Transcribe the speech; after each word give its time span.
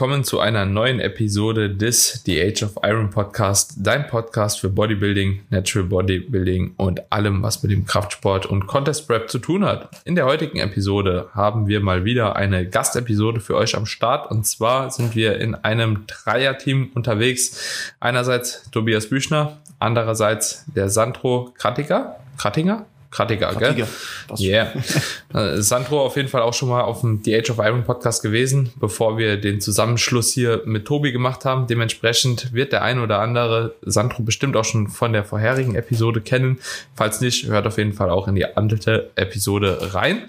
Willkommen 0.00 0.24
zu 0.24 0.40
einer 0.40 0.64
neuen 0.64 0.98
Episode 0.98 1.68
des 1.68 2.22
The 2.24 2.40
Age 2.40 2.62
of 2.62 2.78
Iron 2.82 3.10
Podcast, 3.10 3.74
dein 3.76 4.06
Podcast 4.06 4.58
für 4.58 4.70
Bodybuilding, 4.70 5.42
Natural 5.50 5.86
Bodybuilding 5.86 6.72
und 6.78 7.12
allem, 7.12 7.42
was 7.42 7.62
mit 7.62 7.70
dem 7.70 7.84
Kraftsport 7.84 8.46
und 8.46 8.66
Contest 8.66 9.06
Prep 9.06 9.28
zu 9.28 9.38
tun 9.38 9.62
hat. 9.62 9.90
In 10.06 10.14
der 10.14 10.24
heutigen 10.24 10.58
Episode 10.58 11.28
haben 11.34 11.66
wir 11.68 11.80
mal 11.80 12.06
wieder 12.06 12.34
eine 12.34 12.66
Gastepisode 12.66 13.40
für 13.40 13.56
euch 13.56 13.76
am 13.76 13.84
Start 13.84 14.30
und 14.30 14.46
zwar 14.46 14.90
sind 14.90 15.14
wir 15.14 15.38
in 15.38 15.54
einem 15.54 16.06
Dreierteam 16.06 16.92
unterwegs. 16.94 17.92
Einerseits 18.00 18.70
Tobias 18.70 19.10
Büchner, 19.10 19.58
andererseits 19.80 20.64
der 20.74 20.88
Sandro 20.88 21.52
Kratiger. 21.58 22.16
Kratinger? 22.38 22.86
Kratiger, 23.10 23.54
gell? 23.54 23.86
Yeah. 24.38 24.72
Äh, 25.32 25.62
Sandro 25.62 26.04
auf 26.04 26.16
jeden 26.16 26.26
Fall 26.26 26.42
auch 26.42 26.54
schon 26.54 26.68
mal 26.68 26.82
auf 26.82 27.02
dem 27.02 27.22
The 27.22 27.36
Age 27.36 27.50
of 27.50 27.58
Iron 27.58 27.84
Podcast 27.84 28.20
gewesen, 28.20 28.72
bevor 28.80 29.16
wir 29.16 29.36
den 29.36 29.60
Zusammenschluss 29.60 30.32
hier 30.32 30.62
mit 30.64 30.86
Tobi 30.86 31.12
gemacht 31.12 31.44
haben. 31.44 31.68
Dementsprechend 31.68 32.52
wird 32.52 32.72
der 32.72 32.82
ein 32.82 32.98
oder 32.98 33.20
andere 33.20 33.76
Sandro 33.82 34.24
bestimmt 34.24 34.56
auch 34.56 34.64
schon 34.64 34.88
von 34.88 35.12
der 35.12 35.22
vorherigen 35.22 35.76
Episode 35.76 36.20
kennen. 36.20 36.58
Falls 36.96 37.20
nicht, 37.20 37.46
hört 37.46 37.68
auf 37.68 37.78
jeden 37.78 37.92
Fall 37.92 38.10
auch 38.10 38.26
in 38.26 38.34
die 38.34 38.56
andere 38.56 39.10
Episode 39.14 39.94
rein. 39.94 40.24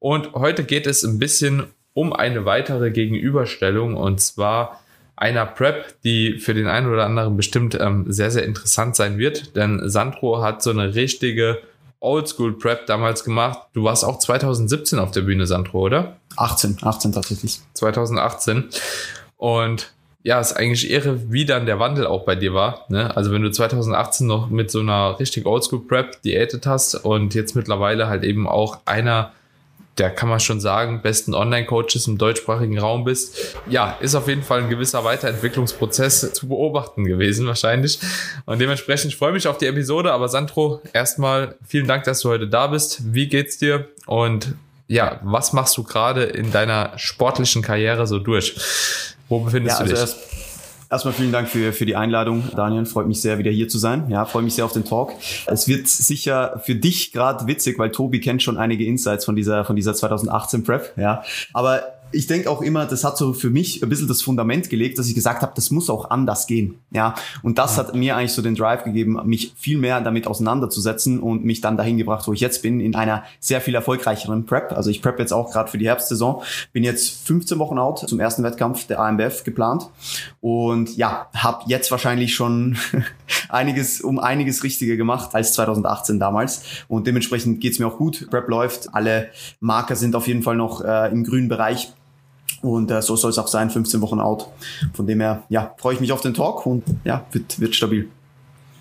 Und 0.00 0.32
heute 0.32 0.64
geht 0.64 0.88
es 0.88 1.04
ein 1.04 1.20
bisschen 1.20 1.68
um 1.94 2.12
eine 2.12 2.44
weitere 2.44 2.90
Gegenüberstellung 2.90 3.96
und 3.96 4.20
zwar 4.20 4.80
einer 5.14 5.46
Prep, 5.46 5.94
die 6.02 6.38
für 6.38 6.54
den 6.54 6.66
einen 6.66 6.90
oder 6.90 7.04
anderen 7.04 7.36
bestimmt 7.36 7.78
ähm, 7.78 8.06
sehr, 8.08 8.32
sehr 8.32 8.44
interessant 8.44 8.96
sein 8.96 9.18
wird. 9.18 9.54
Denn 9.54 9.88
Sandro 9.88 10.42
hat 10.42 10.62
so 10.62 10.70
eine 10.70 10.94
richtige 10.94 11.58
Oldschool 12.00 12.54
Prep 12.54 12.86
damals 12.86 13.24
gemacht. 13.24 13.58
Du 13.74 13.84
warst 13.84 14.04
auch 14.04 14.18
2017 14.18 14.98
auf 14.98 15.10
der 15.10 15.20
Bühne, 15.20 15.46
Sandro, 15.46 15.80
oder? 15.80 16.16
18, 16.36 16.78
18 16.82 17.12
tatsächlich. 17.12 17.60
2018. 17.74 18.70
Und 19.36 19.92
ja, 20.22 20.38
ist 20.38 20.52
eigentlich 20.52 20.90
irre, 20.90 21.30
wie 21.30 21.46
dann 21.46 21.64
der 21.64 21.78
Wandel 21.78 22.06
auch 22.06 22.24
bei 22.24 22.34
dir 22.34 22.52
war. 22.52 22.84
Ne? 22.88 23.14
Also 23.16 23.32
wenn 23.32 23.42
du 23.42 23.50
2018 23.50 24.26
noch 24.26 24.50
mit 24.50 24.70
so 24.70 24.80
einer 24.80 25.18
richtig 25.18 25.46
Oldschool 25.46 25.86
Prep 25.86 26.20
diätet 26.22 26.66
hast 26.66 26.94
und 26.94 27.34
jetzt 27.34 27.56
mittlerweile 27.56 28.08
halt 28.08 28.24
eben 28.24 28.46
auch 28.46 28.80
einer 28.84 29.32
der 30.00 30.08
kann 30.08 30.30
man 30.30 30.40
schon 30.40 30.60
sagen, 30.60 31.02
besten 31.02 31.34
Online-Coaches 31.34 32.06
im 32.06 32.16
deutschsprachigen 32.16 32.78
Raum 32.78 33.04
bist. 33.04 33.54
Ja, 33.68 33.98
ist 34.00 34.14
auf 34.14 34.28
jeden 34.28 34.42
Fall 34.42 34.62
ein 34.62 34.70
gewisser 34.70 35.04
Weiterentwicklungsprozess 35.04 36.32
zu 36.32 36.48
beobachten 36.48 37.04
gewesen 37.04 37.46
wahrscheinlich. 37.46 37.98
Und 38.46 38.62
dementsprechend 38.62 39.12
freue 39.14 39.28
ich 39.28 39.34
mich 39.34 39.46
auf 39.46 39.58
die 39.58 39.66
Episode. 39.66 40.12
Aber 40.12 40.30
Sandro, 40.30 40.80
erstmal 40.94 41.56
vielen 41.66 41.86
Dank, 41.86 42.04
dass 42.04 42.20
du 42.20 42.30
heute 42.30 42.48
da 42.48 42.68
bist. 42.68 43.14
Wie 43.14 43.28
geht's 43.28 43.58
dir? 43.58 43.88
Und 44.06 44.54
ja, 44.88 45.20
was 45.22 45.52
machst 45.52 45.76
du 45.76 45.82
gerade 45.82 46.24
in 46.24 46.50
deiner 46.50 46.92
sportlichen 46.96 47.60
Karriere 47.60 48.06
so 48.06 48.18
durch? 48.18 48.56
Wo 49.28 49.40
befindest 49.40 49.80
ja, 49.80 49.86
du 49.86 49.90
also 49.92 50.14
dich? 50.16 50.24
Erstmal 50.90 51.14
vielen 51.14 51.30
Dank 51.30 51.48
für, 51.48 51.72
für 51.72 51.86
die 51.86 51.94
Einladung, 51.94 52.42
Daniel. 52.56 52.84
Freut 52.84 53.06
mich 53.06 53.20
sehr, 53.20 53.38
wieder 53.38 53.52
hier 53.52 53.68
zu 53.68 53.78
sein. 53.78 54.10
Ja, 54.10 54.24
freue 54.24 54.42
mich 54.42 54.54
sehr 54.54 54.64
auf 54.64 54.72
den 54.72 54.84
Talk. 54.84 55.12
Es 55.46 55.68
wird 55.68 55.86
sicher 55.86 56.60
für 56.64 56.74
dich 56.74 57.12
gerade 57.12 57.46
witzig, 57.46 57.78
weil 57.78 57.92
Tobi 57.92 58.18
kennt 58.20 58.42
schon 58.42 58.56
einige 58.56 58.84
Insights 58.84 59.24
von 59.24 59.36
dieser, 59.36 59.64
von 59.64 59.76
dieser 59.76 59.94
2018 59.94 60.64
Prep. 60.64 60.92
Ja, 60.96 61.22
aber 61.52 61.84
ich 62.12 62.26
denke 62.26 62.50
auch 62.50 62.62
immer, 62.62 62.86
das 62.86 63.04
hat 63.04 63.16
so 63.16 63.32
für 63.32 63.50
mich 63.50 63.82
ein 63.82 63.88
bisschen 63.88 64.08
das 64.08 64.22
Fundament 64.22 64.68
gelegt, 64.70 64.98
dass 64.98 65.08
ich 65.08 65.14
gesagt 65.14 65.42
habe, 65.42 65.52
das 65.54 65.70
muss 65.70 65.88
auch 65.90 66.10
anders 66.10 66.46
gehen. 66.46 66.78
Ja, 66.90 67.14
und 67.42 67.58
das 67.58 67.76
ja. 67.76 67.84
hat 67.84 67.94
mir 67.94 68.16
eigentlich 68.16 68.32
so 68.32 68.42
den 68.42 68.54
Drive 68.54 68.84
gegeben, 68.84 69.20
mich 69.24 69.54
viel 69.56 69.78
mehr 69.78 70.00
damit 70.00 70.26
auseinanderzusetzen 70.26 71.20
und 71.20 71.44
mich 71.44 71.60
dann 71.60 71.76
dahin 71.76 71.98
gebracht, 71.98 72.26
wo 72.26 72.32
ich 72.32 72.40
jetzt 72.40 72.62
bin, 72.62 72.80
in 72.80 72.94
einer 72.94 73.24
sehr 73.38 73.60
viel 73.60 73.74
erfolgreicheren 73.74 74.44
Prep. 74.44 74.72
Also 74.72 74.90
ich 74.90 75.02
prep 75.02 75.18
jetzt 75.18 75.32
auch 75.32 75.52
gerade 75.52 75.70
für 75.70 75.78
die 75.78 75.86
Herbstsaison, 75.86 76.42
bin 76.72 76.84
jetzt 76.84 77.26
15 77.26 77.58
Wochen 77.58 77.78
out 77.78 78.00
zum 78.00 78.18
ersten 78.18 78.42
Wettkampf 78.42 78.86
der 78.86 79.00
AMBF 79.00 79.44
geplant 79.44 79.88
und 80.40 80.96
ja, 80.96 81.28
habe 81.34 81.64
jetzt 81.66 81.90
wahrscheinlich 81.90 82.34
schon 82.34 82.76
einiges 83.48 84.00
um 84.00 84.18
einiges 84.18 84.64
richtiger 84.64 84.96
gemacht 84.96 85.34
als 85.34 85.52
2018 85.54 86.18
damals 86.18 86.62
und 86.88 87.06
dementsprechend 87.06 87.60
geht's 87.60 87.78
mir 87.78 87.86
auch 87.86 87.98
gut. 87.98 88.28
Prep 88.30 88.48
läuft, 88.48 88.94
alle 88.94 89.28
Marker 89.60 89.96
sind 89.96 90.16
auf 90.16 90.26
jeden 90.26 90.42
Fall 90.42 90.56
noch 90.56 90.84
äh, 90.84 91.10
im 91.10 91.24
grünen 91.24 91.48
Bereich 91.48 91.92
und 92.62 92.90
äh, 92.90 93.02
so 93.02 93.16
soll 93.16 93.30
es 93.30 93.38
auch 93.38 93.48
sein, 93.48 93.70
15 93.70 94.00
Wochen 94.00 94.20
out. 94.20 94.46
Von 94.94 95.06
dem 95.06 95.20
her, 95.20 95.42
ja, 95.48 95.74
freue 95.78 95.94
ich 95.94 96.00
mich 96.00 96.12
auf 96.12 96.20
den 96.20 96.34
Talk 96.34 96.66
und 96.66 96.84
ja, 97.04 97.24
wird, 97.32 97.60
wird 97.60 97.74
stabil. 97.74 98.08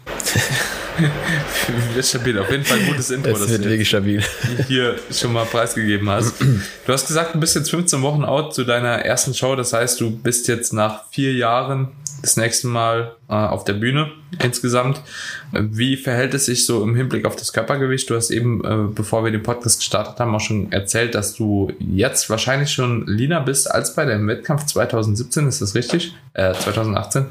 wird 1.93 2.05
stabil, 2.05 2.37
auf 2.39 2.49
jeden 2.51 2.63
Fall 2.65 2.79
ein 2.79 2.87
gutes 2.87 3.11
Intro, 3.11 3.31
das 3.31 3.49
wird 3.49 3.63
wirklich 3.63 3.87
stabil. 3.87 4.23
hier 4.67 4.95
schon 5.11 5.33
mal 5.33 5.45
preisgegeben 5.45 6.09
hast. 6.09 6.41
Du 6.41 6.93
hast 6.93 7.07
gesagt, 7.07 7.35
du 7.35 7.39
bist 7.39 7.55
jetzt 7.55 7.69
15 7.69 8.01
Wochen 8.01 8.25
out 8.25 8.53
zu 8.53 8.63
deiner 8.63 9.05
ersten 9.05 9.33
Show, 9.33 9.55
das 9.55 9.71
heißt, 9.71 10.01
du 10.01 10.11
bist 10.11 10.47
jetzt 10.47 10.73
nach 10.73 11.03
vier 11.11 11.33
Jahren 11.33 11.89
das 12.21 12.37
nächste 12.37 12.67
Mal 12.67 13.15
äh, 13.27 13.33
auf 13.33 13.63
der 13.63 13.73
Bühne 13.73 14.11
insgesamt. 14.43 15.01
Wie 15.51 15.97
verhält 15.97 16.33
es 16.33 16.45
sich 16.45 16.65
so 16.65 16.83
im 16.83 16.95
Hinblick 16.95 17.25
auf 17.25 17.35
das 17.35 17.53
Körpergewicht? 17.53 18.09
Du 18.09 18.15
hast 18.15 18.31
eben, 18.31 18.63
äh, 18.63 18.91
bevor 18.93 19.23
wir 19.23 19.31
den 19.31 19.43
Podcast 19.43 19.79
gestartet 19.79 20.19
haben, 20.19 20.35
auch 20.35 20.41
schon 20.41 20.71
erzählt, 20.71 21.15
dass 21.15 21.35
du 21.35 21.71
jetzt 21.79 22.29
wahrscheinlich 22.29 22.71
schon 22.71 23.05
leaner 23.07 23.41
bist 23.41 23.69
als 23.69 23.95
bei 23.95 24.05
deinem 24.05 24.27
Wettkampf 24.27 24.65
2017. 24.65 25.47
Ist 25.47 25.61
das 25.61 25.75
richtig? 25.75 26.15
Äh, 26.33 26.53
2018? 26.53 27.25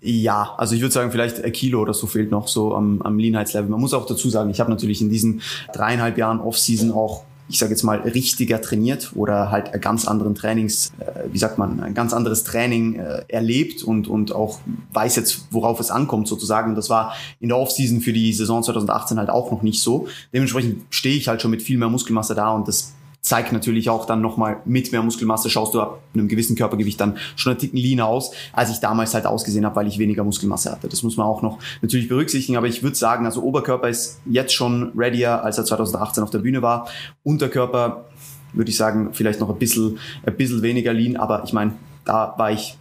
Ja, 0.00 0.54
also 0.56 0.74
ich 0.74 0.80
würde 0.80 0.92
sagen, 0.92 1.10
vielleicht 1.10 1.42
ein 1.42 1.52
Kilo 1.52 1.80
oder 1.80 1.92
so 1.92 2.06
fehlt 2.06 2.30
noch 2.30 2.46
so 2.46 2.74
am, 2.74 3.02
am 3.02 3.18
Leanheitslevel. 3.18 3.68
Man 3.68 3.80
muss 3.80 3.94
auch 3.94 4.06
dazu 4.06 4.30
sagen, 4.30 4.48
ich 4.50 4.60
habe 4.60 4.70
natürlich 4.70 5.00
in 5.00 5.10
diesen 5.10 5.42
dreieinhalb 5.72 6.16
Jahren 6.18 6.40
Off-Season 6.40 6.92
auch 6.92 7.24
ich 7.48 7.58
sage 7.58 7.70
jetzt 7.72 7.82
mal, 7.82 7.98
richtiger 8.00 8.60
trainiert 8.60 9.12
oder 9.14 9.50
halt 9.50 9.80
ganz 9.80 10.06
anderen 10.06 10.34
Trainings, 10.34 10.92
äh, 10.98 11.32
wie 11.32 11.38
sagt 11.38 11.58
man, 11.58 11.80
ein 11.80 11.94
ganz 11.94 12.12
anderes 12.12 12.44
Training 12.44 12.96
äh, 12.96 13.24
erlebt 13.28 13.82
und, 13.82 14.06
und 14.06 14.32
auch 14.32 14.60
weiß 14.92 15.16
jetzt, 15.16 15.46
worauf 15.50 15.80
es 15.80 15.90
ankommt 15.90 16.28
sozusagen. 16.28 16.70
Und 16.70 16.76
das 16.76 16.90
war 16.90 17.14
in 17.40 17.48
der 17.48 17.58
Offseason 17.58 18.00
für 18.00 18.12
die 18.12 18.32
Saison 18.32 18.62
2018 18.62 19.18
halt 19.18 19.30
auch 19.30 19.50
noch 19.50 19.62
nicht 19.62 19.80
so. 19.80 20.08
Dementsprechend 20.32 20.82
stehe 20.90 21.16
ich 21.16 21.28
halt 21.28 21.40
schon 21.40 21.50
mit 21.50 21.62
viel 21.62 21.78
mehr 21.78 21.88
Muskelmasse 21.88 22.34
da 22.34 22.50
und 22.50 22.68
das 22.68 22.92
zeigt 23.28 23.52
natürlich 23.52 23.90
auch 23.90 24.06
dann 24.06 24.22
nochmal 24.22 24.62
mit 24.64 24.90
mehr 24.90 25.02
Muskelmasse, 25.02 25.50
schaust 25.50 25.74
du 25.74 25.82
ab 25.82 26.00
einem 26.14 26.28
gewissen 26.28 26.56
Körpergewicht 26.56 26.98
dann 26.98 27.18
schon 27.36 27.50
einen 27.50 27.60
Ticken 27.60 27.78
leaner 27.78 28.06
aus, 28.06 28.30
als 28.54 28.70
ich 28.70 28.78
damals 28.78 29.12
halt 29.12 29.26
ausgesehen 29.26 29.66
habe, 29.66 29.76
weil 29.76 29.86
ich 29.86 29.98
weniger 29.98 30.24
Muskelmasse 30.24 30.72
hatte. 30.72 30.88
Das 30.88 31.02
muss 31.02 31.18
man 31.18 31.26
auch 31.26 31.42
noch 31.42 31.58
natürlich 31.82 32.08
berücksichtigen, 32.08 32.56
aber 32.56 32.68
ich 32.68 32.82
würde 32.82 32.96
sagen, 32.96 33.26
also 33.26 33.42
Oberkörper 33.42 33.90
ist 33.90 34.18
jetzt 34.24 34.54
schon 34.54 34.92
readier, 34.96 35.44
als 35.44 35.58
er 35.58 35.66
2018 35.66 36.22
auf 36.22 36.30
der 36.30 36.38
Bühne 36.38 36.62
war. 36.62 36.88
Unterkörper 37.22 38.06
würde 38.54 38.70
ich 38.70 38.78
sagen, 38.78 39.10
vielleicht 39.12 39.40
noch 39.40 39.50
ein 39.50 39.58
bisschen, 39.58 39.98
ein 40.24 40.34
bisschen 40.34 40.62
weniger 40.62 40.94
lean, 40.94 41.16
aber 41.16 41.44
ich 41.44 41.52
meine, 41.52 41.74
da 42.06 42.32
war 42.38 42.50
ich 42.50 42.78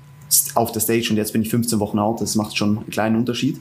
auf 0.55 0.71
der 0.71 0.79
Stage 0.79 1.07
und 1.09 1.17
jetzt 1.17 1.33
bin 1.33 1.41
ich 1.41 1.49
15 1.49 1.81
Wochen 1.81 1.99
out, 1.99 2.21
das 2.21 2.35
macht 2.35 2.57
schon 2.57 2.77
einen 2.77 2.89
kleinen 2.89 3.17
Unterschied. 3.17 3.59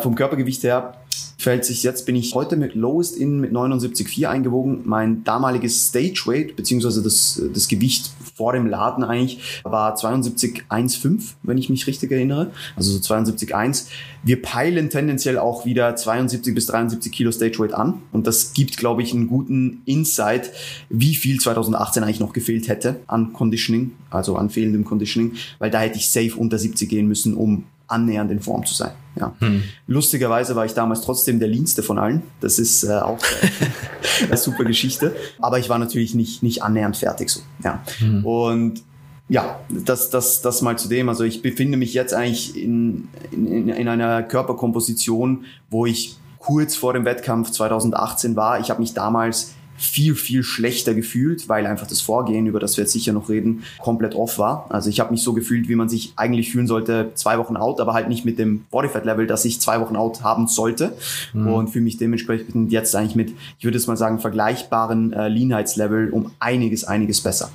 Vom 0.00 0.14
Körpergewicht 0.14 0.62
her 0.62 0.94
fällt 1.38 1.64
sich 1.64 1.84
jetzt, 1.84 2.04
bin 2.04 2.16
ich 2.16 2.34
heute 2.34 2.56
mit 2.56 2.74
Lowest 2.74 3.16
In 3.16 3.40
mit 3.40 3.52
79,4 3.52 4.26
eingewogen. 4.26 4.80
Mein 4.84 5.22
damaliges 5.22 5.86
Stage 5.86 6.22
Weight, 6.26 6.56
beziehungsweise 6.56 7.00
das, 7.00 7.40
das 7.54 7.68
Gewicht 7.68 8.10
vor 8.34 8.52
dem 8.52 8.66
Laden 8.66 9.04
eigentlich, 9.04 9.62
war 9.62 9.96
72,15, 9.96 11.34
wenn 11.44 11.56
ich 11.56 11.70
mich 11.70 11.86
richtig 11.86 12.10
erinnere. 12.10 12.50
Also 12.74 12.90
so 12.90 13.14
72,1. 13.14 13.86
Wir 14.24 14.42
peilen 14.42 14.90
tendenziell 14.90 15.38
auch 15.38 15.64
wieder 15.64 15.94
72 15.94 16.54
bis 16.54 16.66
73 16.66 17.12
Kilo 17.12 17.30
Stage 17.30 17.60
Weight 17.60 17.72
an. 17.72 18.02
Und 18.10 18.26
das 18.26 18.52
gibt, 18.52 18.76
glaube 18.76 19.02
ich, 19.02 19.14
einen 19.14 19.28
guten 19.28 19.82
Insight, 19.84 20.50
wie 20.90 21.14
viel 21.14 21.38
2018 21.38 22.02
eigentlich 22.02 22.20
noch 22.20 22.32
gefehlt 22.32 22.66
hätte 22.66 22.96
an 23.06 23.32
Conditioning, 23.32 23.92
also 24.10 24.34
an 24.34 24.50
fehlendem 24.50 24.84
Conditioning, 24.84 25.34
weil 25.60 25.70
da 25.70 25.78
hätte 25.78 25.98
ich 25.98 26.10
safe 26.10 26.34
unter 26.36 26.58
70 26.58 26.88
gehen 26.88 27.06
müssen, 27.06 27.34
um 27.34 27.64
annähernd 27.88 28.30
in 28.30 28.40
Form 28.40 28.64
zu 28.64 28.74
sein. 28.74 28.92
Ja. 29.16 29.34
Hm. 29.40 29.64
Lustigerweise 29.86 30.54
war 30.54 30.64
ich 30.64 30.74
damals 30.74 31.00
trotzdem 31.00 31.40
der 31.40 31.48
Leanste 31.48 31.82
von 31.82 31.98
allen. 31.98 32.22
Das 32.40 32.58
ist 32.58 32.84
äh, 32.84 32.92
auch 32.92 33.18
äh, 33.18 34.24
eine 34.24 34.36
super 34.36 34.64
Geschichte. 34.64 35.16
Aber 35.40 35.58
ich 35.58 35.68
war 35.68 35.78
natürlich 35.78 36.14
nicht, 36.14 36.42
nicht 36.42 36.62
annähernd 36.62 36.96
fertig 36.96 37.30
so. 37.30 37.40
Ja. 37.64 37.82
Hm. 37.98 38.24
Und 38.24 38.82
ja, 39.28 39.60
das, 39.68 40.10
das, 40.10 40.40
das 40.40 40.62
mal 40.62 40.78
zu 40.78 40.88
dem. 40.88 41.08
Also 41.08 41.24
ich 41.24 41.42
befinde 41.42 41.76
mich 41.76 41.94
jetzt 41.94 42.14
eigentlich 42.14 42.56
in, 42.56 43.08
in, 43.30 43.68
in 43.68 43.88
einer 43.88 44.22
Körperkomposition, 44.22 45.44
wo 45.70 45.84
ich 45.84 46.16
kurz 46.38 46.76
vor 46.76 46.92
dem 46.92 47.04
Wettkampf 47.04 47.50
2018 47.50 48.36
war. 48.36 48.60
Ich 48.60 48.70
habe 48.70 48.80
mich 48.80 48.94
damals 48.94 49.54
viel, 49.78 50.14
viel 50.16 50.42
schlechter 50.42 50.92
gefühlt, 50.92 51.48
weil 51.48 51.66
einfach 51.66 51.86
das 51.86 52.00
Vorgehen, 52.00 52.46
über 52.46 52.58
das 52.58 52.76
wir 52.76 52.82
jetzt 52.82 52.92
sicher 52.92 53.12
noch 53.12 53.28
reden, 53.28 53.62
komplett 53.78 54.14
off 54.14 54.38
war. 54.38 54.66
Also 54.70 54.90
ich 54.90 55.00
habe 55.00 55.12
mich 55.12 55.22
so 55.22 55.32
gefühlt, 55.32 55.68
wie 55.68 55.76
man 55.76 55.88
sich 55.88 56.12
eigentlich 56.16 56.50
fühlen 56.50 56.66
sollte, 56.66 57.12
zwei 57.14 57.38
Wochen 57.38 57.56
out, 57.56 57.80
aber 57.80 57.94
halt 57.94 58.08
nicht 58.08 58.24
mit 58.24 58.38
dem 58.38 58.64
Bodyfat-Level, 58.70 59.26
das 59.26 59.44
ich 59.44 59.60
zwei 59.60 59.80
Wochen 59.80 59.96
out 59.96 60.22
haben 60.22 60.48
sollte. 60.48 60.92
Mhm. 61.32 61.48
Und 61.48 61.70
fühle 61.70 61.84
mich 61.84 61.96
dementsprechend 61.96 62.72
jetzt 62.72 62.94
eigentlich 62.96 63.14
mit, 63.14 63.32
ich 63.58 63.64
würde 63.64 63.78
es 63.78 63.86
mal 63.86 63.96
sagen, 63.96 64.18
vergleichbaren 64.18 65.12
äh, 65.12 65.28
Leanheitslevel 65.28 66.10
um 66.10 66.32
einiges, 66.40 66.84
einiges 66.84 67.20
besser. 67.20 67.50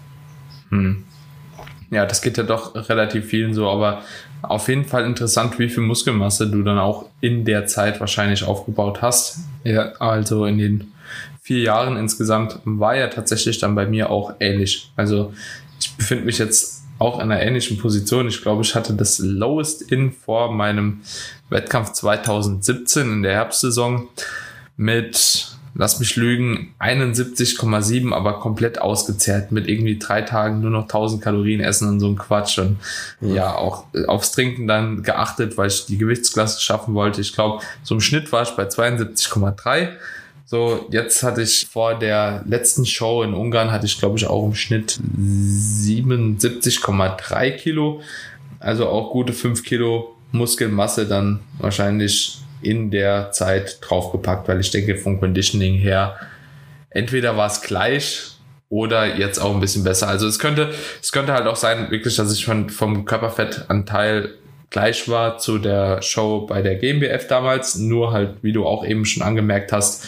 Mhm. 0.70 1.04
Ja, 1.92 2.06
das 2.06 2.22
geht 2.22 2.38
ja 2.38 2.44
doch 2.44 2.74
relativ 2.90 3.26
vielen 3.26 3.54
so, 3.54 3.70
aber 3.70 4.02
auf 4.42 4.68
jeden 4.68 4.86
Fall 4.86 5.06
interessant, 5.06 5.60
wie 5.60 5.70
viel 5.70 5.84
Muskelmasse 5.84 6.50
du 6.50 6.64
dann 6.64 6.80
auch 6.80 7.06
in 7.22 7.46
der 7.46 7.68
Zeit 7.68 8.00
wahrscheinlich 8.00 8.44
aufgebaut 8.44 9.02
hast. 9.02 9.40
Ja, 9.64 9.94
also 10.00 10.46
in 10.46 10.58
den 10.58 10.93
vier 11.44 11.60
Jahren 11.60 11.98
insgesamt 11.98 12.60
war 12.64 12.96
ja 12.96 13.08
tatsächlich 13.08 13.60
dann 13.60 13.76
bei 13.76 13.86
mir 13.86 14.10
auch 14.10 14.36
ähnlich. 14.40 14.92
Also 14.96 15.34
ich 15.80 15.96
befinde 15.96 16.24
mich 16.24 16.38
jetzt 16.38 16.84
auch 17.00 17.20
in 17.20 17.32
einer 17.32 17.42
ähnlichen 17.42 17.78
Position. 17.78 18.30
Ich 18.30 18.42
glaube, 18.42 18.62
ich 18.62 18.76
hatte 18.76 18.94
das 18.94 19.20
Lowest 19.20 19.82
in 19.82 20.14
vor 20.14 20.54
meinem 20.54 21.02
Wettkampf 21.50 21.92
2017 21.92 23.12
in 23.12 23.24
der 23.24 23.34
Herbstsaison 23.34 24.08
mit, 24.78 25.50
lass 25.76 26.00
mich 26.00 26.16
lügen, 26.16 26.74
71,7, 26.80 28.14
aber 28.14 28.40
komplett 28.40 28.80
ausgezehrt 28.80 29.52
mit 29.52 29.68
irgendwie 29.68 30.00
drei 30.00 30.22
Tagen 30.22 30.62
nur 30.62 30.72
noch 30.72 30.84
1000 30.84 31.22
Kalorien 31.22 31.60
essen 31.60 31.90
und 31.90 32.00
so 32.00 32.08
ein 32.08 32.16
Quatsch 32.16 32.58
und 32.58 32.78
mhm. 33.20 33.36
ja, 33.36 33.54
auch 33.54 33.84
aufs 34.08 34.32
Trinken 34.32 34.66
dann 34.66 35.04
geachtet, 35.04 35.58
weil 35.58 35.68
ich 35.68 35.88
die 35.88 35.98
Gewichtsklasse 35.98 36.62
schaffen 36.62 36.94
wollte. 36.94 37.20
Ich 37.20 37.34
glaube, 37.34 37.62
so 37.84 37.96
im 37.96 38.02
Schnitt 38.02 38.32
war 38.32 38.44
ich 38.44 38.52
bei 38.52 38.64
72,3 38.64 39.90
so, 40.54 40.86
jetzt 40.92 41.24
hatte 41.24 41.42
ich 41.42 41.68
vor 41.68 41.98
der 41.98 42.44
letzten 42.46 42.86
Show 42.86 43.24
in 43.24 43.34
Ungarn, 43.34 43.72
hatte 43.72 43.88
ich 43.88 43.98
glaube 43.98 44.20
ich 44.20 44.28
auch 44.28 44.46
im 44.46 44.54
Schnitt 44.54 45.00
77,3 45.18 47.52
Kilo. 47.54 48.02
Also 48.60 48.88
auch 48.88 49.10
gute 49.10 49.34
5 49.34 49.64
Kilo 49.64 50.16
Muskelmasse 50.32 51.08
dann 51.08 51.40
wahrscheinlich 51.58 52.38
in 52.62 52.92
der 52.92 53.32
Zeit 53.32 53.80
draufgepackt, 53.82 54.48
weil 54.48 54.60
ich 54.60 54.70
denke 54.70 54.96
vom 54.96 55.20
Conditioning 55.20 55.74
her, 55.74 56.18
entweder 56.92 57.36
war 57.36 57.48
es 57.48 57.64
gleich 57.64 58.34
oder 58.70 59.18
jetzt 59.18 59.40
auch 59.40 59.56
ein 59.56 59.60
bisschen 59.60 59.84
besser. 59.84 60.08
Also 60.08 60.28
es 60.28 60.38
könnte, 60.38 60.72
es 61.02 61.12
könnte 61.12 61.34
halt 61.34 61.48
auch 61.48 61.56
sein, 61.56 61.90
wirklich, 61.90 62.16
dass 62.16 62.32
ich 62.32 62.46
von, 62.46 62.70
vom 62.70 63.06
Körperfettanteil 63.06 64.36
gleich 64.70 65.10
war 65.10 65.40
zu 65.40 65.58
der 65.58 66.04
Show 66.04 66.46
bei 66.46 66.62
der 66.62 66.76
GmbF 66.76 67.26
damals, 67.28 67.74
nur 67.76 68.12
halt, 68.12 68.36
wie 68.44 68.52
du 68.52 68.68
auch 68.68 68.86
eben 68.86 69.06
schon 69.06 69.24
angemerkt 69.24 69.72
hast, 69.72 70.06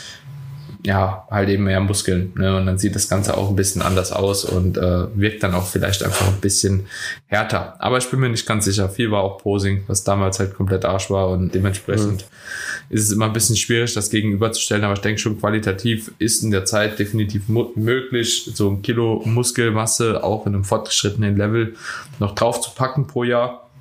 ja, 0.85 1.27
halt 1.31 1.49
eben 1.49 1.63
mehr 1.63 1.79
Muskeln. 1.79 2.31
Ne? 2.35 2.55
Und 2.55 2.67
dann 2.67 2.77
sieht 2.77 2.93
das 2.93 3.09
Ganze 3.09 3.35
auch 3.37 3.49
ein 3.49 3.55
bisschen 3.55 3.81
anders 3.81 4.11
aus 4.11 4.45
und 4.45 4.77
äh, 4.77 5.07
wirkt 5.17 5.41
dann 5.41 5.55
auch 5.55 5.65
vielleicht 5.65 6.03
einfach 6.03 6.27
ein 6.27 6.39
bisschen 6.39 6.85
härter. 7.25 7.75
Aber 7.79 7.97
ich 7.97 8.07
bin 8.11 8.19
mir 8.19 8.29
nicht 8.29 8.45
ganz 8.45 8.65
sicher. 8.65 8.87
Viel 8.87 9.09
war 9.09 9.23
auch 9.23 9.39
Posing, 9.39 9.83
was 9.87 10.03
damals 10.03 10.37
halt 10.37 10.53
komplett 10.53 10.85
Arsch 10.85 11.09
war 11.09 11.29
und 11.29 11.55
dementsprechend 11.55 12.21
mhm. 12.21 12.95
ist 12.95 13.01
es 13.05 13.11
immer 13.11 13.25
ein 13.25 13.33
bisschen 13.33 13.55
schwierig, 13.55 13.95
das 13.95 14.11
gegenüberzustellen. 14.11 14.83
Aber 14.83 14.93
ich 14.93 14.99
denke 14.99 15.19
schon, 15.19 15.39
qualitativ 15.39 16.11
ist 16.19 16.43
in 16.43 16.51
der 16.51 16.65
Zeit 16.65 16.99
definitiv 16.99 17.49
möglich, 17.49 18.51
so 18.53 18.69
ein 18.69 18.83
Kilo 18.83 19.23
Muskelmasse 19.25 20.23
auch 20.23 20.45
in 20.45 20.53
einem 20.53 20.63
fortgeschrittenen 20.63 21.35
Level 21.35 21.73
noch 22.19 22.35
drauf 22.35 22.61
zu 22.61 22.69
packen 22.75 23.07
pro 23.07 23.23
Jahr. 23.23 23.71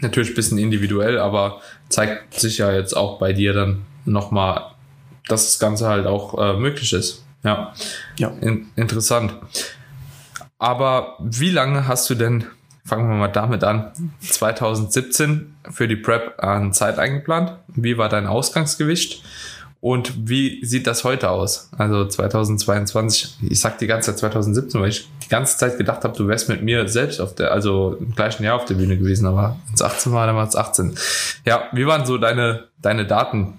Natürlich 0.00 0.30
ein 0.30 0.34
bisschen 0.34 0.58
individuell, 0.58 1.18
aber 1.18 1.60
zeigt 1.88 2.34
sich 2.40 2.58
ja 2.58 2.72
jetzt 2.72 2.96
auch 2.96 3.20
bei 3.20 3.32
dir 3.32 3.52
dann 3.52 3.82
nochmal 4.04 4.72
dass 5.28 5.46
das 5.46 5.58
Ganze 5.58 5.88
halt 5.88 6.06
auch 6.06 6.38
äh, 6.38 6.58
möglich 6.58 6.92
ist. 6.92 7.24
Ja, 7.44 7.72
ja. 8.16 8.28
In, 8.40 8.68
interessant. 8.76 9.34
Aber 10.58 11.16
wie 11.20 11.50
lange 11.50 11.86
hast 11.86 12.10
du 12.10 12.14
denn, 12.14 12.44
fangen 12.84 13.08
wir 13.08 13.16
mal 13.16 13.28
damit 13.28 13.62
an, 13.62 13.92
2017 14.20 15.54
für 15.70 15.86
die 15.86 15.96
Prep 15.96 16.42
an 16.42 16.72
Zeit 16.72 16.98
eingeplant? 16.98 17.52
Wie 17.68 17.96
war 17.96 18.08
dein 18.08 18.26
Ausgangsgewicht? 18.26 19.22
Und 19.80 20.28
wie 20.28 20.64
sieht 20.64 20.88
das 20.88 21.04
heute 21.04 21.30
aus? 21.30 21.70
Also 21.78 22.04
2022, 22.04 23.38
ich 23.48 23.60
sag 23.60 23.78
die 23.78 23.86
ganze 23.86 24.10
Zeit 24.10 24.18
2017, 24.18 24.80
weil 24.80 24.88
ich 24.88 25.08
die 25.24 25.28
ganze 25.28 25.56
Zeit 25.56 25.78
gedacht 25.78 26.02
habe, 26.02 26.16
du 26.16 26.26
wärst 26.26 26.48
mit 26.48 26.62
mir 26.62 26.88
selbst 26.88 27.20
auf 27.20 27.36
der, 27.36 27.52
also 27.52 27.96
im 28.00 28.12
gleichen 28.12 28.42
Jahr 28.42 28.56
auf 28.56 28.64
der 28.64 28.74
Bühne 28.74 28.98
gewesen, 28.98 29.26
aber 29.26 29.56
wenn 29.66 29.74
es 29.74 29.82
18 29.82 30.12
war, 30.12 30.26
dann 30.26 30.34
war 30.34 30.48
es 30.48 30.56
18. 30.56 30.98
Ja, 31.44 31.68
wie 31.72 31.86
waren 31.86 32.06
so 32.06 32.18
deine, 32.18 32.64
deine 32.82 33.06
Daten? 33.06 33.54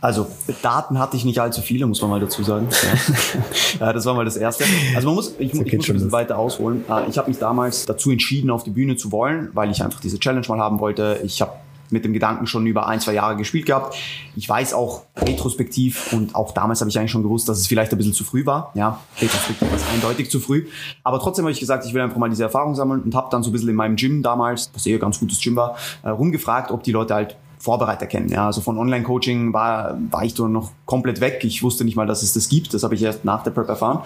Also 0.00 0.26
Daten 0.62 0.98
hatte 0.98 1.16
ich 1.16 1.24
nicht 1.24 1.40
allzu 1.40 1.60
viele, 1.60 1.86
muss 1.86 2.00
man 2.00 2.10
mal 2.10 2.20
dazu 2.20 2.42
sagen. 2.42 2.68
Ja. 2.70 3.86
ja 3.86 3.92
das 3.92 4.04
war 4.06 4.14
mal 4.14 4.24
das 4.24 4.36
Erste. 4.36 4.64
Also 4.94 5.08
man 5.08 5.16
muss, 5.16 5.34
ich, 5.38 5.52
ich 5.52 5.54
muss 5.54 5.88
ein 5.88 5.94
bisschen 5.94 6.12
weiter 6.12 6.38
ausholen. 6.38 6.84
Äh, 6.88 7.08
ich 7.08 7.18
habe 7.18 7.28
mich 7.28 7.38
damals 7.38 7.86
dazu 7.86 8.10
entschieden, 8.10 8.50
auf 8.50 8.62
die 8.62 8.70
Bühne 8.70 8.96
zu 8.96 9.10
wollen, 9.10 9.50
weil 9.54 9.70
ich 9.70 9.82
einfach 9.82 10.00
diese 10.00 10.18
Challenge 10.18 10.46
mal 10.48 10.58
haben 10.58 10.78
wollte. 10.78 11.20
Ich 11.24 11.40
habe 11.40 11.52
mit 11.90 12.04
dem 12.04 12.12
Gedanken 12.12 12.46
schon 12.46 12.66
über 12.66 12.86
ein, 12.86 13.00
zwei 13.00 13.14
Jahre 13.14 13.36
gespielt 13.36 13.66
gehabt. 13.66 13.96
Ich 14.36 14.48
weiß 14.48 14.74
auch 14.74 15.04
retrospektiv 15.16 16.12
und 16.12 16.34
auch 16.34 16.52
damals 16.52 16.80
habe 16.80 16.90
ich 16.90 16.98
eigentlich 16.98 17.10
schon 17.10 17.22
gewusst, 17.22 17.48
dass 17.48 17.58
es 17.58 17.66
vielleicht 17.66 17.92
ein 17.92 17.98
bisschen 17.98 18.12
zu 18.12 18.24
früh 18.24 18.44
war. 18.46 18.72
Ja, 18.74 19.00
retrospektiv 19.20 19.68
ist 19.74 19.84
eindeutig 19.92 20.30
zu 20.30 20.40
früh. 20.40 20.66
Aber 21.02 21.18
trotzdem 21.18 21.44
habe 21.44 21.52
ich 21.52 21.60
gesagt, 21.60 21.86
ich 21.86 21.94
will 21.94 22.02
einfach 22.02 22.18
mal 22.18 22.28
diese 22.28 22.42
Erfahrung 22.42 22.74
sammeln 22.74 23.02
und 23.02 23.14
habe 23.14 23.28
dann 23.30 23.42
so 23.42 23.50
ein 23.50 23.52
bisschen 23.52 23.70
in 23.70 23.76
meinem 23.76 23.96
Gym 23.96 24.22
damals, 24.22 24.70
was 24.74 24.86
eher 24.86 24.98
ganz 24.98 25.18
gutes 25.18 25.40
Gym 25.40 25.56
war, 25.56 25.76
äh, 26.02 26.10
rumgefragt, 26.10 26.70
ob 26.70 26.82
die 26.82 26.92
Leute 26.92 27.14
halt 27.14 27.36
Vorbereiter 27.58 28.06
kennen. 28.06 28.28
Ja, 28.28 28.46
also 28.46 28.60
von 28.60 28.78
Online-Coaching 28.78 29.52
war, 29.52 29.98
war 30.10 30.24
ich 30.24 30.34
da 30.34 30.48
noch 30.48 30.70
komplett 30.86 31.20
weg. 31.20 31.40
Ich 31.42 31.62
wusste 31.62 31.84
nicht 31.84 31.96
mal, 31.96 32.06
dass 32.06 32.22
es 32.22 32.32
das 32.32 32.48
gibt. 32.48 32.72
Das 32.74 32.82
habe 32.82 32.94
ich 32.94 33.02
erst 33.02 33.24
nach 33.24 33.42
der 33.42 33.50
Prep 33.50 33.68
erfahren. 33.68 34.00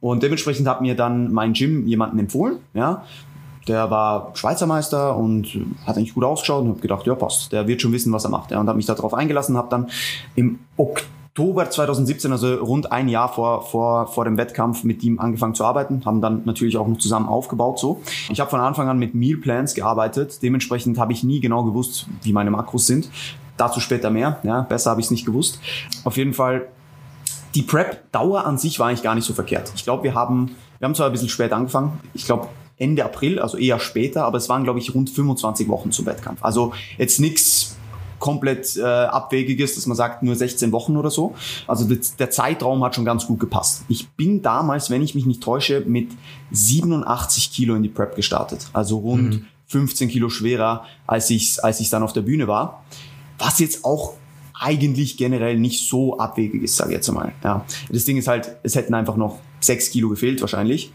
Und 0.00 0.22
dementsprechend 0.22 0.68
hat 0.68 0.80
mir 0.80 0.94
dann 0.94 1.32
mein 1.32 1.52
Gym 1.52 1.86
jemanden 1.86 2.18
empfohlen. 2.18 2.58
Ja, 2.74 3.04
der 3.66 3.90
war 3.90 4.30
Schweizer 4.34 4.66
Meister 4.66 5.16
und 5.16 5.58
hat 5.86 5.96
eigentlich 5.96 6.14
gut 6.14 6.24
ausgeschaut 6.24 6.62
und 6.62 6.70
habe 6.70 6.80
gedacht, 6.80 7.06
ja 7.06 7.14
passt, 7.14 7.52
der 7.52 7.66
wird 7.66 7.82
schon 7.82 7.92
wissen, 7.92 8.12
was 8.12 8.24
er 8.24 8.30
macht. 8.30 8.50
Ja, 8.50 8.60
und 8.60 8.68
habe 8.68 8.76
mich 8.76 8.86
darauf 8.86 9.14
eingelassen, 9.14 9.56
habe 9.56 9.68
dann 9.68 9.88
im 10.34 10.58
Oktober 10.76 11.17
Oktober 11.28 11.70
2017, 11.70 12.32
also 12.32 12.54
rund 12.56 12.90
ein 12.90 13.08
Jahr 13.08 13.32
vor, 13.32 13.62
vor, 13.62 14.08
vor 14.08 14.24
dem 14.24 14.36
Wettkampf, 14.36 14.82
mit 14.82 15.04
ihm 15.04 15.20
angefangen 15.20 15.54
zu 15.54 15.64
arbeiten, 15.64 16.02
haben 16.04 16.20
dann 16.20 16.42
natürlich 16.44 16.76
auch 16.76 16.88
noch 16.88 16.98
zusammen 16.98 17.28
aufgebaut. 17.28 17.78
So, 17.78 18.00
Ich 18.28 18.40
habe 18.40 18.50
von 18.50 18.60
Anfang 18.60 18.88
an 18.88 18.98
mit 18.98 19.14
Meal 19.14 19.36
Plans 19.36 19.74
gearbeitet. 19.74 20.42
Dementsprechend 20.42 20.98
habe 20.98 21.12
ich 21.12 21.22
nie 21.22 21.38
genau 21.40 21.62
gewusst, 21.62 22.06
wie 22.22 22.32
meine 22.32 22.50
Makros 22.50 22.86
sind. 22.86 23.08
Dazu 23.56 23.78
später 23.78 24.10
mehr. 24.10 24.40
Ja, 24.42 24.62
besser 24.62 24.90
habe 24.90 25.00
ich 25.00 25.06
es 25.06 25.10
nicht 25.10 25.26
gewusst. 25.26 25.60
Auf 26.04 26.16
jeden 26.16 26.32
Fall, 26.32 26.66
die 27.54 27.62
Prep-Dauer 27.62 28.44
an 28.44 28.58
sich 28.58 28.80
war 28.80 28.88
eigentlich 28.88 29.02
gar 29.02 29.14
nicht 29.14 29.24
so 29.24 29.32
verkehrt. 29.32 29.70
Ich 29.76 29.84
glaube, 29.84 30.02
wir 30.04 30.14
haben, 30.14 30.56
wir 30.78 30.86
haben 30.86 30.94
zwar 30.94 31.06
ein 31.06 31.12
bisschen 31.12 31.28
spät 31.28 31.52
angefangen. 31.52 32.00
Ich 32.14 32.24
glaube, 32.24 32.48
Ende 32.78 33.04
April, 33.04 33.40
also 33.40 33.58
eher 33.58 33.80
später, 33.80 34.24
aber 34.24 34.38
es 34.38 34.48
waren, 34.48 34.64
glaube 34.64 34.78
ich, 34.78 34.94
rund 34.94 35.10
25 35.10 35.68
Wochen 35.68 35.90
zum 35.90 36.06
Wettkampf. 36.06 36.38
Also 36.42 36.72
jetzt 36.96 37.18
nichts 37.20 37.67
komplett 38.18 38.76
äh, 38.76 38.82
abwegig 38.82 39.60
ist, 39.60 39.76
dass 39.76 39.86
man 39.86 39.96
sagt 39.96 40.22
nur 40.22 40.34
16 40.34 40.72
Wochen 40.72 40.96
oder 40.96 41.10
so. 41.10 41.34
Also 41.66 41.84
das, 41.84 42.16
der 42.16 42.30
Zeitraum 42.30 42.82
hat 42.84 42.94
schon 42.94 43.04
ganz 43.04 43.26
gut 43.26 43.40
gepasst. 43.40 43.84
Ich 43.88 44.08
bin 44.10 44.42
damals, 44.42 44.90
wenn 44.90 45.02
ich 45.02 45.14
mich 45.14 45.26
nicht 45.26 45.42
täusche, 45.42 45.82
mit 45.86 46.10
87 46.50 47.52
Kilo 47.52 47.74
in 47.74 47.82
die 47.82 47.88
Prep 47.88 48.16
gestartet. 48.16 48.68
Also 48.72 48.98
rund 48.98 49.30
mhm. 49.30 49.46
15 49.66 50.08
Kilo 50.08 50.28
schwerer, 50.28 50.84
als 51.06 51.30
ich 51.30 51.62
als 51.62 51.80
ich 51.80 51.90
dann 51.90 52.02
auf 52.02 52.12
der 52.12 52.22
Bühne 52.22 52.48
war. 52.48 52.84
Was 53.38 53.58
jetzt 53.58 53.84
auch 53.84 54.14
eigentlich 54.60 55.16
generell 55.16 55.58
nicht 55.58 55.88
so 55.88 56.18
abwegig 56.18 56.62
ist, 56.62 56.76
sage 56.76 56.90
ich 56.90 56.96
jetzt 56.96 57.08
einmal. 57.08 57.32
Ja. 57.44 57.64
Das 57.90 58.04
Ding 58.04 58.16
ist 58.16 58.26
halt, 58.26 58.56
es 58.64 58.74
hätten 58.74 58.94
einfach 58.94 59.16
noch 59.16 59.38
6 59.60 59.90
Kilo 59.90 60.08
gefehlt 60.08 60.40
wahrscheinlich 60.40 60.92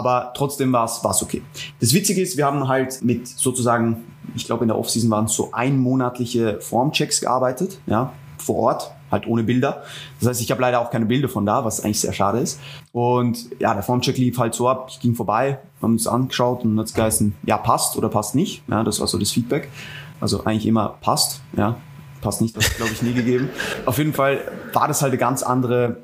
aber 0.00 0.32
trotzdem 0.34 0.72
war 0.72 0.86
es 0.86 1.22
okay. 1.22 1.42
Das 1.78 1.92
Witzige 1.92 2.22
ist, 2.22 2.38
wir 2.38 2.46
haben 2.46 2.66
halt 2.68 3.02
mit 3.04 3.28
sozusagen, 3.28 4.04
ich 4.34 4.46
glaube 4.46 4.64
in 4.64 4.68
der 4.68 4.78
Offseason 4.78 5.10
waren 5.10 5.26
es 5.26 5.34
so 5.34 5.50
einmonatliche 5.52 6.58
Formchecks 6.60 7.20
gearbeitet, 7.20 7.78
ja, 7.86 8.14
vor 8.38 8.56
Ort, 8.56 8.90
halt 9.10 9.26
ohne 9.26 9.42
Bilder. 9.42 9.82
Das 10.18 10.30
heißt, 10.30 10.40
ich 10.40 10.50
habe 10.50 10.62
leider 10.62 10.80
auch 10.80 10.90
keine 10.90 11.04
Bilder 11.04 11.28
von 11.28 11.44
da, 11.44 11.66
was 11.66 11.84
eigentlich 11.84 12.00
sehr 12.00 12.14
schade 12.14 12.38
ist. 12.38 12.58
Und 12.92 13.50
ja, 13.60 13.74
der 13.74 13.82
Formcheck 13.82 14.16
lief 14.16 14.38
halt 14.38 14.54
so 14.54 14.70
ab, 14.70 14.88
ich 14.90 15.00
ging 15.00 15.14
vorbei, 15.14 15.58
haben 15.82 15.92
uns 15.92 16.06
angeschaut 16.06 16.64
und 16.64 16.78
hat 16.78 16.86
es 16.86 16.94
geheißen, 16.94 17.34
ja, 17.44 17.58
passt 17.58 17.98
oder 17.98 18.08
passt 18.08 18.34
nicht. 18.34 18.62
Ja, 18.68 18.82
das 18.82 19.00
war 19.00 19.06
so 19.06 19.18
das 19.18 19.30
Feedback. 19.30 19.68
Also 20.18 20.44
eigentlich 20.44 20.66
immer 20.66 20.96
passt, 21.02 21.42
ja, 21.54 21.76
passt 22.22 22.40
nicht, 22.40 22.56
das 22.56 22.74
glaube 22.76 22.92
ich 22.92 23.02
nie 23.02 23.12
gegeben. 23.12 23.50
Auf 23.84 23.98
jeden 23.98 24.14
Fall 24.14 24.40
war 24.72 24.88
das 24.88 25.02
halt 25.02 25.12
eine 25.12 25.18
ganz 25.18 25.42
andere 25.42 25.98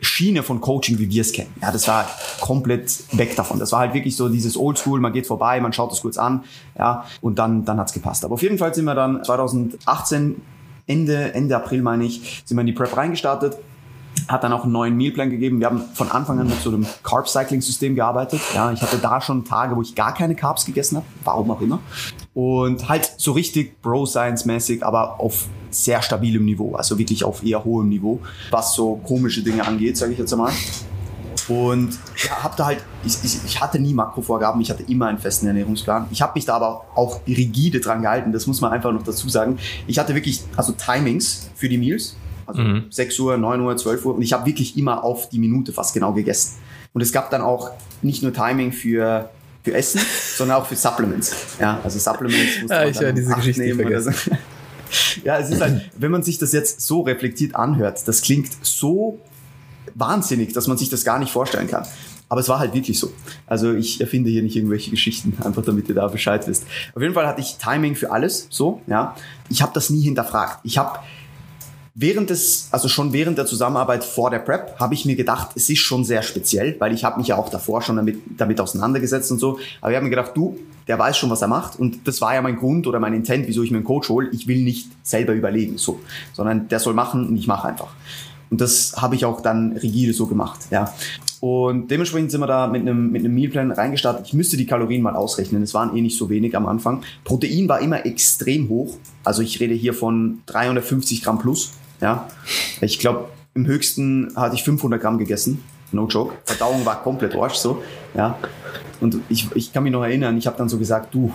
Schiene 0.00 0.42
von 0.42 0.60
Coaching, 0.60 0.98
wie 0.98 1.10
wir 1.10 1.20
es 1.20 1.32
kennen. 1.32 1.52
Ja, 1.60 1.72
das 1.72 1.86
war 1.88 2.08
komplett 2.40 3.02
weg 3.12 3.36
davon. 3.36 3.58
Das 3.58 3.72
war 3.72 3.80
halt 3.80 3.94
wirklich 3.94 4.16
so 4.16 4.28
dieses 4.28 4.56
Oldschool, 4.56 5.00
man 5.00 5.12
geht 5.12 5.26
vorbei, 5.26 5.60
man 5.60 5.72
schaut 5.72 5.92
es 5.92 6.00
kurz 6.00 6.18
an, 6.18 6.44
ja, 6.78 7.04
und 7.20 7.38
dann, 7.38 7.64
dann 7.64 7.78
hat's 7.78 7.92
gepasst. 7.92 8.24
Aber 8.24 8.34
auf 8.34 8.42
jeden 8.42 8.58
Fall 8.58 8.74
sind 8.74 8.84
wir 8.84 8.94
dann 8.94 9.22
2018, 9.24 10.40
Ende, 10.86 11.34
Ende 11.34 11.56
April 11.56 11.82
meine 11.82 12.04
ich, 12.04 12.42
sind 12.44 12.56
wir 12.56 12.62
in 12.62 12.66
die 12.66 12.72
Prep 12.72 12.96
reingestartet 12.96 13.56
hat 14.28 14.44
dann 14.44 14.52
auch 14.52 14.64
einen 14.64 14.72
neuen 14.72 14.96
Mealplan 14.96 15.30
gegeben. 15.30 15.58
Wir 15.60 15.66
haben 15.66 15.82
von 15.94 16.10
Anfang 16.10 16.38
an 16.38 16.46
mit 16.46 16.60
so 16.60 16.70
einem 16.70 16.86
Carb-Cycling-System 17.02 17.94
gearbeitet. 17.94 18.40
Ja, 18.54 18.70
ich 18.72 18.80
hatte 18.80 18.98
da 18.98 19.20
schon 19.20 19.44
Tage, 19.44 19.76
wo 19.76 19.82
ich 19.82 19.94
gar 19.94 20.14
keine 20.14 20.34
Carbs 20.34 20.64
gegessen 20.64 20.96
habe, 20.96 21.06
warum 21.24 21.50
auch 21.50 21.60
immer. 21.60 21.80
Und 22.32 22.88
halt 22.88 23.12
so 23.16 23.32
richtig 23.32 23.82
Bro-Science-mäßig, 23.82 24.84
aber 24.84 25.18
auf 25.18 25.48
sehr 25.70 26.02
stabilem 26.02 26.44
Niveau, 26.44 26.74
also 26.74 26.98
wirklich 26.98 27.24
auf 27.24 27.44
eher 27.44 27.64
hohem 27.64 27.88
Niveau, 27.88 28.20
was 28.50 28.74
so 28.74 28.96
komische 28.96 29.42
Dinge 29.42 29.66
angeht, 29.66 29.96
sage 29.96 30.12
ich 30.12 30.18
jetzt 30.18 30.32
einmal. 30.32 30.52
Und 31.48 31.98
ja, 32.24 32.44
hab 32.44 32.56
da 32.56 32.66
halt, 32.66 32.84
ich, 33.04 33.16
ich, 33.24 33.44
ich 33.44 33.60
hatte 33.60 33.80
nie 33.80 33.92
Makrovorgaben, 33.92 34.60
ich 34.60 34.70
hatte 34.70 34.84
immer 34.84 35.06
einen 35.06 35.18
festen 35.18 35.48
Ernährungsplan. 35.48 36.06
Ich 36.12 36.22
habe 36.22 36.32
mich 36.36 36.44
da 36.44 36.54
aber 36.54 36.84
auch 36.94 37.20
rigide 37.26 37.80
dran 37.80 38.02
gehalten, 38.02 38.32
das 38.32 38.46
muss 38.46 38.60
man 38.60 38.70
einfach 38.70 38.92
noch 38.92 39.02
dazu 39.02 39.28
sagen. 39.28 39.58
Ich 39.88 39.98
hatte 39.98 40.14
wirklich, 40.14 40.42
also 40.56 40.72
Timings 40.72 41.50
für 41.56 41.68
die 41.68 41.78
Meals, 41.78 42.16
also 42.50 42.62
mhm. 42.62 42.84
6 42.90 43.18
Uhr, 43.18 43.36
9 43.36 43.60
Uhr, 43.60 43.76
12 43.76 44.04
Uhr 44.04 44.14
und 44.14 44.22
ich 44.22 44.32
habe 44.32 44.46
wirklich 44.46 44.76
immer 44.76 45.02
auf 45.02 45.28
die 45.28 45.38
Minute 45.38 45.72
fast 45.72 45.94
genau 45.94 46.12
gegessen. 46.12 46.58
Und 46.92 47.00
es 47.00 47.12
gab 47.12 47.30
dann 47.30 47.42
auch 47.42 47.70
nicht 48.02 48.22
nur 48.22 48.32
Timing 48.32 48.72
für 48.72 49.30
für 49.62 49.74
Essen, 49.74 50.00
sondern 50.36 50.58
auch 50.58 50.66
für 50.66 50.76
Supplements. 50.76 51.34
Ja, 51.58 51.80
also 51.82 51.98
Supplements 51.98 52.62
muss 52.62 52.68
man 52.70 52.82
ja, 52.82 52.88
ich 52.88 52.98
dann 52.98 53.14
diese 53.14 53.34
Geschichte 53.34 53.62
nehmen 53.62 53.80
vergessen. 53.80 54.14
So. 54.14 54.30
Ja, 55.22 55.38
es 55.38 55.50
ist 55.50 55.60
halt, 55.60 55.88
wenn 55.98 56.10
man 56.10 56.24
sich 56.24 56.38
das 56.38 56.52
jetzt 56.52 56.80
so 56.80 57.02
reflektiert 57.02 57.54
anhört, 57.54 58.08
das 58.08 58.22
klingt 58.22 58.48
so 58.62 59.20
wahnsinnig, 59.94 60.52
dass 60.52 60.66
man 60.66 60.78
sich 60.78 60.88
das 60.88 61.04
gar 61.04 61.20
nicht 61.20 61.30
vorstellen 61.30 61.68
kann. 61.68 61.86
Aber 62.28 62.40
es 62.40 62.48
war 62.48 62.60
halt 62.60 62.74
wirklich 62.74 62.98
so. 62.98 63.12
Also 63.46 63.74
ich 63.74 64.00
erfinde 64.00 64.30
hier 64.30 64.42
nicht 64.42 64.56
irgendwelche 64.56 64.90
Geschichten, 64.90 65.36
einfach 65.44 65.64
damit 65.64 65.88
ihr 65.88 65.94
da 65.94 66.06
Bescheid 66.08 66.46
wisst. 66.46 66.64
Auf 66.94 67.02
jeden 67.02 67.14
Fall 67.14 67.26
hatte 67.26 67.40
ich 67.40 67.56
Timing 67.56 67.96
für 67.96 68.10
alles, 68.10 68.46
so, 68.50 68.82
ja. 68.86 69.16
Ich 69.48 69.62
habe 69.62 69.72
das 69.74 69.90
nie 69.90 70.02
hinterfragt. 70.02 70.60
Ich 70.62 70.78
habe 70.78 70.98
während 72.00 72.30
des, 72.30 72.68
also 72.70 72.88
schon 72.88 73.12
während 73.12 73.36
der 73.36 73.44
Zusammenarbeit 73.44 74.04
vor 74.04 74.30
der 74.30 74.38
Prep, 74.38 74.80
habe 74.80 74.94
ich 74.94 75.04
mir 75.04 75.16
gedacht, 75.16 75.50
es 75.54 75.68
ist 75.68 75.80
schon 75.80 76.02
sehr 76.02 76.22
speziell, 76.22 76.74
weil 76.78 76.94
ich 76.94 77.04
habe 77.04 77.18
mich 77.18 77.28
ja 77.28 77.36
auch 77.36 77.50
davor 77.50 77.82
schon 77.82 77.96
damit, 77.96 78.18
damit 78.38 78.58
auseinandergesetzt 78.58 79.30
und 79.30 79.38
so. 79.38 79.58
Aber 79.82 79.90
ich 79.90 79.96
habe 79.96 80.04
mir 80.04 80.10
gedacht, 80.10 80.32
du, 80.34 80.58
der 80.88 80.98
weiß 80.98 81.18
schon, 81.18 81.28
was 81.28 81.42
er 81.42 81.48
macht. 81.48 81.78
Und 81.78 82.08
das 82.08 82.22
war 82.22 82.34
ja 82.34 82.40
mein 82.40 82.56
Grund 82.56 82.86
oder 82.86 83.00
mein 83.00 83.12
Intent, 83.12 83.46
wieso 83.46 83.62
ich 83.62 83.70
mir 83.70 83.76
einen 83.76 83.86
Coach 83.86 84.08
hole. 84.08 84.30
Ich 84.32 84.48
will 84.48 84.62
nicht 84.62 84.88
selber 85.02 85.34
überlegen, 85.34 85.76
so, 85.76 86.00
sondern 86.32 86.68
der 86.68 86.80
soll 86.80 86.94
machen 86.94 87.28
und 87.28 87.36
ich 87.36 87.46
mache 87.46 87.68
einfach. 87.68 87.88
Und 88.48 88.62
das 88.62 88.94
habe 88.96 89.14
ich 89.14 89.26
auch 89.26 89.42
dann 89.42 89.72
rigide 89.72 90.12
so 90.14 90.26
gemacht, 90.26 90.58
ja. 90.70 90.92
Und 91.40 91.90
dementsprechend 91.90 92.30
sind 92.30 92.40
wir 92.40 92.46
da 92.46 92.66
mit 92.66 92.82
einem, 92.82 93.10
mit 93.12 93.24
einem 93.24 93.34
Mealplan 93.34 93.70
reingestartet. 93.70 94.26
Ich 94.26 94.34
müsste 94.34 94.58
die 94.58 94.66
Kalorien 94.66 95.00
mal 95.00 95.16
ausrechnen. 95.16 95.62
Es 95.62 95.72
waren 95.72 95.96
eh 95.96 96.02
nicht 96.02 96.18
so 96.18 96.28
wenig 96.28 96.54
am 96.54 96.66
Anfang. 96.66 97.02
Protein 97.24 97.66
war 97.68 97.80
immer 97.80 98.04
extrem 98.04 98.68
hoch. 98.68 98.96
Also 99.24 99.40
ich 99.40 99.58
rede 99.58 99.74
hier 99.74 99.94
von 99.94 100.40
350 100.46 101.22
Gramm 101.22 101.38
plus. 101.38 101.72
Ja, 102.00 102.28
ich 102.80 102.98
glaube, 102.98 103.28
im 103.54 103.66
höchsten 103.66 104.32
hatte 104.36 104.54
ich 104.54 104.62
500 104.62 105.00
Gramm 105.00 105.18
gegessen. 105.18 105.62
No 105.92 106.06
joke. 106.06 106.34
Verdauung 106.44 106.84
war 106.86 107.02
komplett 107.02 107.34
Arsch 107.34 107.54
so. 107.54 107.82
Ja. 108.14 108.38
Und 109.00 109.16
ich, 109.28 109.48
ich 109.54 109.72
kann 109.72 109.82
mich 109.82 109.92
noch 109.92 110.02
erinnern, 110.02 110.36
ich 110.38 110.46
habe 110.46 110.56
dann 110.56 110.68
so 110.68 110.78
gesagt, 110.78 111.12
du, 111.14 111.32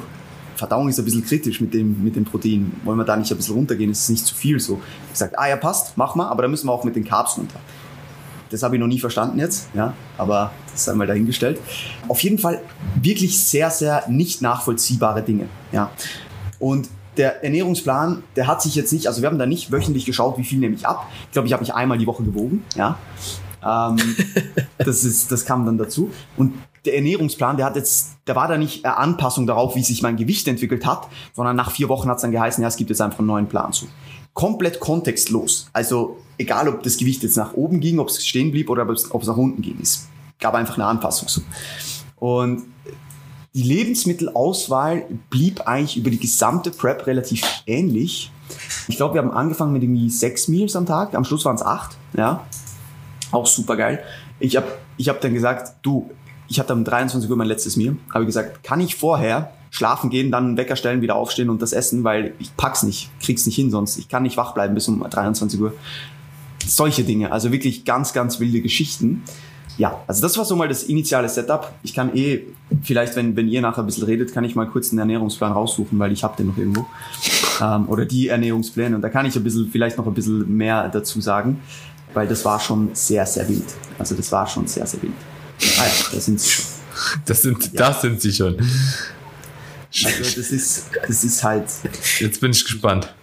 Verdauung 0.55 0.88
ist 0.88 0.98
ein 0.98 1.05
bisschen 1.05 1.25
kritisch 1.25 1.60
mit 1.60 1.74
dem, 1.74 2.03
mit 2.03 2.15
dem 2.15 2.24
Protein. 2.24 2.72
Wollen 2.84 2.98
wir 2.98 3.03
da 3.03 3.17
nicht 3.17 3.29
ein 3.31 3.38
bisschen 3.38 3.55
runtergehen? 3.55 3.91
Ist 3.91 4.03
es 4.03 4.10
nicht 4.10 4.25
zu 4.25 4.34
viel 4.34 4.60
so? 4.60 4.79
Ich 5.07 5.13
gesagt, 5.13 5.38
ah 5.38 5.50
ja, 5.50 5.57
passt, 5.57 5.98
mach 5.98 6.15
mal, 6.15 6.29
aber 6.29 6.43
da 6.43 6.48
müssen 6.48 6.67
wir 6.67 6.72
auch 6.72 6.84
mit 6.84 6.95
den 6.95 7.03
Carbs 7.03 7.38
runter. 7.38 7.60
Das 8.50 8.63
habe 8.63 8.75
ich 8.75 8.79
noch 8.79 8.88
nie 8.88 9.00
verstanden 9.00 9.39
jetzt, 9.39 9.67
ja, 9.74 9.93
aber 10.17 10.51
das 10.72 10.81
ist 10.81 10.89
einmal 10.89 11.07
dahingestellt. 11.07 11.60
Auf 12.07 12.19
jeden 12.22 12.38
Fall 12.38 12.62
wirklich 13.01 13.43
sehr, 13.43 13.69
sehr 13.72 14.07
nicht 14.07 14.41
nachvollziehbare 14.41 15.24
Dinge, 15.24 15.48
ja. 15.72 15.89
Und 16.60 16.88
der 17.17 17.43
Ernährungsplan, 17.43 18.24
der 18.36 18.48
hat 18.48 18.62
sich 18.62 18.75
jetzt 18.75 18.91
nicht, 18.91 19.07
also 19.07 19.22
wir 19.22 19.29
haben 19.29 19.39
da 19.39 19.45
nicht 19.45 19.72
wöchentlich 19.72 20.05
geschaut, 20.05 20.38
wie 20.38 20.43
viel 20.43 20.60
nehme 20.60 20.75
ich 20.75 20.88
ab. 20.88 21.07
Ich 21.25 21.31
glaube, 21.31 21.48
ich 21.48 21.53
habe 21.53 21.62
mich 21.62 21.74
einmal 21.74 21.98
die 21.98 22.07
Woche 22.07 22.24
gewogen, 22.24 22.63
ja. 22.75 22.98
Ähm, 23.63 23.98
das, 24.77 25.03
ist, 25.03 25.31
das 25.31 25.45
kam 25.45 25.65
dann 25.65 25.77
dazu. 25.77 26.12
Und 26.38 26.53
der 26.86 26.95
Ernährungsplan, 26.95 27.57
der 27.57 27.65
hat 27.65 27.75
jetzt, 27.75 28.17
der 28.27 28.36
war 28.36 28.48
da 28.48 28.57
nicht 28.57 28.86
eine 28.86 28.98
Anpassung 28.98 29.48
darauf, 29.48 29.75
wie 29.75 29.84
sich 29.84 30.01
mein 30.01 30.17
Gewicht 30.17 30.48
entwickelt 30.48 30.86
hat, 30.86 31.07
sondern 31.34 31.55
nach 31.55 31.72
vier 31.72 31.89
Wochen 31.89 32.10
hat 32.10 32.17
es 32.17 32.22
dann 32.22 32.31
geheißen, 32.31 32.62
ja, 32.62 32.67
es 32.67 32.75
gibt 32.75 32.89
jetzt 32.89 33.01
einfach 33.01 33.19
einen 33.19 33.27
neuen 33.27 33.48
Plan 33.48 33.74
zu. 33.74 33.88
Komplett 34.34 34.79
kontextlos. 34.79 35.69
Also 35.74 36.17
egal, 36.38 36.67
ob 36.67 36.84
das 36.84 36.98
Gewicht 36.98 37.24
jetzt 37.24 37.38
nach 37.38 37.53
oben 37.53 37.79
ging, 37.79 38.00
ob 38.00 38.10
es 38.10 38.25
stehen 38.25 38.51
blieb 38.51 38.69
oder 38.69 38.84
ob 38.84 39.22
es, 39.22 39.27
nach 39.27 39.38
unten 39.38 39.62
ging. 39.62 39.79
Es 39.81 40.07
gab 40.39 40.53
einfach 40.53 40.75
eine 40.75 40.86
Anpassung 40.86 41.27
so. 41.27 41.41
Und 42.17 42.63
die 43.55 43.63
Lebensmittelauswahl 43.63 45.05
blieb 45.29 45.62
eigentlich 45.62 45.95
über 45.95 46.09
die 46.09 46.19
gesamte 46.19 46.71
Prep 46.71 47.07
relativ 47.07 47.41
ähnlich. 47.65 48.29
Ich 48.89 48.97
glaube, 48.97 49.13
wir 49.15 49.21
haben 49.21 49.31
angefangen 49.31 49.71
mit 49.71 49.81
irgendwie 49.81 50.09
sechs 50.09 50.50
Meals 50.50 50.75
am 50.75 50.85
Tag. 50.85 51.15
Am 51.15 51.24
Schluss 51.24 51.45
waren 51.45 51.55
es 51.55 51.62
acht. 51.62 51.95
Ja, 52.17 52.45
auch 53.31 53.47
super 53.47 53.77
geil. 53.77 54.03
Ich 54.39 54.57
habe 54.57 54.67
ich 54.97 55.07
hab 55.07 55.21
dann 55.21 55.33
gesagt, 55.33 55.77
du, 55.83 56.12
ich 56.50 56.59
hatte 56.59 56.74
um 56.74 56.83
23 56.83 57.29
Uhr 57.29 57.38
mein 57.38 57.47
letztes 57.47 57.77
Meal. 57.77 57.95
Habe 58.13 58.25
gesagt, 58.25 58.62
kann 58.62 58.81
ich 58.81 58.97
vorher 58.97 59.53
schlafen 59.71 60.09
gehen, 60.09 60.31
dann 60.31 60.47
einen 60.47 60.57
Wecker 60.57 60.75
stellen, 60.75 61.01
wieder 61.01 61.15
aufstehen 61.15 61.50
und 61.50 61.62
das 61.62 61.71
essen, 61.71 62.03
weil 62.03 62.33
ich 62.39 62.55
pack's 62.57 62.83
nicht, 62.83 63.09
krieg's 63.21 63.45
nicht 63.45 63.55
hin 63.55 63.71
sonst. 63.71 63.97
Ich 63.97 64.09
kann 64.09 64.24
nicht 64.24 64.35
wach 64.35 64.53
bleiben 64.53 64.74
bis 64.74 64.89
um 64.89 65.01
23 65.09 65.59
Uhr. 65.62 65.74
Solche 66.65 67.05
Dinge, 67.05 67.31
also 67.31 67.53
wirklich 67.53 67.85
ganz, 67.85 68.12
ganz 68.12 68.39
wilde 68.41 68.62
Geschichten 68.62 69.24
ja, 69.77 70.01
also 70.08 70.22
das 70.22 70.38
war 70.38 70.46
so 70.46 70.55
mal 70.55 70.67
das 70.67 70.84
initiale 70.84 71.27
Setup. 71.27 71.74
Ich 71.84 71.94
kann 71.94 72.15
eh, 72.15 72.44
vielleicht, 72.82 73.15
wenn, 73.15 73.36
wenn 73.36 73.48
ihr 73.48 73.62
nachher 73.62 73.84
ein 73.84 73.86
bisschen 73.86 74.05
redet, 74.05 74.34
kann 74.34 74.44
ich 74.44 74.55
mal 74.55 74.67
kurz 74.67 74.91
einen 74.91 75.00
Ernährungsplan 75.00 75.51
raussuchen, 75.51 76.00
weil 76.00 76.12
ich 76.12 76.24
habe 76.24 76.38
den 76.38 76.48
noch 76.48 76.58
irgendwo. 76.58 76.86
Ähm, 77.62 77.89
oder 77.89 78.05
die 78.05 78.29
Ernährungspläne. 78.29 78.96
Und 78.96 79.01
da 79.01 79.10
kann 79.10 79.25
ich 79.25 79.36
ein 79.36 79.44
bisschen, 79.44 79.70
vielleicht 79.70 79.98
noch 79.98 80.08
ein 80.08 80.13
bisschen 80.13 80.55
mehr 80.55 80.88
dazu 80.89 81.20
sagen, 81.20 81.60
weil 82.13 82.27
das 82.27 82.46
war 82.46 82.60
schon 82.60 82.89
sehr, 82.94 83.25
sehr 83.25 83.48
wild. 83.50 83.65
Also 84.00 84.15
das 84.15 84.32
war 84.32 84.48
schon 84.48 84.65
sehr, 84.67 84.86
sehr 84.88 85.01
wild. 85.01 85.13
Ah 85.77 85.84
ja, 85.84 86.05
da 86.13 86.20
sind 86.20 86.39
sie 86.39 86.50
schon. 86.50 86.65
Das 87.25 87.41
sind, 87.41 87.74
ja. 87.74 87.79
das 87.79 88.01
sind 88.01 88.22
sie 88.22 88.32
schon. 88.32 88.58
Also 88.58 90.24
das 90.24 90.51
ist, 90.51 90.86
das 91.08 91.24
ist 91.24 91.44
halt. 91.44 91.65
Jetzt 92.20 92.39
bin 92.39 92.51
ich 92.51 92.63
gespannt. 92.63 93.13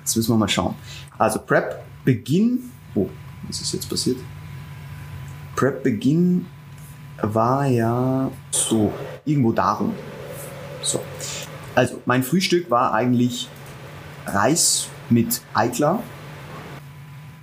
Jetzt 0.00 0.16
müssen 0.16 0.32
wir 0.32 0.36
mal 0.36 0.48
schauen. 0.48 0.74
Also 1.18 1.38
Prep, 1.38 1.82
Beginn. 2.04 2.70
Oh, 2.94 3.08
was 3.48 3.60
ist 3.60 3.72
jetzt 3.72 3.88
passiert? 3.88 4.18
Prep-Beginn 5.62 6.46
war 7.22 7.68
ja 7.68 8.32
so 8.50 8.92
irgendwo 9.24 9.52
darum. 9.52 9.94
So. 10.82 10.98
Also 11.76 12.00
mein 12.04 12.24
Frühstück 12.24 12.68
war 12.68 12.92
eigentlich 12.92 13.48
Reis 14.26 14.88
mit 15.08 15.40
Eiklar 15.54 16.02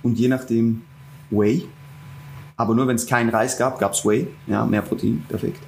und 0.02 0.18
je 0.18 0.28
nachdem 0.28 0.82
Whey. 1.30 1.66
Aber 2.58 2.74
nur 2.74 2.86
wenn 2.86 2.96
es 2.96 3.06
keinen 3.06 3.30
Reis 3.30 3.56
gab, 3.56 3.78
gab 3.78 3.94
es 3.94 4.04
Whey. 4.04 4.28
Ja, 4.46 4.66
mehr 4.66 4.82
Protein, 4.82 5.24
perfekt. 5.26 5.62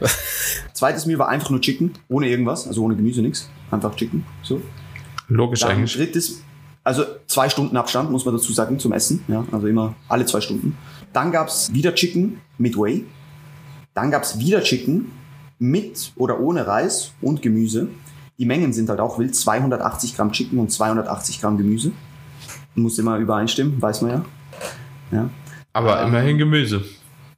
Zweites 0.74 1.06
Meal 1.06 1.18
war 1.18 1.30
einfach 1.30 1.48
nur 1.48 1.62
Chicken, 1.62 1.94
ohne 2.08 2.28
irgendwas, 2.28 2.68
also 2.68 2.82
ohne 2.82 2.96
Gemüse, 2.96 3.22
nichts. 3.22 3.48
Einfach 3.70 3.96
Chicken. 3.96 4.26
So. 4.42 4.60
Logisch 5.28 5.60
Dann 5.60 5.70
eigentlich. 5.70 5.96
Drittes, 5.96 6.42
also 6.84 7.06
zwei 7.26 7.48
Stunden 7.48 7.78
Abstand, 7.78 8.10
muss 8.10 8.26
man 8.26 8.34
dazu 8.34 8.52
sagen, 8.52 8.78
zum 8.78 8.92
Essen. 8.92 9.24
Ja, 9.26 9.46
also 9.50 9.66
immer 9.66 9.94
alle 10.06 10.26
zwei 10.26 10.42
Stunden. 10.42 10.76
Dann 11.14 11.30
gab's 11.30 11.72
wieder 11.72 11.94
Chicken 11.94 12.40
mit 12.58 12.76
Whey. 12.76 13.06
Dann 13.94 14.10
gab's 14.10 14.40
wieder 14.40 14.62
Chicken 14.62 15.12
mit 15.60 16.12
oder 16.16 16.40
ohne 16.40 16.66
Reis 16.66 17.12
und 17.20 17.40
Gemüse. 17.40 17.86
Die 18.36 18.44
Mengen 18.44 18.72
sind 18.72 18.88
halt 18.90 18.98
auch 18.98 19.16
wild. 19.18 19.34
280 19.34 20.16
Gramm 20.16 20.32
Chicken 20.32 20.58
und 20.58 20.72
280 20.72 21.40
Gramm 21.40 21.56
Gemüse. 21.56 21.92
Muss 22.74 22.98
immer 22.98 23.18
übereinstimmen, 23.18 23.80
weiß 23.80 24.02
man 24.02 24.10
ja. 24.10 24.24
ja. 25.12 25.30
Aber 25.72 26.02
ähm, 26.02 26.08
immerhin 26.08 26.36
Gemüse. 26.36 26.82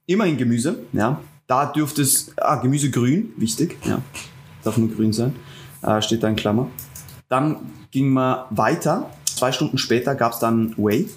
Immerhin 0.06 0.38
Gemüse, 0.38 0.78
ja. 0.94 1.20
Da 1.46 1.66
dürfte 1.66 2.00
es, 2.00 2.32
ah, 2.38 2.56
Gemüse 2.56 2.90
grün, 2.90 3.34
wichtig, 3.36 3.76
ja. 3.84 4.00
Darf 4.64 4.78
nur 4.78 4.88
grün 4.88 5.12
sein. 5.12 5.36
Äh, 5.82 6.00
steht 6.00 6.22
da 6.22 6.28
in 6.28 6.36
Klammer. 6.36 6.70
Dann 7.28 7.56
ging 7.90 8.08
man 8.08 8.46
weiter. 8.48 9.10
Zwei 9.26 9.52
Stunden 9.52 9.76
später 9.76 10.14
gab's 10.14 10.38
dann 10.38 10.74
Whey. 10.78 11.10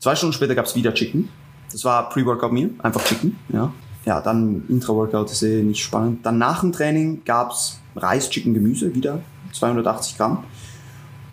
Zwei 0.00 0.16
Stunden 0.16 0.32
später 0.32 0.56
gab's 0.56 0.74
wieder 0.74 0.92
Chicken. 0.92 1.28
Das 1.74 1.84
war 1.84 2.08
Pre-Workout-Meal, 2.08 2.70
einfach 2.78 3.04
Chicken. 3.04 3.36
Ja, 3.52 3.72
ja 4.04 4.20
dann 4.20 4.62
Intra-Workout 4.68 5.32
ist 5.32 5.42
eh 5.42 5.60
nicht 5.60 5.82
spannend. 5.82 6.24
Dann 6.24 6.38
nach 6.38 6.60
dem 6.60 6.70
Training 6.70 7.22
gab's 7.24 7.80
Reis, 7.96 8.30
Chicken, 8.30 8.54
Gemüse, 8.54 8.94
wieder 8.94 9.18
280 9.52 10.16
Gramm. 10.16 10.44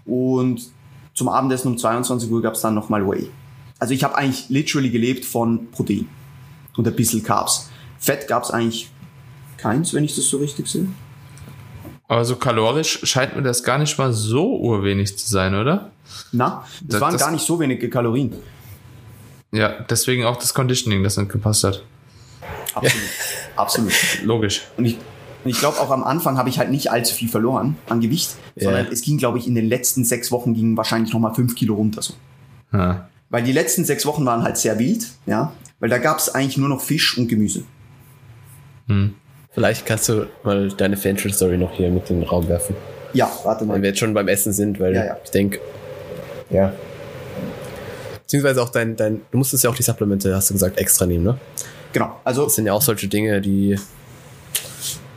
Und 0.03 0.71
zum 1.13 1.29
Abendessen 1.29 1.67
um 1.67 1.77
22 1.77 2.31
Uhr 2.31 2.41
gab's 2.41 2.62
dann 2.62 2.74
nochmal 2.74 3.07
Whey. 3.07 3.29
Also 3.77 3.93
ich 3.93 4.03
habe 4.03 4.15
eigentlich 4.15 4.50
literally 4.50 4.89
gelebt 4.89 5.25
von 5.25 5.69
Protein 5.69 6.10
und 6.75 6.88
ein 6.88 6.95
bisschen 6.95 7.21
Carbs. 7.21 7.69
Fett 8.00 8.27
gab's 8.27 8.50
eigentlich 8.50 8.89
keins, 9.57 9.93
wenn 9.93 10.03
ich 10.03 10.15
das 10.15 10.27
so 10.27 10.38
richtig 10.38 10.67
sehe. 10.67 10.88
Aber 12.07 12.25
so 12.25 12.36
kalorisch 12.36 13.01
scheint 13.03 13.36
mir 13.36 13.43
das 13.43 13.63
gar 13.63 13.77
nicht 13.77 13.95
mal 14.00 14.12
so 14.12 14.57
urwenig 14.57 15.15
zu 15.19 15.29
sein, 15.29 15.53
oder? 15.53 15.91
Na, 16.31 16.65
das, 16.81 16.93
das 16.93 17.01
waren 17.01 17.13
das, 17.13 17.21
gar 17.21 17.31
nicht 17.31 17.45
so 17.45 17.60
wenige 17.60 17.91
Kalorien. 17.91 18.33
Ja, 19.51 19.86
deswegen 19.89 20.25
auch 20.25 20.38
das 20.38 20.53
Conditioning, 20.53 21.03
das 21.03 21.17
nicht 21.17 21.31
gepasst 21.31 21.63
hat. 21.63 21.84
Absolut. 22.74 23.08
Absolut. 23.55 23.93
Logisch. 24.24 24.63
Und 24.77 24.86
ich, 24.86 24.98
ich 25.43 25.60
glaube, 25.60 25.79
auch 25.79 25.91
am 25.91 26.03
Anfang 26.03 26.38
habe 26.38 26.50
ich 26.50 26.58
halt 26.58 26.72
nicht 26.72 26.91
allzu 26.91 27.13
viel 27.13 27.27
verloren 27.27 27.75
an 27.89 28.00
Gewicht, 28.00 28.36
yeah. 28.55 28.65
sondern 28.65 28.88
es 28.91 29.01
ging, 29.01 29.17
glaube 29.17 29.38
ich, 29.38 29.48
in 29.48 29.55
den 29.55 29.67
letzten 29.67 30.05
sechs 30.05 30.31
Wochen 30.31 30.53
ging 30.53 30.77
wahrscheinlich 30.77 31.13
nochmal 31.13 31.34
fünf 31.34 31.55
Kilo 31.55 31.75
runter. 31.75 32.01
So. 32.01 32.13
Ha. 32.72 33.10
Weil 33.29 33.43
die 33.43 33.51
letzten 33.51 33.84
sechs 33.84 34.05
Wochen 34.05 34.25
waren 34.25 34.43
halt 34.43 34.58
sehr 34.58 34.79
wild, 34.79 35.08
ja. 35.25 35.51
Weil 35.79 35.89
da 35.89 35.98
gab 35.98 36.20
es 36.20 36.29
eigentlich 36.29 36.58
nur 36.58 36.70
noch 36.70 36.81
Fisch 36.81 37.17
und 37.17 37.27
Gemüse. 37.27 37.63
Hm. 38.88 39.15
Vielleicht 39.51 39.86
kannst 39.86 40.08
du 40.08 40.27
mal 40.43 40.70
deine 40.70 40.96
Fantrade-Story 40.96 41.58
noch 41.58 41.74
hier 41.74 41.89
mit 41.89 42.10
in 42.10 42.22
den 42.22 42.29
Raum 42.29 42.48
werfen. 42.48 42.75
Ja, 43.13 43.29
warte 43.43 43.65
mal. 43.65 43.75
Wenn 43.75 43.81
wir 43.81 43.89
jetzt 43.89 44.00
schon 44.00 44.13
beim 44.13 44.29
Essen 44.29 44.53
sind, 44.53 44.79
weil 44.79 44.96
ja, 44.96 45.05
ja. 45.05 45.17
ich 45.24 45.31
denke, 45.31 45.60
ja, 46.50 46.72
Beziehungsweise 48.32 48.64
auch 48.64 48.70
dein, 48.70 48.96
dein, 48.96 49.20
du 49.30 49.38
musstest 49.38 49.66
ja 49.66 49.70
auch 49.70 49.76
die 49.76 49.84
Supplemente, 49.84 50.34
hast 50.34 50.50
du 50.50 50.54
gesagt, 50.54 50.78
extra 50.78 51.06
nehmen, 51.06 51.26
ne? 51.26 51.38
Genau. 51.92 52.18
Also. 52.24 52.46
Das 52.46 52.56
sind 52.56 52.66
ja 52.66 52.72
auch 52.72 52.82
solche 52.82 53.10
Dinge, 53.10 53.42
die. 53.42 53.78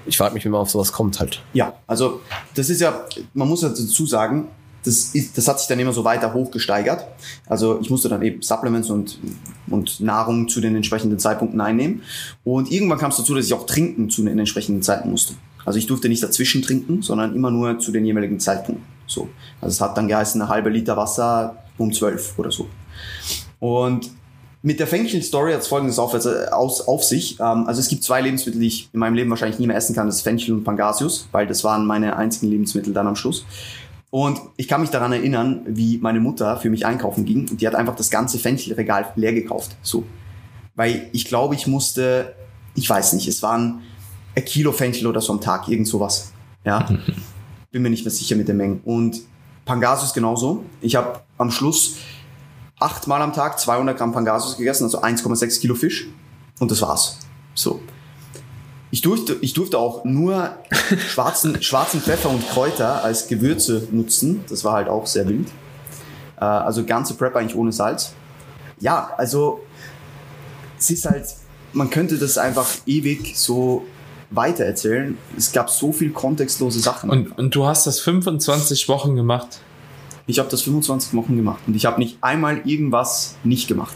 Ich 0.04 0.16
frage 0.16 0.34
mich, 0.34 0.44
wie 0.44 0.48
man 0.48 0.60
auf 0.60 0.70
sowas 0.70 0.92
kommt 0.92 1.20
halt. 1.20 1.40
Ja, 1.52 1.74
also 1.86 2.22
das 2.56 2.70
ist 2.70 2.80
ja, 2.80 3.04
man 3.32 3.48
muss 3.48 3.62
ja 3.62 3.68
dazu 3.68 4.04
sagen, 4.04 4.48
das, 4.84 5.14
ist, 5.14 5.38
das 5.38 5.46
hat 5.46 5.60
sich 5.60 5.68
dann 5.68 5.78
immer 5.78 5.92
so 5.92 6.02
weiter 6.02 6.34
hochgesteigert. 6.34 7.06
Also 7.46 7.80
ich 7.80 7.88
musste 7.88 8.08
dann 8.08 8.20
eben 8.20 8.42
Supplements 8.42 8.90
und, 8.90 9.20
und 9.70 10.00
Nahrung 10.00 10.48
zu 10.48 10.60
den 10.60 10.74
entsprechenden 10.74 11.20
Zeitpunkten 11.20 11.60
einnehmen. 11.60 12.02
Und 12.42 12.72
irgendwann 12.72 12.98
kam 12.98 13.12
es 13.12 13.16
dazu, 13.16 13.32
dass 13.36 13.46
ich 13.46 13.54
auch 13.54 13.64
trinken 13.64 14.10
zu 14.10 14.24
den 14.24 14.40
entsprechenden 14.40 14.82
Zeiten 14.82 15.08
musste. 15.08 15.34
Also 15.64 15.78
ich 15.78 15.86
durfte 15.86 16.08
nicht 16.08 16.22
dazwischen 16.24 16.62
trinken, 16.62 17.00
sondern 17.00 17.32
immer 17.36 17.52
nur 17.52 17.78
zu 17.78 17.92
den 17.92 18.04
jeweiligen 18.04 18.40
Zeitpunkten. 18.40 18.84
So. 19.06 19.28
Also 19.60 19.72
es 19.72 19.80
hat 19.80 19.96
dann 19.96 20.08
geheißen, 20.08 20.42
eine 20.42 20.50
halbe 20.50 20.68
Liter 20.68 20.96
Wasser 20.96 21.62
um 21.78 21.92
zwölf 21.92 22.36
oder 22.40 22.50
so. 22.50 22.68
Und 23.60 24.10
Mit 24.66 24.80
der 24.80 24.86
Fenchel-Story 24.86 25.52
hat 25.52 25.60
es 25.60 25.66
folgendes 25.66 25.98
auf, 25.98 26.14
also 26.14 26.30
aus, 26.30 26.80
auf 26.80 27.04
sich. 27.04 27.38
Ähm, 27.38 27.66
also 27.66 27.80
es 27.80 27.88
gibt 27.88 28.02
zwei 28.02 28.22
Lebensmittel, 28.22 28.58
die 28.62 28.68
ich 28.68 28.88
in 28.94 28.98
meinem 28.98 29.12
Leben 29.12 29.28
wahrscheinlich 29.28 29.58
nie 29.58 29.66
mehr 29.66 29.76
essen 29.76 29.94
kann. 29.94 30.06
Das 30.06 30.16
ist 30.16 30.22
Fenchel 30.22 30.54
und 30.54 30.64
Pangasius, 30.64 31.28
weil 31.32 31.46
das 31.46 31.64
waren 31.64 31.84
meine 31.84 32.16
einzigen 32.16 32.50
Lebensmittel 32.50 32.94
dann 32.94 33.06
am 33.06 33.14
Schluss. 33.14 33.44
Und 34.08 34.40
ich 34.56 34.66
kann 34.66 34.80
mich 34.80 34.88
daran 34.88 35.12
erinnern, 35.12 35.66
wie 35.66 35.98
meine 35.98 36.18
Mutter 36.18 36.56
für 36.56 36.70
mich 36.70 36.86
einkaufen 36.86 37.26
ging 37.26 37.46
und 37.50 37.60
die 37.60 37.66
hat 37.66 37.74
einfach 37.74 37.94
das 37.94 38.10
ganze 38.10 38.38
Fenchelregal 38.38 39.12
leer 39.16 39.34
gekauft. 39.34 39.76
So. 39.82 40.04
Weil 40.74 41.10
ich 41.12 41.26
glaube, 41.26 41.54
ich 41.56 41.66
musste, 41.66 42.34
ich 42.74 42.88
weiß 42.88 43.12
nicht, 43.12 43.28
es 43.28 43.42
waren 43.42 43.82
ein 44.34 44.46
Kilo 44.46 44.72
Fenchel 44.72 45.08
oder 45.08 45.20
so 45.20 45.34
am 45.34 45.42
Tag, 45.42 45.68
irgend 45.68 45.88
sowas. 45.88 46.32
Ja. 46.64 46.88
Bin 47.70 47.82
mir 47.82 47.90
nicht 47.90 48.06
mehr 48.06 48.12
sicher 48.12 48.36
mit 48.36 48.48
den 48.48 48.56
Mengen. 48.56 48.80
Und 48.82 49.20
Pangasius 49.66 50.14
genauso. 50.14 50.64
Ich 50.80 50.96
habe 50.96 51.20
am 51.36 51.50
Schluss 51.50 51.96
achtmal 52.78 53.22
am 53.22 53.32
Tag 53.32 53.58
200 53.58 53.96
Gramm 53.96 54.12
Pangasius 54.12 54.56
gegessen, 54.56 54.84
also 54.84 55.02
1,6 55.02 55.60
Kilo 55.60 55.74
Fisch. 55.74 56.08
Und 56.60 56.70
das 56.70 56.82
war's. 56.82 57.18
So. 57.54 57.80
Ich 58.90 59.00
durfte, 59.02 59.36
ich 59.40 59.54
durfte 59.54 59.78
auch 59.78 60.04
nur 60.04 60.54
schwarzen, 61.08 61.60
schwarzen 61.62 62.00
Pfeffer 62.00 62.30
und 62.30 62.48
Kräuter 62.48 63.02
als 63.02 63.26
Gewürze 63.26 63.88
nutzen. 63.90 64.44
Das 64.48 64.64
war 64.64 64.74
halt 64.74 64.88
auch 64.88 65.06
sehr 65.06 65.28
wild. 65.28 65.48
Äh, 66.36 66.44
also 66.44 66.84
ganze 66.84 67.14
Prep 67.14 67.34
eigentlich 67.34 67.56
ohne 67.56 67.72
Salz. 67.72 68.12
Ja, 68.80 69.12
also 69.16 69.60
es 70.78 70.90
ist 70.90 71.06
halt, 71.06 71.26
man 71.72 71.90
könnte 71.90 72.18
das 72.18 72.38
einfach 72.38 72.68
ewig 72.86 73.36
so 73.36 73.84
weitererzählen. 74.30 75.16
Es 75.36 75.52
gab 75.52 75.70
so 75.70 75.92
viel 75.92 76.10
kontextlose 76.10 76.80
Sachen. 76.80 77.10
Und, 77.10 77.38
und 77.38 77.54
du 77.54 77.66
hast 77.66 77.86
das 77.86 78.00
25 78.00 78.88
Wochen 78.88 79.16
gemacht? 79.16 79.60
Ich 80.26 80.38
habe 80.38 80.48
das 80.48 80.62
25 80.62 81.14
Wochen 81.14 81.36
gemacht 81.36 81.62
und 81.66 81.76
ich 81.76 81.84
habe 81.84 82.00
nicht 82.00 82.18
einmal 82.22 82.62
irgendwas 82.64 83.36
nicht 83.44 83.68
gemacht. 83.68 83.94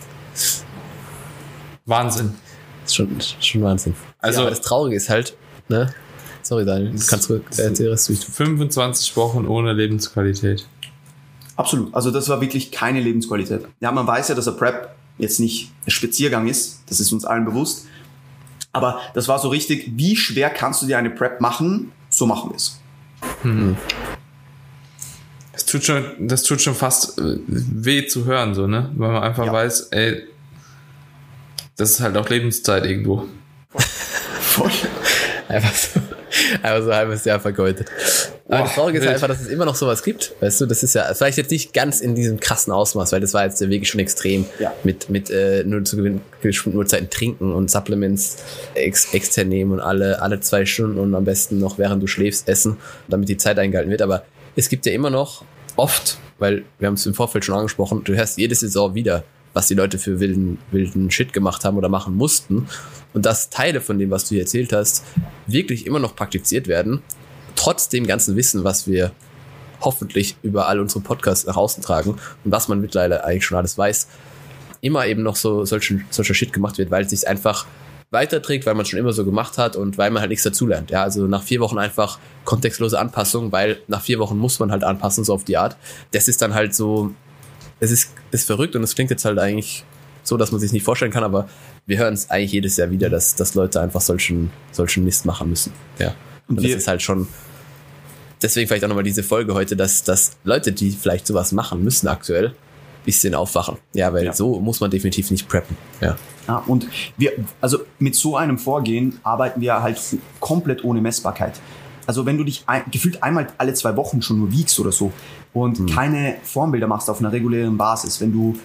Wahnsinn. 1.87 2.35
Das 2.82 2.90
ist 2.90 2.97
schon, 2.97 3.20
schon 3.40 3.62
Wahnsinn. 3.62 3.94
Also 4.18 4.42
ja, 4.42 4.50
das 4.50 4.61
Traurige 4.61 4.97
ist 4.97 5.08
halt, 5.08 5.37
ne? 5.68 5.92
Sorry, 6.42 6.64
Daniel, 6.64 6.92
du 6.92 7.06
kannst 7.06 7.30
was 7.30 8.06
du 8.06 8.14
25 8.14 9.16
Wochen 9.16 9.47
ohne 9.47 9.73
Lebensqualität. 9.73 10.66
Absolut. 11.56 11.94
Also 11.94 12.11
das 12.11 12.28
war 12.28 12.40
wirklich 12.40 12.70
keine 12.70 13.00
Lebensqualität. 13.00 13.66
Ja, 13.80 13.90
man 13.90 14.06
weiß 14.06 14.28
ja, 14.28 14.35
dass 14.35 14.49
ein 14.49 14.56
Prep 14.56 14.94
jetzt 15.18 15.40
nicht 15.40 15.73
ein 15.87 15.90
Spaziergang 15.90 16.47
ist. 16.47 16.82
Das 16.88 17.00
ist 17.00 17.12
uns 17.12 17.25
allen 17.25 17.44
bewusst. 17.44 17.87
Aber 18.73 19.00
das 19.14 19.28
war 19.28 19.38
so 19.38 19.49
richtig, 19.49 19.92
wie 19.97 20.14
schwer 20.14 20.50
kannst 20.50 20.82
du 20.82 20.87
dir 20.87 20.99
eine 20.99 21.11
Prep 21.11 21.40
machen? 21.40 21.92
So 22.11 22.26
machen 22.26 22.50
wir 22.50 22.56
es. 22.56 22.80
Hm 23.42 23.76
tut 25.65 25.85
schon, 25.85 26.05
das 26.19 26.43
tut 26.43 26.61
schon 26.61 26.75
fast 26.75 27.19
äh, 27.19 27.38
weh 27.47 28.07
zu 28.07 28.25
hören, 28.27 28.55
so, 28.55 28.67
ne? 28.67 28.91
Weil 28.97 29.12
man 29.12 29.23
einfach 29.23 29.47
ja. 29.47 29.53
weiß, 29.53 29.88
ey, 29.91 30.25
das 31.77 31.91
ist 31.91 32.00
halt 32.00 32.17
auch 32.17 32.29
Lebenszeit 32.29 32.85
irgendwo. 32.85 33.29
Voll. 34.41 34.71
einfach 35.49 35.75
so, 35.75 36.00
einfach 36.62 36.83
so 36.83 36.91
ein 36.91 36.97
halbes 36.97 37.25
Jahr 37.25 37.41
vergeudet. 37.41 37.88
Aber 38.49 38.65
das 38.65 38.75
Traurige 38.75 38.99
ist 38.99 39.05
wild. 39.05 39.15
einfach, 39.15 39.29
dass 39.29 39.41
es 39.43 39.49
immer 39.49 39.67
noch 39.67 39.75
sowas 39.75 40.03
gibt. 40.03 40.33
Weißt 40.41 40.61
du, 40.61 40.67
das 40.67 40.83
ist 40.83 40.95
ja 40.95 41.12
vielleicht 41.15 41.37
jetzt 41.37 41.50
nicht 41.50 41.75
ganz 41.75 42.00
in 42.00 42.15
diesem 42.15 42.41
krassen 42.41 42.73
Ausmaß, 42.73 43.12
weil 43.12 43.21
das 43.21 43.35
war 43.35 43.45
jetzt 43.45 43.61
wirklich 43.61 43.88
schon 43.88 44.00
extrem 44.00 44.47
ja. 44.59 44.73
mit, 44.85 45.11
mit 45.11 45.31
äh, 45.31 45.65
nur 45.65 45.85
zu 45.85 45.97
bestimmten 46.41 46.79
Uhrzeiten 46.79 47.11
trinken 47.11 47.53
und 47.53 47.71
Supplements 47.71 48.38
ex 48.75 49.12
extern 49.12 49.49
nehmen 49.49 49.73
und 49.73 49.81
alle, 49.81 50.23
alle 50.23 50.41
zwei 50.41 50.65
Stunden 50.65 50.99
und 50.99 51.15
am 51.15 51.25
besten 51.25 51.59
noch 51.59 51.79
während 51.79 52.03
du 52.03 52.07
schläfst 52.07 52.49
essen, 52.49 52.79
damit 53.07 53.29
die 53.29 53.37
Zeit 53.37 53.59
eingehalten 53.59 53.91
wird. 53.91 54.03
Aber 54.03 54.25
es 54.57 54.69
gibt 54.69 54.87
ja 54.87 54.93
immer 54.93 55.11
noch 55.11 55.45
oft, 55.78 56.19
weil 56.38 56.64
wir 56.78 56.88
haben 56.88 56.95
es 56.95 57.06
im 57.06 57.14
Vorfeld 57.14 57.45
schon 57.45 57.54
angesprochen, 57.54 58.02
du 58.04 58.14
hörst 58.14 58.38
jede 58.38 58.54
Saison 58.54 58.95
wieder, 58.95 59.25
was 59.54 59.69
die 59.69 59.75
Leute 59.75 59.99
für 59.99 60.21
wilden, 60.21 60.58
wilden 60.71 61.10
Shit 61.10 61.32
gemacht 61.32 61.64
haben 61.64 61.76
oder 61.76 61.88
machen 61.88 62.17
mussten. 62.17 62.69
Und 63.14 63.25
dass 63.26 63.50
Teile 63.50 63.80
von 63.80 63.99
dem, 63.99 64.10
was 64.10 64.25
du 64.25 64.30
hier 64.30 64.43
erzählt 64.43 64.73
hast, 64.73 65.04
wirklich 65.47 65.86
immer 65.86 65.99
noch 65.99 66.14
praktiziert 66.14 66.69
werden, 66.69 67.02
trotz 67.56 67.88
dem 67.88 68.06
ganzen 68.06 68.36
Wissen, 68.36 68.64
was 68.64 68.86
wir 68.86 69.12
hoffentlich 69.80 70.36
über 70.43 70.69
all 70.69 70.80
unsere 70.80 71.00
Podcasts 71.00 71.47
nach 71.47 71.56
außen 71.56 71.82
tragen 71.82 72.10
und 72.45 72.52
was 72.52 72.69
man 72.69 72.80
mittlerweile 72.80 73.25
eigentlich 73.25 73.47
schon 73.47 73.58
alles 73.58 73.78
weiß, 73.78 74.08
immer 74.80 75.06
eben 75.06 75.23
noch 75.23 75.36
so 75.36 75.64
solchen, 75.64 76.04
solcher 76.10 76.34
Shit 76.34 76.52
gemacht 76.52 76.78
wird, 76.78 76.91
weil 76.91 77.04
es 77.04 77.10
sich 77.10 77.26
einfach 77.26 77.67
weiterträgt, 78.10 78.64
weil 78.64 78.75
man 78.75 78.86
schon 78.86 78.99
immer 78.99 79.12
so 79.12 79.25
gemacht 79.25 79.58
hat 79.58 79.76
und 79.76 79.99
weil 79.99 80.10
man 80.10 80.21
halt 80.21 80.30
nichts 80.30 80.44
dazulernt. 80.44 80.90
Ja, 80.90 81.02
also 81.02 81.26
nach 81.26 81.42
vier 81.42 81.60
Wochen 81.60 81.78
einfach 81.78 82.18
kontextlose 82.44 82.99
Anpassung, 82.99 83.52
weil 83.52 83.78
nach 83.86 84.00
vier 84.00 84.18
Wochen 84.18 84.38
muss 84.38 84.58
man 84.58 84.71
halt 84.71 84.82
anpassen, 84.82 85.25
so 85.25 85.34
auf 85.34 85.44
die 85.44 85.56
Art. 85.56 85.76
Das 86.12 86.28
ist 86.28 86.40
dann 86.40 86.54
halt 86.54 86.75
so, 86.75 87.12
es 87.80 87.90
ist, 87.90 88.12
ist 88.30 88.47
verrückt 88.47 88.76
und 88.76 88.82
es 88.82 88.94
klingt 88.94 89.10
jetzt 89.10 89.25
halt 89.25 89.38
eigentlich 89.38 89.84
so, 90.23 90.36
dass 90.36 90.52
man 90.52 90.60
sich 90.60 90.73
nicht 90.73 90.84
vorstellen 90.84 91.12
kann, 91.12 91.25
aber 91.25 91.49
wir 91.86 91.99
hören 91.99 92.14
es 92.14 92.30
eigentlich 92.30 92.52
jedes 92.52 92.76
Jahr 92.76 92.90
wieder, 92.90 93.10
dass, 93.10 93.34
dass 93.34 93.54
Leute 93.54 93.80
einfach 93.80 94.00
solchen, 94.00 94.50
solchen 94.73 95.04
Mist 95.04 95.26
machen 95.26 95.50
müssen. 95.50 95.73
Ja. 95.99 96.14
Und, 96.49 96.58
und 96.58 96.64
das 96.64 96.73
ist 96.73 96.88
halt 96.88 97.02
schon, 97.02 97.28
deswegen 98.42 98.68
vielleicht 98.68 98.84
auch 98.84 98.88
nochmal 98.88 99.04
diese 99.04 99.23
Folge 99.23 99.54
heute, 99.54 99.76
dass, 99.76 100.04
dass 100.04 100.36
Leute, 100.44 100.73
die 100.73 100.90
vielleicht 100.90 101.26
sowas 101.26 101.52
machen 101.52 101.82
müssen 101.82 102.08
aktuell, 102.08 102.54
bisschen 103.04 103.34
aufwachen. 103.34 103.78
Ja, 103.94 104.12
weil 104.12 104.26
ja. 104.26 104.32
so 104.32 104.60
muss 104.60 104.80
man 104.80 104.90
definitiv 104.90 105.30
nicht 105.30 105.49
preppen. 105.49 105.76
Ja. 106.00 106.16
Ja, 106.49 106.63
und 106.67 106.89
wir, 107.19 107.32
also 107.61 107.78
mit 107.99 108.15
so 108.15 108.37
einem 108.37 108.58
Vorgehen 108.58 109.21
arbeiten 109.23 109.61
wir 109.61 109.82
halt 109.82 110.00
komplett 110.41 110.82
ohne 110.82 111.00
Messbarkeit. 111.00 111.61
Also 112.06 112.25
wenn 112.25 112.39
du 112.39 112.45
dich 112.45 112.65
ein, 112.67 112.82
gefühlt 112.91 113.23
einmal 113.23 113.49
alle 113.58 113.75
zwei 113.75 113.95
Wochen 113.97 114.23
schon 114.23 114.39
nur 114.39 114.50
wiegst 114.50 114.80
oder 114.80 114.91
so 114.91 115.13
und 115.52 115.78
mhm. 115.78 115.87
keine 115.87 116.37
Formbilder 116.43 116.87
machst 116.87 117.11
auf 117.11 117.21
einer 117.21 117.30
regulären 117.30 117.76
Basis, 117.76 118.21
wenn 118.23 118.32
du 118.32 118.56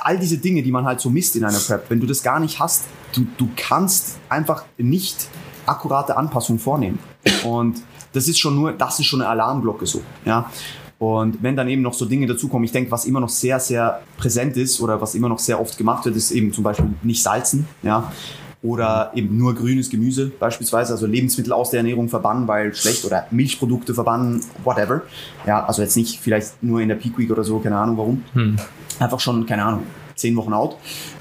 all 0.00 0.18
diese 0.18 0.38
Dinge, 0.38 0.62
die 0.62 0.72
man 0.72 0.84
halt 0.84 1.00
so 1.00 1.10
misst 1.10 1.36
in 1.36 1.44
einer 1.44 1.58
Prep, 1.58 1.88
wenn 1.88 2.00
du 2.00 2.06
das 2.06 2.22
gar 2.22 2.40
nicht 2.40 2.58
hast, 2.58 2.84
du, 3.12 3.26
du 3.36 3.48
kannst 3.56 4.18
einfach 4.28 4.64
nicht 4.76 5.28
akkurate 5.66 6.16
Anpassungen 6.16 6.58
vornehmen. 6.58 6.98
Und 7.44 7.82
das 8.12 8.26
ist 8.26 8.38
schon 8.38 8.54
nur, 8.54 8.72
das 8.72 8.98
ist 8.98 9.06
schon 9.06 9.20
eine 9.20 9.30
Alarmglocke 9.30 9.86
so, 9.86 10.02
ja. 10.24 10.50
Und 10.98 11.42
wenn 11.42 11.54
dann 11.54 11.68
eben 11.68 11.82
noch 11.82 11.94
so 11.94 12.06
Dinge 12.06 12.26
dazukommen, 12.26 12.64
ich 12.64 12.72
denke, 12.72 12.90
was 12.90 13.04
immer 13.04 13.20
noch 13.20 13.28
sehr, 13.28 13.60
sehr 13.60 14.02
präsent 14.16 14.56
ist 14.56 14.80
oder 14.80 15.00
was 15.00 15.14
immer 15.14 15.28
noch 15.28 15.38
sehr 15.38 15.60
oft 15.60 15.78
gemacht 15.78 16.04
wird, 16.04 16.16
ist 16.16 16.32
eben 16.32 16.52
zum 16.52 16.64
Beispiel 16.64 16.86
nicht 17.02 17.22
salzen, 17.22 17.66
ja. 17.82 18.12
Oder 18.60 19.12
eben 19.14 19.38
nur 19.38 19.54
grünes 19.54 19.88
Gemüse 19.88 20.32
beispielsweise, 20.36 20.92
also 20.92 21.06
Lebensmittel 21.06 21.52
aus 21.52 21.70
der 21.70 21.78
Ernährung 21.78 22.08
verbannen, 22.08 22.48
weil 22.48 22.74
schlecht 22.74 23.04
oder 23.04 23.28
Milchprodukte 23.30 23.94
verbannen, 23.94 24.40
whatever. 24.64 25.02
Ja, 25.46 25.64
also 25.64 25.80
jetzt 25.82 25.96
nicht 25.96 26.18
vielleicht 26.18 26.60
nur 26.60 26.80
in 26.80 26.88
der 26.88 26.96
Peak 26.96 27.16
Week 27.16 27.30
oder 27.30 27.44
so, 27.44 27.60
keine 27.60 27.76
Ahnung 27.76 27.96
warum. 27.96 28.24
Hm. 28.32 28.56
Einfach 28.98 29.20
schon, 29.20 29.46
keine 29.46 29.64
Ahnung, 29.64 29.84
zehn 30.16 30.34
Wochen 30.34 30.52
out. 30.52 30.76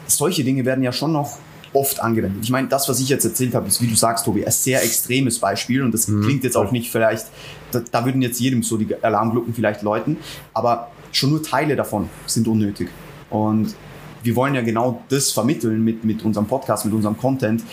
Solche 0.08 0.44
Dinge 0.44 0.66
werden 0.66 0.84
ja 0.84 0.92
schon 0.92 1.12
noch 1.12 1.38
oft 1.78 2.00
angewendet. 2.00 2.44
Ich 2.44 2.50
meine, 2.50 2.68
das, 2.68 2.90
was 2.90 3.00
ich 3.00 3.10
jetzt 3.10 3.24
erzählt 3.24 3.54
habe, 3.54 3.68
ist, 3.68 3.82
wie 3.82 3.88
du 3.88 3.96
sagst, 3.96 4.26
Tobi, 4.26 4.46
ein 4.46 4.52
sehr 4.52 4.84
extremes 4.84 5.40
Beispiel 5.40 5.84
und 5.84 5.94
das 5.94 6.08
mhm. 6.08 6.24
klingt 6.24 6.44
jetzt 6.44 6.58
auch 6.58 6.72
nicht 6.72 6.92
vielleicht, 6.92 7.28
da, 7.72 7.82
da, 7.92 8.06
würden 8.06 8.22
jetzt 8.22 8.40
jedem 8.40 8.64
so 8.64 8.78
die 8.78 8.96
Alarmglocken 9.02 9.54
vielleicht 9.54 9.82
läuten, 9.84 10.18
aber 10.54 10.90
schon 11.12 11.30
nur 11.30 11.44
Teile 11.44 11.76
davon 11.76 12.10
sind 12.26 12.48
unnötig. 12.48 12.90
Und 13.30 13.76
wir 14.24 14.36
wollen 14.36 14.56
ja 14.56 14.62
genau 14.62 15.04
das 15.10 15.32
vermitteln 15.32 15.84
mit, 15.84 16.04
mit 16.04 16.24
unserem 16.24 16.48
Podcast, 16.48 16.86
mit 16.86 16.94
unserem 16.94 17.18
Content, 17.18 17.64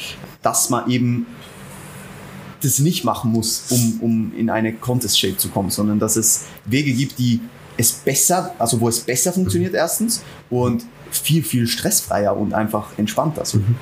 dass 0.42 0.70
man 0.70 0.90
eben 0.90 1.26
das 2.62 2.78
nicht 2.78 3.04
machen 3.04 3.32
muss, 3.32 3.64
um, 3.70 4.00
um 4.00 4.32
in 4.36 4.50
eine 4.50 4.72
Contest-Shape 4.72 5.36
zu 5.36 5.48
kommen, 5.48 5.70
sondern 5.70 5.98
dass 5.98 6.16
es 6.16 6.44
Wege 6.64 6.92
gibt, 6.92 7.18
die 7.18 7.40
es 7.76 7.92
besser, 7.92 8.54
also 8.58 8.80
wo 8.80 8.88
es 8.88 9.00
besser 9.00 9.32
funktioniert 9.32 9.72
mhm. 9.72 9.78
erstens 9.78 10.22
und 10.50 10.84
viel, 11.10 11.42
viel 11.42 11.66
stressfreier 11.66 12.36
und 12.36 12.54
einfach 12.54 12.98
entspannter. 12.98 13.44
So. 13.44 13.58
Mhm. 13.58 13.76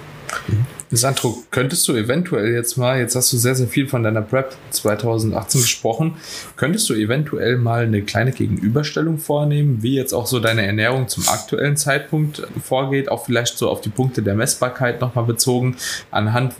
Sandro, 0.94 1.42
könntest 1.50 1.88
du 1.88 1.94
eventuell 1.94 2.52
jetzt 2.52 2.76
mal, 2.76 2.98
jetzt 2.98 3.16
hast 3.16 3.32
du 3.32 3.38
sehr, 3.38 3.54
sehr 3.54 3.66
viel 3.66 3.88
von 3.88 4.02
deiner 4.02 4.20
Prep 4.20 4.54
2018 4.70 5.62
gesprochen, 5.62 6.16
könntest 6.56 6.88
du 6.90 6.94
eventuell 6.94 7.56
mal 7.56 7.84
eine 7.84 8.02
kleine 8.02 8.32
Gegenüberstellung 8.32 9.16
vornehmen, 9.16 9.82
wie 9.82 9.94
jetzt 9.94 10.12
auch 10.12 10.26
so 10.26 10.38
deine 10.38 10.66
Ernährung 10.66 11.08
zum 11.08 11.26
aktuellen 11.28 11.78
Zeitpunkt 11.78 12.46
vorgeht, 12.62 13.08
auch 13.08 13.24
vielleicht 13.24 13.56
so 13.56 13.70
auf 13.70 13.80
die 13.80 13.88
Punkte 13.88 14.22
der 14.22 14.34
Messbarkeit 14.34 15.00
nochmal 15.00 15.24
bezogen, 15.24 15.76
anhand 16.10 16.54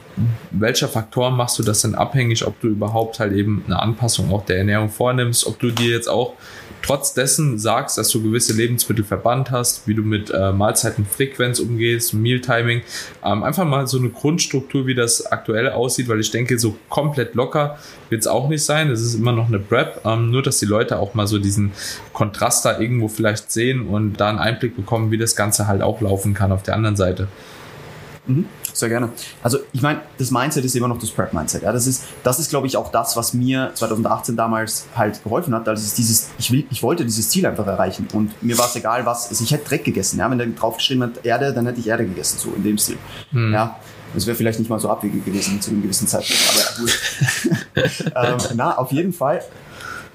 welcher 0.50 0.88
Faktoren 0.88 1.36
machst 1.36 1.58
du 1.58 1.62
das 1.62 1.82
denn 1.82 1.94
abhängig, 1.94 2.46
ob 2.46 2.58
du 2.60 2.68
überhaupt 2.68 3.20
halt 3.20 3.34
eben 3.34 3.62
eine 3.66 3.80
Anpassung 3.80 4.32
auch 4.32 4.46
der 4.46 4.58
Ernährung 4.58 4.88
vornimmst, 4.88 5.46
ob 5.46 5.58
du 5.58 5.70
dir 5.70 5.90
jetzt 5.90 6.08
auch 6.08 6.34
trotz 6.82 7.14
dessen 7.14 7.58
sagst, 7.58 7.96
dass 7.98 8.08
du 8.10 8.22
gewisse 8.22 8.52
Lebensmittel 8.52 9.04
verbannt 9.04 9.50
hast, 9.50 9.86
wie 9.86 9.94
du 9.94 10.02
mit 10.02 10.30
äh, 10.30 10.52
Mahlzeitenfrequenz 10.52 11.60
umgehst, 11.60 12.14
Mealtiming, 12.14 12.82
ähm, 13.24 13.42
einfach 13.42 13.64
mal 13.64 13.86
so 13.86 13.98
eine 13.98 14.10
Grundstruktur, 14.10 14.86
wie 14.86 14.94
das 14.94 15.26
aktuell 15.26 15.70
aussieht, 15.70 16.08
weil 16.08 16.20
ich 16.20 16.30
denke, 16.30 16.58
so 16.58 16.76
komplett 16.88 17.34
locker 17.34 17.78
wird 18.10 18.20
es 18.20 18.26
auch 18.26 18.48
nicht 18.48 18.64
sein. 18.64 18.90
Es 18.90 19.00
ist 19.00 19.14
immer 19.14 19.32
noch 19.32 19.48
eine 19.48 19.58
Prep, 19.58 20.02
ähm, 20.04 20.30
nur 20.30 20.42
dass 20.42 20.58
die 20.58 20.66
Leute 20.66 20.98
auch 20.98 21.14
mal 21.14 21.26
so 21.26 21.38
diesen 21.38 21.72
Kontrast 22.12 22.64
da 22.64 22.78
irgendwo 22.78 23.08
vielleicht 23.08 23.50
sehen 23.50 23.86
und 23.86 24.14
da 24.14 24.28
einen 24.28 24.38
Einblick 24.38 24.76
bekommen, 24.76 25.10
wie 25.10 25.18
das 25.18 25.36
Ganze 25.36 25.66
halt 25.66 25.82
auch 25.82 26.00
laufen 26.00 26.34
kann 26.34 26.52
auf 26.52 26.62
der 26.62 26.74
anderen 26.74 26.96
Seite. 26.96 27.28
Mhm, 28.26 28.46
sehr 28.72 28.88
gerne. 28.88 29.10
Also 29.42 29.58
ich 29.72 29.82
meine, 29.82 30.00
das 30.16 30.30
Mindset 30.30 30.64
ist 30.64 30.76
immer 30.76 30.86
noch 30.86 30.98
das 30.98 31.10
Prep-Mindset. 31.10 31.62
Ja, 31.62 31.72
das 31.72 31.88
ist, 31.88 32.04
das 32.22 32.38
ist, 32.38 32.50
glaube 32.50 32.68
ich, 32.68 32.76
auch 32.76 32.92
das, 32.92 33.16
was 33.16 33.34
mir 33.34 33.72
2018 33.74 34.36
damals 34.36 34.86
halt 34.94 35.22
geholfen 35.24 35.54
hat. 35.54 35.68
Also 35.68 35.94
dieses, 35.96 36.30
ich 36.38 36.52
will, 36.52 36.64
ich 36.70 36.82
wollte 36.82 37.04
dieses 37.04 37.30
Ziel 37.30 37.44
einfach 37.46 37.66
erreichen 37.66 38.06
und 38.12 38.40
mir 38.42 38.56
war 38.58 38.66
es 38.66 38.76
egal, 38.76 39.04
was. 39.06 39.28
Also 39.28 39.42
ich 39.42 39.50
hätte 39.50 39.68
Dreck 39.68 39.84
gegessen. 39.84 40.20
Ja, 40.20 40.30
wenn 40.30 40.38
der 40.38 40.46
draufgeschrieben 40.46 41.02
hat 41.02 41.24
Erde, 41.24 41.52
dann 41.52 41.66
hätte 41.66 41.80
ich 41.80 41.88
Erde 41.88 42.06
gegessen, 42.06 42.38
so 42.38 42.52
in 42.54 42.62
dem 42.62 42.78
Stil. 42.78 42.98
Mhm. 43.32 43.52
Ja. 43.52 43.76
Das 44.14 44.26
wäre 44.26 44.36
vielleicht 44.36 44.58
nicht 44.58 44.68
mal 44.68 44.78
so 44.78 44.90
abwegig 44.90 45.24
gewesen 45.24 45.60
zu 45.60 45.70
einem 45.70 45.82
gewissen 45.82 46.06
Zeitpunkt, 46.06 46.42
aber 46.50 46.80
gut. 46.80 47.00
ähm, 48.52 48.56
na, 48.56 48.76
auf 48.76 48.92
jeden 48.92 49.12
Fall. 49.12 49.42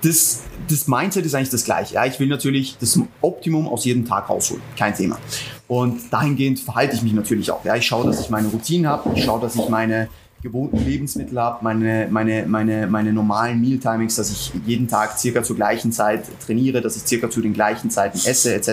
Das, 0.03 0.41
das 0.69 0.87
Mindset 0.87 1.25
ist 1.25 1.33
eigentlich 1.33 1.49
das 1.49 1.65
gleiche. 1.65 1.95
Ja, 1.95 2.05
ich 2.05 2.19
will 2.19 2.27
natürlich 2.27 2.77
das 2.79 2.99
Optimum 3.21 3.67
aus 3.67 3.83
jedem 3.83 4.05
Tag 4.05 4.29
rausholen. 4.29 4.61
Kein 4.77 4.93
Thema. 4.95 5.17
Und 5.67 6.11
dahingehend 6.11 6.59
verhalte 6.59 6.95
ich 6.95 7.01
mich 7.01 7.13
natürlich 7.13 7.51
auch. 7.51 7.63
Ja, 7.65 7.75
ich 7.75 7.85
schaue, 7.85 8.05
dass 8.05 8.21
ich 8.21 8.29
meine 8.29 8.47
Routinen 8.47 8.87
habe. 8.87 9.09
Ich 9.15 9.25
schaue, 9.25 9.41
dass 9.41 9.55
ich 9.55 9.67
meine 9.69 10.07
gewohnten 10.41 10.77
Lebensmittel 10.85 11.39
habe, 11.39 11.63
meine, 11.63 12.07
meine, 12.09 12.45
meine, 12.45 12.87
meine 12.87 13.11
normalen 13.11 13.59
Meal-Timings, 13.59 14.15
dass 14.15 14.29
ich 14.29 14.51
jeden 14.65 14.87
Tag 14.87 15.17
circa 15.17 15.43
zur 15.43 15.55
gleichen 15.55 15.91
Zeit 15.91 16.25
trainiere, 16.45 16.79
dass 16.81 16.95
ich 16.95 17.03
circa 17.07 17.29
zu 17.29 17.41
den 17.41 17.53
gleichen 17.53 17.89
Zeiten 17.89 18.17
esse, 18.17 18.53
etc. 18.53 18.69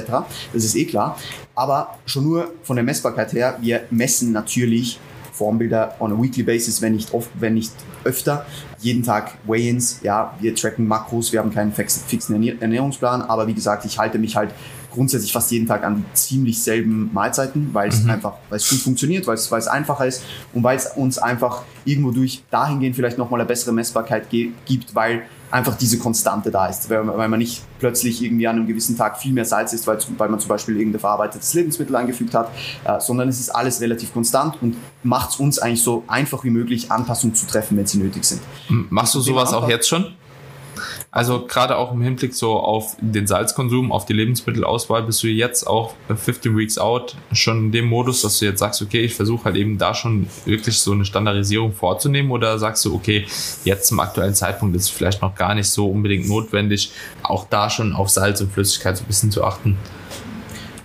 Das 0.52 0.64
ist 0.64 0.76
eh 0.76 0.84
klar. 0.84 1.18
Aber 1.54 1.98
schon 2.04 2.24
nur 2.24 2.52
von 2.62 2.76
der 2.76 2.84
Messbarkeit 2.84 3.32
her, 3.32 3.58
wir 3.60 3.84
messen 3.90 4.32
natürlich 4.32 5.00
Formbilder 5.34 5.96
on 5.98 6.12
a 6.12 6.22
weekly 6.22 6.44
basis, 6.44 6.80
wenn 6.80 6.94
nicht 6.94 7.12
oft, 7.12 7.28
wenn 7.38 7.54
nicht 7.54 7.72
öfter. 8.04 8.46
Jeden 8.78 9.02
Tag 9.02 9.36
Weigh-ins, 9.46 10.00
ja, 10.02 10.34
wir 10.40 10.54
tracken 10.54 10.86
Makros, 10.86 11.32
wir 11.32 11.40
haben 11.40 11.52
keinen 11.52 11.72
fixen 11.72 12.60
Ernährungsplan, 12.60 13.22
aber 13.22 13.46
wie 13.48 13.54
gesagt, 13.54 13.84
ich 13.84 13.98
halte 13.98 14.18
mich 14.18 14.36
halt 14.36 14.50
grundsätzlich 14.92 15.32
fast 15.32 15.50
jeden 15.50 15.66
Tag 15.66 15.82
an 15.82 16.04
ziemlich 16.14 16.62
selben 16.62 17.10
Mahlzeiten, 17.12 17.70
weil 17.72 17.88
es 17.88 18.04
mhm. 18.04 18.10
einfach, 18.10 18.34
weil 18.48 18.58
es 18.58 18.70
gut 18.70 18.78
funktioniert, 18.78 19.26
weil 19.26 19.34
es, 19.34 19.50
weil 19.50 19.58
es 19.58 19.66
einfacher 19.66 20.06
ist 20.06 20.22
und 20.52 20.62
weil 20.62 20.76
es 20.76 20.86
uns 20.86 21.18
einfach 21.18 21.62
irgendwo 21.84 22.12
durch 22.12 22.44
dahingehend 22.50 22.94
vielleicht 22.94 23.18
nochmal 23.18 23.40
eine 23.40 23.48
bessere 23.48 23.72
Messbarkeit 23.72 24.30
gibt, 24.30 24.94
weil 24.94 25.24
einfach 25.54 25.76
diese 25.76 25.98
Konstante 25.98 26.50
da 26.50 26.66
ist, 26.66 26.90
weil, 26.90 27.06
weil, 27.06 27.28
man 27.28 27.38
nicht 27.38 27.62
plötzlich 27.78 28.20
irgendwie 28.24 28.48
an 28.48 28.56
einem 28.56 28.66
gewissen 28.66 28.98
Tag 28.98 29.18
viel 29.18 29.32
mehr 29.32 29.44
Salz 29.44 29.72
isst, 29.72 29.86
weil, 29.86 29.98
weil 30.18 30.28
man 30.28 30.40
zum 30.40 30.48
Beispiel 30.48 30.76
irgendein 30.76 30.98
verarbeitetes 30.98 31.54
Lebensmittel 31.54 31.94
eingefügt 31.94 32.34
hat, 32.34 32.50
äh, 32.84 32.98
sondern 32.98 33.28
es 33.28 33.38
ist 33.38 33.50
alles 33.50 33.80
relativ 33.80 34.12
konstant 34.12 34.60
und 34.60 34.76
macht 35.04 35.30
es 35.30 35.36
uns 35.36 35.60
eigentlich 35.60 35.84
so 35.84 36.02
einfach 36.08 36.42
wie 36.42 36.50
möglich, 36.50 36.90
Anpassungen 36.90 37.36
zu 37.36 37.46
treffen, 37.46 37.76
wenn 37.76 37.86
sie 37.86 37.98
nötig 37.98 38.24
sind. 38.24 38.40
Machst 38.90 39.14
du 39.14 39.20
sowas 39.20 39.52
auch 39.52 39.68
jetzt 39.68 39.88
schon? 39.88 40.16
Also 41.10 41.46
gerade 41.46 41.76
auch 41.76 41.92
im 41.92 42.02
Hinblick 42.02 42.34
so 42.34 42.54
auf 42.54 42.96
den 43.00 43.26
Salzkonsum, 43.26 43.92
auf 43.92 44.04
die 44.06 44.12
Lebensmittelauswahl, 44.12 45.02
bist 45.02 45.22
du 45.22 45.28
jetzt 45.28 45.66
auch 45.66 45.94
15 46.08 46.56
Weeks 46.56 46.78
out 46.78 47.16
schon 47.32 47.66
in 47.66 47.72
dem 47.72 47.86
Modus, 47.86 48.22
dass 48.22 48.38
du 48.38 48.46
jetzt 48.46 48.58
sagst, 48.58 48.82
okay, 48.82 49.00
ich 49.00 49.14
versuche 49.14 49.44
halt 49.44 49.56
eben 49.56 49.78
da 49.78 49.94
schon 49.94 50.26
wirklich 50.44 50.78
so 50.78 50.92
eine 50.92 51.04
Standardisierung 51.04 51.72
vorzunehmen 51.72 52.30
oder 52.30 52.58
sagst 52.58 52.84
du, 52.84 52.94
okay, 52.94 53.26
jetzt 53.64 53.88
zum 53.88 54.00
aktuellen 54.00 54.34
Zeitpunkt 54.34 54.76
ist 54.76 54.84
es 54.84 54.88
vielleicht 54.90 55.22
noch 55.22 55.34
gar 55.34 55.54
nicht 55.54 55.68
so 55.68 55.88
unbedingt 55.88 56.28
notwendig, 56.28 56.92
auch 57.22 57.46
da 57.48 57.70
schon 57.70 57.92
auf 57.92 58.10
Salz 58.10 58.40
und 58.40 58.52
Flüssigkeit 58.52 58.96
so 58.96 59.04
ein 59.04 59.06
bisschen 59.06 59.30
zu 59.30 59.44
achten? 59.44 59.76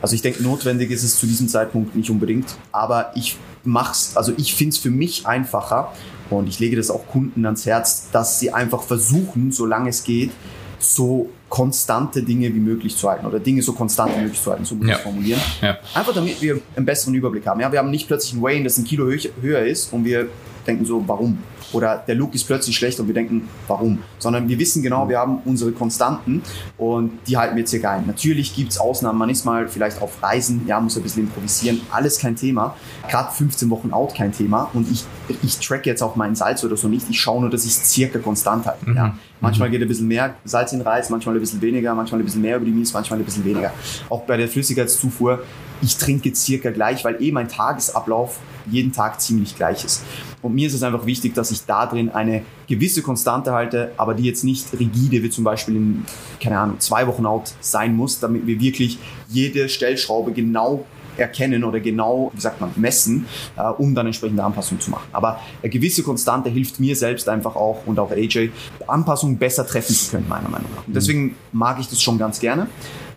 Also 0.02 0.16
ich 0.16 0.22
denke, 0.22 0.42
notwendig 0.44 0.92
ist 0.92 1.04
es 1.04 1.20
zu 1.20 1.26
diesem 1.26 1.48
Zeitpunkt 1.48 1.96
nicht 1.96 2.10
unbedingt, 2.10 2.56
aber 2.72 3.12
ich 3.16 3.36
mach's, 3.64 4.16
also 4.16 4.34
ich 4.38 4.56
finde 4.56 4.74
es 4.74 4.78
für 4.78 4.92
mich 4.92 5.26
einfacher, 5.28 5.92
und 6.30 6.48
ich 6.48 6.60
lege 6.60 6.76
das 6.76 6.92
auch 6.92 7.08
Kunden 7.08 7.46
ans 7.46 7.66
Herz, 7.66 8.10
dass 8.12 8.40
sie 8.40 8.52
einfach 8.52 8.84
versuchen, 8.84 9.52
solange 9.52 9.90
es 9.90 10.04
geht, 10.04 10.32
so 10.78 11.30
konstante 11.50 12.24
Dinge 12.24 12.54
wie 12.54 12.60
möglich 12.60 12.96
zu 12.96 13.10
halten 13.10 13.26
oder 13.26 13.40
Dinge 13.40 13.62
so 13.62 13.74
konstant 13.74 14.16
wie 14.16 14.22
möglich 14.22 14.42
zu 14.42 14.52
halten, 14.52 14.66
so 14.66 14.76
muss 14.76 14.86
ich 14.86 14.92
ja. 14.92 14.98
formulieren. 14.98 15.42
Ja. 15.62 15.78
Einfach 15.94 16.14
damit 16.14 16.42
wir 16.42 16.62
einen 16.76 16.86
besseren 16.86 17.16
Überblick 17.16 17.46
haben. 17.48 17.60
Ja, 17.60 17.72
wir 17.72 17.80
haben 17.80 17.90
nicht 17.90 18.08
plötzlich 18.08 18.34
ein 18.34 18.42
Wayne, 18.42 18.64
das 18.64 18.78
ein 18.78 18.86
Kilo 18.86 19.12
höher 19.42 19.62
ist 19.62 19.92
und 19.92 20.06
wir 20.06 20.28
denken 20.70 20.86
so, 20.86 21.04
warum? 21.08 21.40
Oder 21.72 22.04
der 22.08 22.16
Look 22.16 22.34
ist 22.34 22.46
plötzlich 22.46 22.76
schlecht 22.76 23.00
und 23.00 23.08
wir 23.08 23.14
denken, 23.14 23.48
warum? 23.68 24.00
Sondern 24.18 24.50
wir 24.50 24.58
wissen 24.58 24.82
genau, 24.82 25.08
wir 25.08 25.20
haben 25.20 25.40
unsere 25.46 25.72
Konstanten 25.72 26.42
und 26.78 27.12
die 27.28 27.38
halten 27.38 27.56
wir 27.56 27.62
jetzt 27.62 27.72
hier 27.72 27.90
ein. 27.90 28.08
Natürlich 28.08 28.56
gibt 28.56 28.72
es 28.72 28.80
Ausnahmen, 28.80 29.20
man 29.20 29.30
ist 29.30 29.46
mal 29.46 29.68
vielleicht 29.68 30.02
auf 30.02 30.22
Reisen, 30.24 30.64
ja, 30.66 30.80
muss 30.80 30.98
ein 30.98 31.04
bisschen 31.04 31.24
improvisieren, 31.24 31.82
alles 31.92 32.18
kein 32.20 32.36
Thema. 32.36 32.76
Gerade 33.08 33.32
15 33.32 33.70
Wochen 33.70 33.92
out 33.92 34.16
kein 34.16 34.32
Thema 34.32 34.70
und 34.74 34.90
ich, 34.92 35.04
ich 35.44 35.60
track 35.60 35.86
jetzt 35.86 36.02
auch 36.02 36.16
meinen 36.16 36.36
Salz 36.36 36.64
oder 36.64 36.76
so 36.76 36.88
nicht, 36.88 37.06
ich 37.10 37.20
schaue 37.20 37.42
nur, 37.42 37.50
dass 37.50 37.66
ich 37.66 37.72
es 37.72 37.92
circa 37.92 38.20
konstant 38.20 38.66
halte. 38.66 38.90
Mhm. 38.90 38.96
Ja. 38.96 39.16
Manchmal 39.42 39.70
geht 39.70 39.82
ein 39.82 39.88
bisschen 39.88 40.08
mehr 40.08 40.36
Salz 40.44 40.74
in 40.74 40.80
den 40.80 40.88
Reis, 40.88 41.10
manchmal 41.10 41.36
ein 41.36 41.40
bisschen 41.40 41.62
weniger, 41.62 41.94
manchmal 41.96 42.20
ein 42.20 42.26
bisschen 42.26 42.42
mehr 42.42 42.58
über 42.58 42.66
die 42.66 42.72
Mies, 42.72 42.92
manchmal 42.94 43.20
ein 43.20 43.26
bisschen 43.26 43.46
weniger. 43.46 43.72
Auch 44.10 44.24
bei 44.24 44.36
der 44.36 44.50
Flüssigkeitszufuhr, 44.50 45.44
ich 45.82 45.98
trinke 45.98 46.34
circa 46.36 46.72
gleich, 46.72 47.04
weil 47.06 47.22
eh 47.22 47.32
mein 47.32 47.48
Tagesablauf 47.48 48.40
jeden 48.70 48.92
Tag 48.92 49.22
ziemlich 49.22 49.56
gleich 49.56 49.84
ist. 49.84 50.04
Und 50.42 50.56
mir 50.56 50.68
ist 50.68 50.74
es 50.74 50.84
einfach 50.84 51.06
wichtig, 51.06 51.34
dass 51.34 51.52
ich 51.52 51.66
da 51.66 51.86
drin 51.86 52.10
eine 52.10 52.44
gewisse 52.68 53.02
Konstante 53.02 53.52
halte, 53.52 53.92
aber 53.98 54.14
die 54.14 54.24
jetzt 54.24 54.44
nicht 54.44 54.68
rigide 54.80 55.24
wie 55.24 55.30
zum 55.30 55.44
Beispiel 55.44 55.76
in, 55.76 56.06
keine 56.42 56.60
Ahnung, 56.60 56.80
zwei 56.80 57.08
Wochen 57.08 57.26
out 57.26 57.54
sein 57.62 57.96
muss, 57.96 58.20
damit 58.20 58.46
wir 58.48 58.60
wirklich 58.60 59.00
jede 59.28 59.70
Stellschraube 59.70 60.32
genau 60.32 60.86
erkennen 61.20 61.64
oder 61.64 61.80
genau, 61.80 62.32
wie 62.34 62.42
sagt 62.42 62.62
man, 62.62 62.72
messen, 62.76 63.26
äh, 63.58 63.62
um 63.62 63.94
dann 63.94 64.06
entsprechende 64.06 64.44
Anpassungen 64.44 64.82
zu 64.82 64.90
machen. 64.90 65.08
Aber 65.12 65.40
eine 65.62 65.70
gewisse 65.70 66.02
Konstante 66.02 66.50
hilft 66.50 66.80
mir 66.80 66.96
selbst 66.96 67.30
einfach 67.30 67.56
auch 67.56 67.86
und 67.86 68.00
auch 68.00 68.12
AJ, 68.12 68.52
Anpassungen 68.88 69.38
besser 69.38 69.68
treffen 69.68 69.94
zu 69.94 70.12
können, 70.12 70.28
meiner 70.28 70.50
Meinung 70.50 70.70
nach. 70.76 70.88
Und 70.88 70.96
deswegen 70.96 71.36
mag 71.52 71.80
ich 71.80 71.88
das 71.90 72.02
schon 72.02 72.18
ganz 72.18 72.40
gerne. 72.40 72.68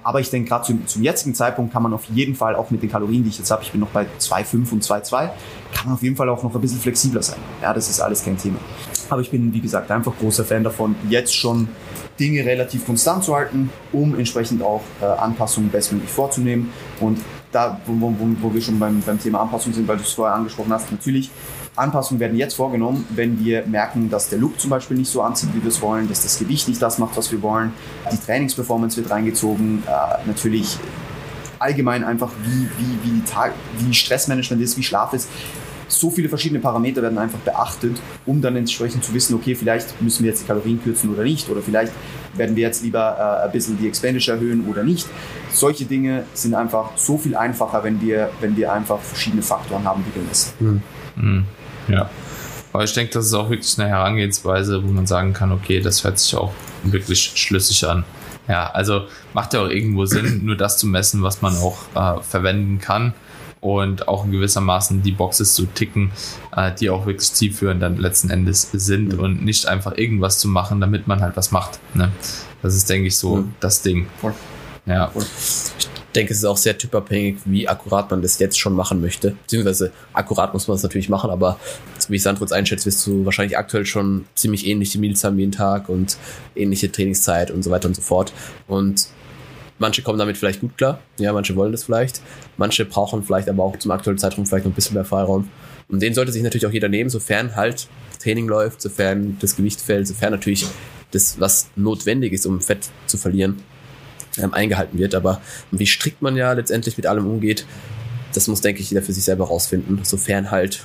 Aber 0.05 0.21
ich 0.21 0.31
denke, 0.31 0.49
gerade 0.49 0.65
zum, 0.65 0.87
zum 0.87 1.03
jetzigen 1.03 1.35
Zeitpunkt 1.35 1.73
kann 1.73 1.83
man 1.83 1.93
auf 1.93 2.05
jeden 2.07 2.35
Fall 2.35 2.57
auch 2.57 2.71
mit 2.71 2.83
den 2.83 2.91
Kalorien, 2.91 3.23
die 3.23 3.31
ich 3.31 3.39
jetzt 3.39 3.51
habe, 3.51 3.63
ich 3.63 3.71
bin 3.71 3.81
noch 3.81 3.89
bei 3.89 4.07
2,5 4.19 4.73
und 4.73 4.85
2,2, 4.85 5.11
kann 5.11 5.33
man 5.85 5.95
auf 5.95 6.03
jeden 6.03 6.17
Fall 6.17 6.29
auch 6.29 6.43
noch 6.43 6.55
ein 6.55 6.61
bisschen 6.61 6.81
flexibler 6.81 7.23
sein. 7.23 7.39
Ja, 7.61 7.73
das 7.73 7.89
ist 7.89 8.01
alles 8.01 8.25
kein 8.25 8.37
Thema. 8.37 8.59
Aber 9.09 9.21
ich 9.21 9.31
bin, 9.31 9.53
wie 9.53 9.61
gesagt, 9.61 9.91
einfach 9.91 10.13
großer 10.19 10.45
Fan 10.45 10.65
davon, 10.65 10.97
jetzt 11.09 11.35
schon 11.35 11.69
Dinge 12.19 12.45
relativ 12.45 12.87
konstant 12.87 13.25
zu 13.25 13.35
halten, 13.35 13.71
um 13.93 14.19
entsprechend 14.19 14.63
auch 14.63 14.83
äh, 15.01 15.05
Anpassungen 15.05 15.71
bestmöglich 15.71 16.11
vorzunehmen. 16.11 16.73
Und 17.01 17.19
da, 17.53 17.81
wo, 17.87 17.93
wo, 18.01 18.15
wo 18.41 18.55
wir 18.55 18.61
schon 18.61 18.79
beim, 18.79 19.01
beim 19.01 19.21
Thema 19.21 19.41
Anpassung 19.41 19.73
sind, 19.73 19.87
weil 19.87 19.97
du 19.97 20.03
es 20.03 20.13
vorher 20.13 20.35
angesprochen 20.35 20.73
hast, 20.73 20.91
natürlich 20.91 21.31
Anpassungen 21.75 22.21
werden 22.21 22.37
jetzt 22.37 22.55
vorgenommen, 22.55 23.07
wenn 23.11 23.43
wir 23.43 23.67
merken, 23.67 24.11
dass 24.11 24.29
der 24.29 24.39
Look 24.39 24.61
zum 24.61 24.71
Beispiel 24.71 24.97
nicht 24.97 25.11
so 25.11 25.23
anzieht, 25.23 25.51
wie 25.55 25.63
wir 25.63 25.71
es 25.71 25.81
wollen, 25.81 26.09
dass 26.09 26.23
das 26.23 26.39
Gewicht 26.39 26.69
nicht 26.69 26.83
das 26.83 26.99
macht, 26.99 27.17
was 27.17 27.33
wir 27.33 27.41
wollen. 27.41 27.73
Die 28.11 28.19
Trainingsperformance 28.19 28.99
wird 28.99 29.11
reingezogen. 29.11 29.83
Äh, 29.87 30.27
natürlich 30.27 30.79
allgemein 31.59 32.05
einfach, 32.05 32.31
wie, 32.45 32.69
wie, 32.79 32.99
wie, 33.05 33.23
Tag, 33.23 33.53
wie 33.79 33.95
Stressmanagement 33.95 34.63
ist, 34.63 34.77
wie 34.77 34.83
Schlaf 34.83 35.15
ist. 35.15 35.29
So 35.89 36.11
viele 36.11 36.29
verschiedene 36.29 36.61
Parameter 36.61 37.03
werden 37.03 37.19
einfach 37.19 37.39
beachtet, 37.39 38.01
um 38.27 38.41
dann 38.41 38.57
entsprechend 38.57 39.05
zu 39.05 39.15
wissen, 39.15 39.35
okay, 39.35 39.55
vielleicht 39.55 40.01
müssen 40.01 40.25
wir 40.25 40.31
jetzt 40.31 40.43
die 40.43 40.47
Kalorien 40.47 40.83
kürzen 40.83 41.13
oder 41.13 41.23
nicht, 41.23 41.49
oder 41.51 41.61
vielleicht 41.61 41.93
werden 42.35 42.57
wir 42.57 42.63
jetzt 42.63 42.83
lieber 42.83 43.17
äh, 43.19 43.47
ein 43.47 43.53
bisschen 43.53 43.79
die 43.79 43.89
Expenditure 43.89 44.37
erhöhen 44.37 44.67
oder 44.69 44.85
nicht. 44.85 45.07
Solche 45.51 45.85
Dinge 45.85 46.25
sind 46.35 46.55
einfach 46.55 46.97
so 46.97 47.19
viel 47.19 47.37
einfacher, 47.37 47.85
wenn 47.85 48.01
wir, 48.01 48.31
wenn 48.41 48.57
wir 48.57 48.73
einfach 48.73 48.99
verschiedene 49.01 49.43
Faktoren 49.43 49.85
haben, 49.85 50.03
die 50.07 50.15
wir 50.19 50.27
messen. 50.27 50.83
Mhm. 51.17 51.45
Ja. 51.89 52.11
Aber 52.73 52.85
ich 52.85 52.93
denke, 52.95 53.13
das 53.13 53.27
ist 53.27 53.35
auch 53.35 53.51
wirklich 53.51 53.79
eine 53.79 53.89
Herangehensweise, 53.89 54.83
wo 54.83 54.89
man 54.89 55.07
sagen 55.07 55.33
kann, 55.33 55.53
okay, 55.53 55.81
das 55.81 56.05
hört 56.05 56.19
sich 56.19 56.35
auch 56.35 56.53
wirklich 56.85 57.33
schlüssig 57.35 57.87
an. 57.87 58.05
Ja, 58.49 58.71
also 58.71 59.07
macht 59.35 59.55
ja 59.55 59.61
auch 59.61 59.69
irgendwo 59.69 60.07
Sinn, 60.07 60.41
nur 60.45 60.57
das 60.57 60.79
zu 60.79 60.87
messen, 60.87 61.23
was 61.23 61.43
man 61.43 61.57
auch 61.57 61.79
äh, 61.95 62.23
verwenden 62.23 62.79
kann 62.79 63.13
und 63.61 64.09
auch 64.09 64.25
in 64.25 64.33
gewissermaßen 64.33 65.03
die 65.03 65.13
Boxes 65.13 65.55
zu 65.55 65.67
ticken, 65.67 66.11
äh, 66.57 66.73
die 66.75 66.91
auch 66.91 67.07
wirklich 67.07 67.33
zielführend 67.33 67.83
dann 67.83 67.97
letzten 67.97 68.31
Endes 68.31 68.69
sind 68.73 69.15
mhm. 69.15 69.21
und 69.21 69.45
nicht 69.45 69.67
einfach 69.67 69.97
irgendwas 69.97 70.39
zu 70.39 70.49
machen, 70.49 70.81
damit 70.81 71.07
man 71.07 71.21
halt 71.21 71.37
was 71.37 71.53
macht. 71.53 71.79
Ne? 71.95 72.11
Das 72.63 72.75
ist, 72.75 72.91
denke 72.91 73.09
ich, 73.09 73.17
so 73.17 73.37
mhm. 73.37 73.55
das 73.61 73.83
Ding. 73.83 74.09
Voll. 74.21 74.35
Ja. 74.87 75.09
Voll. 75.09 75.23
Ich 75.23 75.92
denke, 76.13 76.33
es 76.33 76.39
ist 76.39 76.45
auch 76.45 76.57
sehr 76.57 76.77
typabhängig, 76.77 77.39
wie 77.45 77.69
akkurat 77.69 78.11
man 78.11 78.23
das 78.23 78.39
jetzt 78.39 78.59
schon 78.59 78.75
machen 78.75 79.01
möchte. 79.01 79.31
Beziehungsweise 79.43 79.93
akkurat 80.13 80.53
muss 80.53 80.69
man 80.69 80.77
es 80.77 80.83
natürlich 80.83 81.09
machen, 81.09 81.31
aber 81.31 81.59
wie 82.09 82.17
ich 82.17 82.23
Sandrutz 82.23 82.53
einschätze, 82.53 82.87
wirst 82.87 83.07
du 83.07 83.25
wahrscheinlich 83.25 83.57
aktuell 83.57 83.87
schon 83.87 84.27
ziemlich 84.35 84.67
ähnliche 84.67 84.99
Meals 84.99 85.25
haben 85.25 85.39
jeden 85.39 85.53
Tag 85.53 85.89
und 85.89 86.17
ähnliche 86.55 86.91
Trainingszeit 86.91 87.51
und 87.51 87.63
so 87.63 87.71
weiter 87.71 87.89
und 87.89 87.95
so 87.95 88.03
fort. 88.03 88.33
Und 88.69 89.09
manche 89.79 90.03
kommen 90.03 90.19
damit 90.19 90.37
vielleicht 90.37 90.61
gut 90.61 90.77
klar, 90.77 91.01
ja, 91.19 91.33
manche 91.33 91.57
wollen 91.57 91.73
das 91.73 91.85
vielleicht. 91.85 92.21
Manche 92.57 92.85
brauchen 92.85 93.23
vielleicht 93.23 93.49
aber 93.49 93.65
auch 93.65 93.77
zum 93.79 93.91
aktuellen 93.91 94.19
Zeitraum 94.19 94.47
vielleicht 94.47 94.65
noch 94.65 94.73
ein 94.73 94.75
bisschen 94.75 94.95
mehr 94.95 95.05
Freiraum. 95.05 95.49
Und 95.89 96.01
den 96.03 96.15
sollte 96.15 96.33
sich 96.33 96.43
natürlich 96.43 96.67
auch 96.67 96.73
jeder 96.73 96.89
nehmen, 96.89 97.11
sofern 97.11 97.57
halt 97.57 97.89
Training 98.23 98.49
läuft, 98.49 98.81
sofern 98.81 99.37
das 99.41 99.57
Gewicht 99.57 99.81
fällt, 99.81 100.07
sofern 100.07 100.33
natürlich 100.33 100.67
das, 101.11 101.39
was 101.41 101.69
notwendig 101.77 102.33
ist, 102.33 102.47
um 102.47 102.61
Fett 102.61 102.89
zu 103.07 103.19
verlieren, 103.19 103.63
ähm, 104.39 104.55
eingehalten 104.55 104.99
wird. 104.99 105.15
Aber 105.15 105.41
wie 105.71 105.87
strikt 105.87 106.23
man 106.23 106.37
ja 106.37 106.53
letztendlich 106.53 106.97
mit 106.97 107.07
allem 107.07 107.27
umgeht, 107.27 107.67
das 108.35 108.49
muss, 108.49 108.61
denke 108.61 108.81
ich, 108.81 108.91
jeder 108.91 109.03
für 109.03 109.13
sich 109.13 109.25
selber 109.25 109.47
rausfinden, 109.47 110.01
sofern 110.05 110.51
halt 110.51 110.85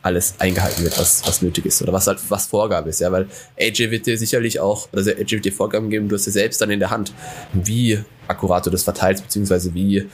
alles 0.00 0.34
eingehalten 0.38 0.84
wird, 0.84 0.98
was, 0.98 1.26
was 1.26 1.42
nötig 1.42 1.66
ist 1.66 1.82
oder 1.82 1.92
was 1.92 2.06
halt 2.06 2.18
was 2.28 2.46
Vorgabe 2.46 2.88
ist, 2.88 3.00
ja, 3.00 3.10
weil 3.10 3.26
AJ 3.60 3.90
wird 3.90 4.06
dir 4.06 4.16
sicherlich 4.16 4.60
auch, 4.60 4.88
also 4.92 5.10
AJ 5.10 5.32
wird 5.32 5.44
dir 5.44 5.52
Vorgaben 5.52 5.90
geben, 5.90 6.08
du 6.08 6.14
hast 6.14 6.26
ja 6.26 6.32
selbst 6.32 6.60
dann 6.60 6.70
in 6.70 6.78
der 6.78 6.90
Hand, 6.90 7.12
wie 7.52 7.98
akkurat 8.28 8.64
du 8.64 8.70
das 8.70 8.84
verteilst, 8.84 9.24
beziehungsweise 9.24 9.74
wie, 9.74 10.06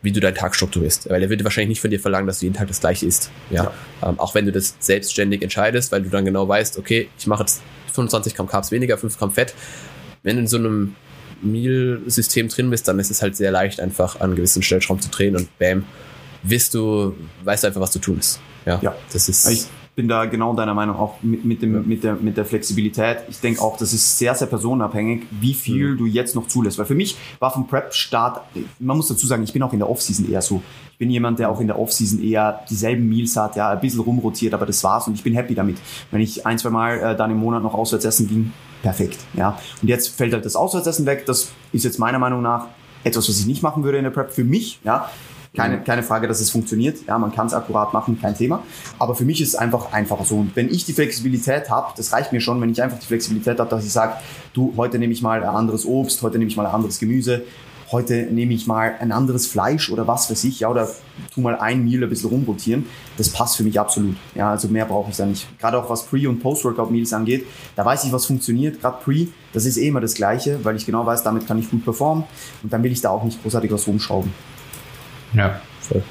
wie 0.00 0.12
du 0.12 0.20
deinen 0.20 0.36
Tag 0.36 0.54
strukturierst. 0.54 1.10
Weil 1.10 1.22
er 1.22 1.30
wird 1.30 1.42
wahrscheinlich 1.42 1.70
nicht 1.70 1.80
von 1.80 1.90
dir 1.90 1.98
verlangen, 1.98 2.26
dass 2.26 2.38
du 2.38 2.46
jeden 2.46 2.56
Tag 2.56 2.68
das 2.68 2.80
gleiche 2.80 3.06
isst. 3.06 3.30
Ja. 3.50 3.64
ja. 3.64 4.08
Ähm, 4.08 4.20
auch 4.20 4.34
wenn 4.34 4.44
du 4.46 4.52
das 4.52 4.76
selbstständig 4.78 5.42
entscheidest, 5.42 5.90
weil 5.90 6.02
du 6.02 6.10
dann 6.10 6.24
genau 6.24 6.46
weißt, 6.46 6.78
okay, 6.78 7.08
ich 7.18 7.26
mache 7.26 7.42
jetzt 7.42 7.62
25 7.92 8.34
Gramm 8.34 8.46
Carbs 8.46 8.70
weniger, 8.70 8.96
5 8.98 9.18
Gramm 9.18 9.32
Fett. 9.32 9.54
Wenn 10.22 10.36
du 10.36 10.42
in 10.42 10.48
so 10.48 10.58
einem 10.58 10.94
Meal-System 11.42 12.48
drin 12.48 12.70
bist, 12.70 12.88
dann 12.88 12.98
ist 12.98 13.10
es 13.10 13.22
halt 13.22 13.36
sehr 13.36 13.50
leicht, 13.50 13.80
einfach 13.80 14.20
an 14.20 14.34
gewissen 14.34 14.62
Stellschrauben 14.62 15.02
zu 15.02 15.10
drehen 15.10 15.36
und 15.36 15.56
bam, 15.58 15.84
wirst 16.42 16.74
du, 16.74 17.14
weißt 17.44 17.64
du 17.64 17.68
einfach, 17.68 17.80
was 17.80 17.92
zu 17.92 17.98
tun 17.98 18.18
ist. 18.18 18.40
Ja, 18.64 18.78
ja. 18.82 18.94
das 19.12 19.28
ist. 19.28 19.48
Ich 19.50 19.66
bin 19.94 20.08
da 20.08 20.24
genau 20.24 20.54
deiner 20.54 20.72
Meinung 20.72 20.96
auch 20.96 21.22
mit, 21.22 21.44
mit, 21.44 21.60
dem, 21.60 21.74
ja. 21.74 21.80
mit, 21.80 22.02
der, 22.02 22.14
mit 22.14 22.36
der 22.36 22.46
Flexibilität. 22.46 23.18
Ich 23.28 23.40
denke 23.40 23.60
auch, 23.60 23.76
das 23.76 23.92
ist 23.92 24.18
sehr, 24.18 24.34
sehr 24.34 24.46
personenabhängig, 24.46 25.24
wie 25.30 25.52
viel 25.52 25.92
mhm. 25.92 25.98
du 25.98 26.06
jetzt 26.06 26.34
noch 26.34 26.48
zulässt. 26.48 26.78
Weil 26.78 26.86
für 26.86 26.94
mich 26.94 27.18
war 27.40 27.50
vom 27.50 27.66
Prep-Start, 27.66 28.40
man 28.78 28.96
muss 28.96 29.08
dazu 29.08 29.26
sagen, 29.26 29.42
ich 29.42 29.52
bin 29.52 29.62
auch 29.62 29.72
in 29.72 29.80
der 29.80 29.90
Offseason 29.90 30.30
eher 30.30 30.40
so. 30.40 30.62
Ich 30.92 30.98
bin 30.98 31.10
jemand, 31.10 31.38
der 31.38 31.50
auch 31.50 31.60
in 31.60 31.66
der 31.66 31.78
Offseason 31.78 32.22
eher 32.22 32.60
dieselben 32.70 33.06
Meals 33.08 33.36
hat, 33.36 33.56
ja, 33.56 33.70
ein 33.70 33.80
bisschen 33.80 34.00
rumrotiert, 34.00 34.54
aber 34.54 34.64
das 34.64 34.82
war's 34.82 35.06
und 35.08 35.14
ich 35.14 35.22
bin 35.22 35.34
happy 35.34 35.54
damit. 35.54 35.76
Wenn 36.10 36.20
ich 36.22 36.46
ein, 36.46 36.58
zwei 36.58 36.70
Mal 36.70 36.98
äh, 36.98 37.16
dann 37.16 37.30
im 37.30 37.38
Monat 37.38 37.62
noch 37.62 37.74
auswärts 37.74 38.04
essen 38.06 38.28
ging, 38.28 38.52
perfekt, 38.82 39.18
ja. 39.34 39.58
Und 39.82 39.88
jetzt 39.88 40.08
fällt 40.16 40.32
halt 40.32 40.44
das 40.44 40.56
Auswärtsessen 40.56 41.04
weg. 41.04 41.26
Das 41.26 41.52
ist 41.72 41.84
jetzt 41.84 41.98
meiner 41.98 42.18
Meinung 42.18 42.40
nach 42.40 42.68
etwas, 43.04 43.28
was 43.28 43.38
ich 43.38 43.46
nicht 43.46 43.62
machen 43.62 43.84
würde 43.84 43.98
in 43.98 44.04
der 44.04 44.10
Prep 44.10 44.32
für 44.32 44.44
mich, 44.44 44.80
ja. 44.84 45.10
Keine, 45.54 45.76
mhm. 45.76 45.84
keine 45.84 46.02
Frage, 46.02 46.28
dass 46.28 46.40
es 46.40 46.50
funktioniert. 46.50 46.98
Ja, 47.06 47.18
man 47.18 47.32
kann 47.32 47.46
es 47.46 47.52
akkurat 47.52 47.92
machen, 47.92 48.18
kein 48.20 48.34
Thema. 48.34 48.62
Aber 48.98 49.14
für 49.14 49.24
mich 49.24 49.40
ist 49.40 49.48
es 49.48 49.54
einfach 49.54 49.92
einfacher 49.92 50.24
so. 50.24 50.36
Und 50.36 50.56
wenn 50.56 50.70
ich 50.70 50.84
die 50.86 50.94
Flexibilität 50.94 51.68
habe, 51.68 51.92
das 51.96 52.12
reicht 52.12 52.32
mir 52.32 52.40
schon, 52.40 52.60
wenn 52.60 52.70
ich 52.70 52.82
einfach 52.82 52.98
die 52.98 53.06
Flexibilität 53.06 53.58
habe, 53.60 53.68
dass 53.68 53.84
ich 53.84 53.92
sage, 53.92 54.14
du, 54.54 54.72
heute 54.76 54.98
nehme 54.98 55.12
ich 55.12 55.20
mal 55.20 55.42
ein 55.42 55.48
anderes 55.48 55.84
Obst, 55.84 56.22
heute 56.22 56.38
nehme 56.38 56.50
ich 56.50 56.56
mal 56.56 56.66
ein 56.66 56.72
anderes 56.72 56.98
Gemüse, 56.98 57.42
heute 57.92 58.28
nehme 58.30 58.54
ich 58.54 58.66
mal 58.66 58.94
ein 58.98 59.12
anderes 59.12 59.46
Fleisch 59.46 59.90
oder 59.90 60.08
was 60.08 60.30
weiß 60.30 60.42
ich, 60.44 60.60
ja, 60.60 60.70
oder 60.70 60.88
tu 61.34 61.42
mal 61.42 61.56
ein 61.56 61.84
Meal 61.84 62.02
ein 62.02 62.08
bisschen 62.08 62.30
rumrotieren. 62.30 62.86
Das 63.18 63.28
passt 63.28 63.58
für 63.58 63.62
mich 63.62 63.78
absolut. 63.78 64.16
Ja, 64.34 64.50
also 64.50 64.68
mehr 64.68 64.86
brauche 64.86 65.10
ich 65.10 65.16
da 65.18 65.26
nicht. 65.26 65.46
Gerade 65.58 65.78
auch 65.78 65.90
was 65.90 66.06
Pre- 66.06 66.26
und 66.28 66.40
Post-Workout-Meals 66.40 67.12
angeht, 67.12 67.44
da 67.76 67.84
weiß 67.84 68.04
ich, 68.04 68.12
was 68.12 68.24
funktioniert. 68.24 68.80
Gerade 68.80 69.04
Pre, 69.04 69.28
das 69.52 69.66
ist 69.66 69.76
eh 69.76 69.88
immer 69.88 70.00
das 70.00 70.14
Gleiche, 70.14 70.64
weil 70.64 70.76
ich 70.76 70.86
genau 70.86 71.04
weiß, 71.04 71.22
damit 71.22 71.46
kann 71.46 71.58
ich 71.58 71.70
gut 71.70 71.84
performen 71.84 72.24
und 72.62 72.72
dann 72.72 72.82
will 72.82 72.92
ich 72.92 73.02
da 73.02 73.10
auch 73.10 73.22
nicht 73.22 73.42
großartig 73.42 73.70
was 73.70 73.86
rumschrauben. 73.86 74.32
Ja, 75.34 75.60
voll. 75.80 76.02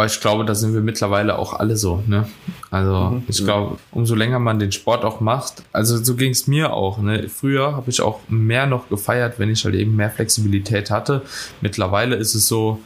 Aber 0.00 0.06
ich 0.06 0.20
glaube, 0.20 0.46
da 0.46 0.54
sind 0.54 0.72
wir 0.72 0.80
mittlerweile 0.80 1.38
auch 1.38 1.52
alle 1.52 1.76
so. 1.76 2.02
Ne? 2.06 2.26
Also 2.70 3.10
mhm. 3.10 3.24
ich 3.28 3.44
glaube, 3.44 3.76
umso 3.90 4.14
länger 4.14 4.38
man 4.38 4.58
den 4.58 4.72
Sport 4.72 5.04
auch 5.04 5.20
macht, 5.20 5.62
also 5.72 6.02
so 6.02 6.16
ging 6.16 6.30
es 6.30 6.46
mir 6.46 6.72
auch. 6.72 6.98
Ne? 6.98 7.28
Früher 7.28 7.76
habe 7.76 7.90
ich 7.90 8.00
auch 8.00 8.20
mehr 8.28 8.66
noch 8.66 8.88
gefeiert, 8.88 9.38
wenn 9.38 9.50
ich 9.50 9.62
halt 9.64 9.74
eben 9.74 9.96
mehr 9.96 10.10
Flexibilität 10.10 10.90
hatte. 10.90 11.20
Mittlerweile 11.60 12.16
ist 12.16 12.34
es 12.34 12.48
so, 12.48 12.80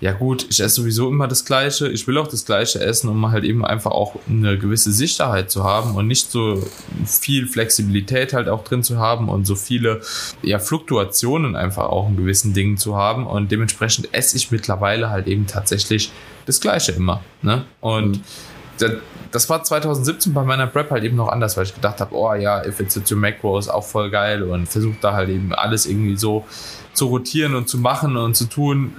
ja 0.00 0.12
gut, 0.12 0.46
ich 0.48 0.60
esse 0.60 0.76
sowieso 0.76 1.08
immer 1.08 1.26
das 1.26 1.44
Gleiche, 1.44 1.88
ich 1.88 2.06
will 2.06 2.18
auch 2.18 2.28
das 2.28 2.44
Gleiche 2.44 2.80
essen, 2.80 3.08
um 3.08 3.30
halt 3.30 3.44
eben 3.44 3.64
einfach 3.64 3.90
auch 3.90 4.14
eine 4.28 4.56
gewisse 4.56 4.92
Sicherheit 4.92 5.50
zu 5.50 5.64
haben 5.64 5.96
und 5.96 6.06
nicht 6.06 6.30
so 6.30 6.62
viel 7.04 7.48
Flexibilität 7.48 8.32
halt 8.32 8.48
auch 8.48 8.62
drin 8.62 8.84
zu 8.84 8.98
haben 8.98 9.28
und 9.28 9.44
so 9.44 9.56
viele 9.56 10.00
ja, 10.42 10.60
Fluktuationen 10.60 11.56
einfach 11.56 11.86
auch 11.86 12.08
in 12.08 12.16
gewissen 12.16 12.54
Dingen 12.54 12.76
zu 12.76 12.96
haben 12.96 13.26
und 13.26 13.50
dementsprechend 13.50 14.14
esse 14.14 14.36
ich 14.36 14.52
mittlerweile 14.52 15.10
halt 15.10 15.26
eben 15.26 15.48
tatsächlich 15.48 16.12
das 16.46 16.60
Gleiche 16.60 16.92
immer. 16.92 17.20
Ne? 17.42 17.64
Und 17.80 18.20
mhm. 18.78 19.00
das 19.32 19.50
war 19.50 19.64
2017 19.64 20.32
bei 20.32 20.44
meiner 20.44 20.68
Prep 20.68 20.92
halt 20.92 21.02
eben 21.02 21.16
noch 21.16 21.28
anders, 21.28 21.56
weil 21.56 21.64
ich 21.64 21.74
gedacht 21.74 22.00
habe, 22.00 22.14
oh 22.14 22.34
ja, 22.34 22.64
if 22.64 22.78
it's 22.78 22.96
a 22.96 23.14
macro 23.16 23.58
ist 23.58 23.68
auch 23.68 23.84
voll 23.84 24.10
geil 24.10 24.44
und 24.44 24.68
versucht 24.68 25.02
da 25.02 25.12
halt 25.12 25.28
eben 25.28 25.52
alles 25.52 25.86
irgendwie 25.86 26.16
so 26.16 26.44
zu 26.92 27.06
rotieren 27.06 27.56
und 27.56 27.68
zu 27.68 27.78
machen 27.78 28.16
und 28.16 28.36
zu 28.36 28.44
tun, 28.44 28.92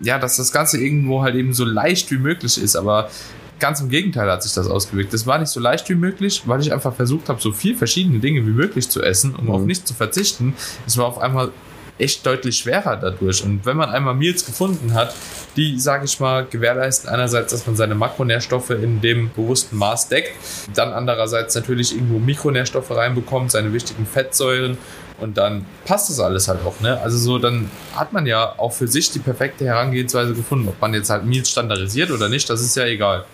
ja, 0.00 0.18
dass 0.18 0.36
das 0.36 0.52
Ganze 0.52 0.78
irgendwo 0.78 1.22
halt 1.22 1.34
eben 1.34 1.52
so 1.52 1.64
leicht 1.64 2.10
wie 2.10 2.18
möglich 2.18 2.60
ist, 2.60 2.76
aber 2.76 3.10
ganz 3.58 3.80
im 3.80 3.90
Gegenteil 3.90 4.30
hat 4.30 4.42
sich 4.42 4.54
das 4.54 4.66
ausgewirkt. 4.66 5.12
Das 5.12 5.26
war 5.26 5.38
nicht 5.38 5.50
so 5.50 5.60
leicht 5.60 5.88
wie 5.88 5.94
möglich, 5.94 6.42
weil 6.46 6.60
ich 6.60 6.72
einfach 6.72 6.94
versucht 6.94 7.28
habe, 7.28 7.40
so 7.40 7.52
viel 7.52 7.76
verschiedene 7.76 8.18
Dinge 8.18 8.44
wie 8.46 8.50
möglich 8.50 8.88
zu 8.88 9.02
essen, 9.02 9.34
um 9.36 9.44
mhm. 9.44 9.50
auf 9.50 9.62
nichts 9.62 9.84
zu 9.84 9.94
verzichten. 9.94 10.54
Es 10.86 10.96
war 10.96 11.06
auf 11.06 11.18
einmal 11.18 11.52
echt 12.00 12.24
deutlich 12.26 12.56
schwerer 12.58 12.96
dadurch. 12.96 13.44
Und 13.44 13.64
wenn 13.66 13.76
man 13.76 13.90
einmal 13.90 14.14
Meals 14.14 14.44
gefunden 14.44 14.94
hat, 14.94 15.14
die, 15.56 15.78
sage 15.78 16.04
ich 16.04 16.18
mal, 16.20 16.46
gewährleisten 16.46 17.10
einerseits, 17.10 17.52
dass 17.52 17.66
man 17.66 17.76
seine 17.76 17.94
Makronährstoffe 17.94 18.70
in 18.70 19.00
dem 19.00 19.30
bewussten 19.32 19.76
Maß 19.76 20.08
deckt, 20.08 20.32
dann 20.74 20.92
andererseits 20.92 21.54
natürlich 21.54 21.94
irgendwo 21.94 22.18
Mikronährstoffe 22.18 22.90
reinbekommt, 22.90 23.50
seine 23.50 23.72
wichtigen 23.72 24.06
Fettsäuren 24.06 24.78
und 25.20 25.36
dann 25.36 25.66
passt 25.84 26.08
das 26.08 26.18
alles 26.18 26.48
halt 26.48 26.60
auch, 26.64 26.80
ne? 26.80 26.98
Also 27.00 27.18
so, 27.18 27.38
dann 27.38 27.70
hat 27.94 28.12
man 28.12 28.26
ja 28.26 28.54
auch 28.58 28.72
für 28.72 28.88
sich 28.88 29.10
die 29.10 29.18
perfekte 29.18 29.66
Herangehensweise 29.66 30.34
gefunden. 30.34 30.68
Ob 30.68 30.80
man 30.80 30.94
jetzt 30.94 31.10
halt 31.10 31.24
Meals 31.24 31.50
standardisiert 31.50 32.10
oder 32.10 32.28
nicht, 32.28 32.48
das 32.48 32.62
ist 32.62 32.74
ja 32.76 32.86
egal. 32.86 33.26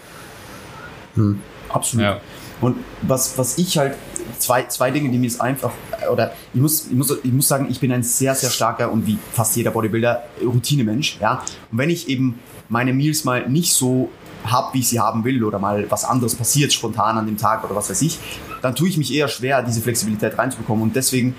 Hm, 1.15 1.41
absolut. 1.69 2.05
Ja. 2.05 2.21
Und 2.61 2.79
was, 3.03 3.39
was 3.39 3.59
ich 3.59 3.79
halt, 3.79 3.95
zwei, 4.39 4.65
zwei 4.65 4.91
Dinge, 4.91 5.11
die 5.11 5.19
mir 5.19 5.27
ist 5.27 5.41
einfach, 5.41 5.73
oder 6.11 6.33
ich 6.55 6.61
muss, 6.61 6.87
ich, 6.87 6.95
muss, 6.95 7.17
ich 7.23 7.33
muss 7.33 7.49
sagen, 7.49 7.67
ich 7.71 7.81
bin 7.81 7.93
ein 7.93 8.03
sehr, 8.03 8.35
sehr 8.35 8.51
starker 8.51 8.91
und 8.91 9.07
wie 9.07 9.19
fast 9.33 9.57
jeder 9.57 9.71
Bodybuilder 9.71 10.25
Routinemensch, 10.43 11.19
ja. 11.21 11.43
Und 11.71 11.79
wenn 11.79 11.91
ich 11.91 12.09
eben 12.09 12.39
meine 12.69 12.93
Meals 12.93 13.25
mal 13.25 13.49
nicht 13.49 13.73
so 13.73 14.11
habe, 14.45 14.75
wie 14.75 14.81
ich 14.81 14.89
sie 14.89 15.01
haben 15.01 15.25
will 15.25 15.43
oder 15.45 15.59
mal 15.59 15.91
was 15.91 16.05
anderes 16.05 16.35
passiert 16.35 16.73
spontan 16.73 17.19
an 17.19 17.27
dem 17.27 17.37
Tag 17.37 17.65
oder 17.65 17.75
was 17.75 17.91
weiß 17.91 18.03
ich, 18.03 18.19
dann 18.63 18.75
tue 18.75 18.89
ich 18.89 18.97
mich 18.97 19.13
eher 19.13 19.29
schwer, 19.29 19.63
diese 19.63 19.81
Flexibilität 19.81 20.39
reinzubekommen. 20.39 20.83
Und 20.83 20.97
deswegen 20.97 21.35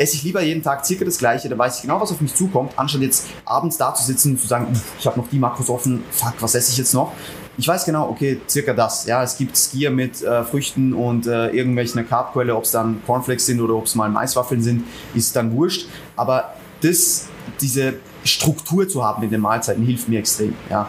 esse 0.00 0.16
ich 0.16 0.22
lieber 0.22 0.40
jeden 0.40 0.62
Tag 0.62 0.84
circa 0.86 1.04
das 1.04 1.18
Gleiche, 1.18 1.48
da 1.48 1.58
weiß 1.58 1.76
ich 1.76 1.82
genau, 1.82 2.00
was 2.00 2.10
auf 2.10 2.20
mich 2.20 2.34
zukommt, 2.34 2.72
anstatt 2.76 3.02
jetzt 3.02 3.26
abends 3.44 3.76
da 3.76 3.94
zu 3.94 4.02
sitzen 4.02 4.32
und 4.32 4.40
zu 4.40 4.46
sagen, 4.46 4.66
ich 4.98 5.06
habe 5.06 5.20
noch 5.20 5.28
die 5.28 5.38
Makros 5.38 5.68
offen, 5.68 6.02
fuck, 6.10 6.34
was 6.40 6.54
esse 6.54 6.72
ich 6.72 6.78
jetzt 6.78 6.94
noch? 6.94 7.12
Ich 7.60 7.68
weiß 7.68 7.84
genau, 7.84 8.08
okay, 8.08 8.40
circa 8.48 8.72
das. 8.72 9.04
Ja, 9.04 9.22
es 9.22 9.36
gibt 9.36 9.54
Skier 9.54 9.90
mit 9.90 10.22
äh, 10.22 10.44
Früchten 10.44 10.94
und 10.94 11.26
äh, 11.26 11.50
irgendwelche 11.50 12.02
Carbquelle, 12.04 12.56
ob 12.56 12.64
es 12.64 12.70
dann 12.70 13.02
Cornflakes 13.04 13.44
sind 13.44 13.60
oder 13.60 13.74
ob 13.74 13.84
es 13.84 13.94
mal 13.94 14.08
Maiswaffeln 14.08 14.62
sind, 14.62 14.84
ist 15.14 15.36
dann 15.36 15.52
wurscht. 15.52 15.86
Aber 16.16 16.54
das, 16.80 17.28
diese 17.60 17.96
Struktur 18.24 18.88
zu 18.88 19.04
haben 19.04 19.22
in 19.24 19.28
den 19.28 19.42
Mahlzeiten 19.42 19.84
hilft 19.84 20.08
mir 20.08 20.20
extrem. 20.20 20.54
Ja. 20.70 20.88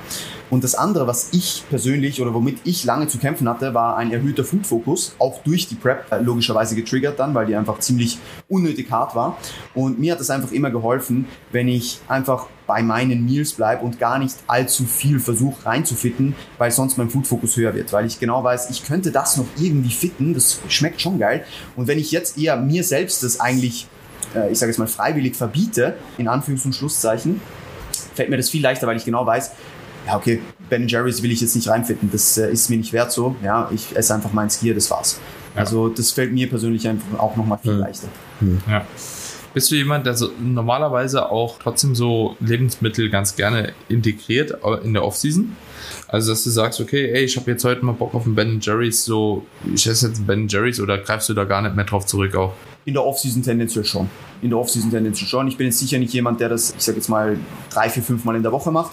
Und 0.51 0.65
das 0.65 0.75
andere, 0.75 1.07
was 1.07 1.29
ich 1.31 1.63
persönlich 1.69 2.21
oder 2.21 2.33
womit 2.33 2.57
ich 2.65 2.83
lange 2.83 3.07
zu 3.07 3.17
kämpfen 3.17 3.47
hatte, 3.47 3.73
war 3.73 3.95
ein 3.95 4.11
erhöhter 4.11 4.43
Food-Fokus, 4.43 5.15
auch 5.17 5.41
durch 5.43 5.67
die 5.67 5.75
Prep 5.75 6.11
äh, 6.11 6.19
logischerweise 6.19 6.75
getriggert 6.75 7.17
dann, 7.19 7.33
weil 7.33 7.45
die 7.45 7.55
einfach 7.55 7.79
ziemlich 7.79 8.19
unnötig 8.49 8.91
hart 8.91 9.15
war. 9.15 9.37
Und 9.73 9.97
mir 9.97 10.11
hat 10.11 10.19
das 10.19 10.29
einfach 10.29 10.51
immer 10.51 10.69
geholfen, 10.69 11.25
wenn 11.53 11.69
ich 11.69 12.01
einfach 12.09 12.47
bei 12.67 12.83
meinen 12.83 13.25
Meals 13.25 13.53
bleibe 13.53 13.85
und 13.85 13.97
gar 13.97 14.19
nicht 14.19 14.35
allzu 14.47 14.83
viel 14.83 15.21
versuche 15.21 15.65
reinzufitten, 15.65 16.35
weil 16.57 16.69
sonst 16.69 16.97
mein 16.97 17.09
Food-Fokus 17.09 17.55
höher 17.55 17.73
wird. 17.73 17.93
Weil 17.93 18.05
ich 18.05 18.19
genau 18.19 18.43
weiß, 18.43 18.71
ich 18.71 18.83
könnte 18.83 19.11
das 19.11 19.37
noch 19.37 19.47
irgendwie 19.57 19.91
fitten, 19.91 20.33
das 20.33 20.59
schmeckt 20.67 20.99
schon 20.99 21.17
geil. 21.17 21.45
Und 21.77 21.87
wenn 21.87 21.97
ich 21.97 22.11
jetzt 22.11 22.37
eher 22.37 22.57
mir 22.57 22.83
selbst 22.83 23.23
das 23.23 23.39
eigentlich, 23.39 23.87
äh, 24.35 24.51
ich 24.51 24.59
sage 24.59 24.69
jetzt 24.69 24.79
mal 24.79 24.87
freiwillig 24.87 25.37
verbiete, 25.37 25.95
in 26.17 26.27
Anführungs- 26.27 26.65
und 26.65 26.75
Schlusszeichen, 26.75 27.39
fällt 28.15 28.29
mir 28.29 28.37
das 28.37 28.49
viel 28.49 28.61
leichter, 28.61 28.87
weil 28.87 28.97
ich 28.97 29.05
genau 29.05 29.25
weiß, 29.25 29.51
ja, 30.07 30.15
okay, 30.15 30.41
Ben 30.69 30.87
Jerry's 30.87 31.21
will 31.21 31.31
ich 31.31 31.41
jetzt 31.41 31.55
nicht 31.55 31.67
reinfitten, 31.67 32.09
das 32.11 32.37
äh, 32.37 32.51
ist 32.51 32.69
mir 32.69 32.77
nicht 32.77 32.93
wert 32.93 33.11
so. 33.11 33.35
Ja, 33.43 33.69
ich 33.73 33.95
esse 33.95 34.13
einfach 34.13 34.33
mein 34.33 34.49
Skier, 34.49 34.73
das 34.73 34.89
war's. 34.89 35.19
Ja. 35.55 35.61
Also 35.61 35.89
das 35.89 36.11
fällt 36.11 36.31
mir 36.31 36.49
persönlich 36.49 36.87
einfach 36.87 37.19
auch 37.19 37.35
nochmal 37.35 37.59
viel 37.59 37.73
mhm. 37.73 37.79
leichter. 37.79 38.07
Mhm. 38.39 38.61
Ja. 38.67 38.85
Bist 39.53 39.69
du 39.69 39.75
jemand, 39.75 40.05
der 40.05 40.13
so 40.13 40.29
normalerweise 40.39 41.29
auch 41.29 41.59
trotzdem 41.59 41.93
so 41.93 42.37
Lebensmittel 42.39 43.09
ganz 43.09 43.35
gerne 43.35 43.73
integriert 43.89 44.57
in 44.83 44.93
der 44.93 45.03
Offseason? 45.03 45.57
Also, 46.07 46.31
dass 46.31 46.43
du 46.45 46.49
sagst, 46.49 46.79
okay, 46.79 47.11
ey, 47.11 47.23
ich 47.25 47.35
habe 47.35 47.51
jetzt 47.51 47.65
heute 47.65 47.83
mal 47.83 47.91
Bock 47.91 48.13
auf 48.13 48.25
einen 48.25 48.35
Ben 48.35 48.59
Jerry's, 48.61 49.03
so, 49.03 49.45
ich 49.73 49.85
esse 49.87 50.07
jetzt 50.07 50.17
einen 50.17 50.27
Ben 50.27 50.47
Jerry's 50.47 50.79
oder 50.79 50.97
greifst 50.97 51.27
du 51.27 51.33
da 51.33 51.43
gar 51.43 51.61
nicht 51.61 51.75
mehr 51.75 51.83
drauf 51.83 52.05
zurück 52.05 52.35
auch? 52.35 52.53
In 52.85 52.93
der 52.93 53.05
Offseason 53.05 53.43
tendenziell 53.43 53.83
schon. 53.83 54.09
In 54.41 54.49
der 54.49 54.59
Offseason 54.59 54.89
tendenziell 54.89 55.27
schon. 55.27 55.47
Ich 55.47 55.57
bin 55.57 55.67
jetzt 55.67 55.79
sicher 55.79 55.99
nicht 55.99 56.13
jemand, 56.13 56.39
der 56.39 56.49
das, 56.49 56.73
ich 56.75 56.83
sag 56.83 56.95
jetzt 56.95 57.09
mal, 57.09 57.37
drei, 57.69 57.89
vier, 57.89 58.03
fünf 58.03 58.23
Mal 58.23 58.35
in 58.35 58.43
der 58.43 58.51
Woche 58.51 58.71
macht. 58.71 58.91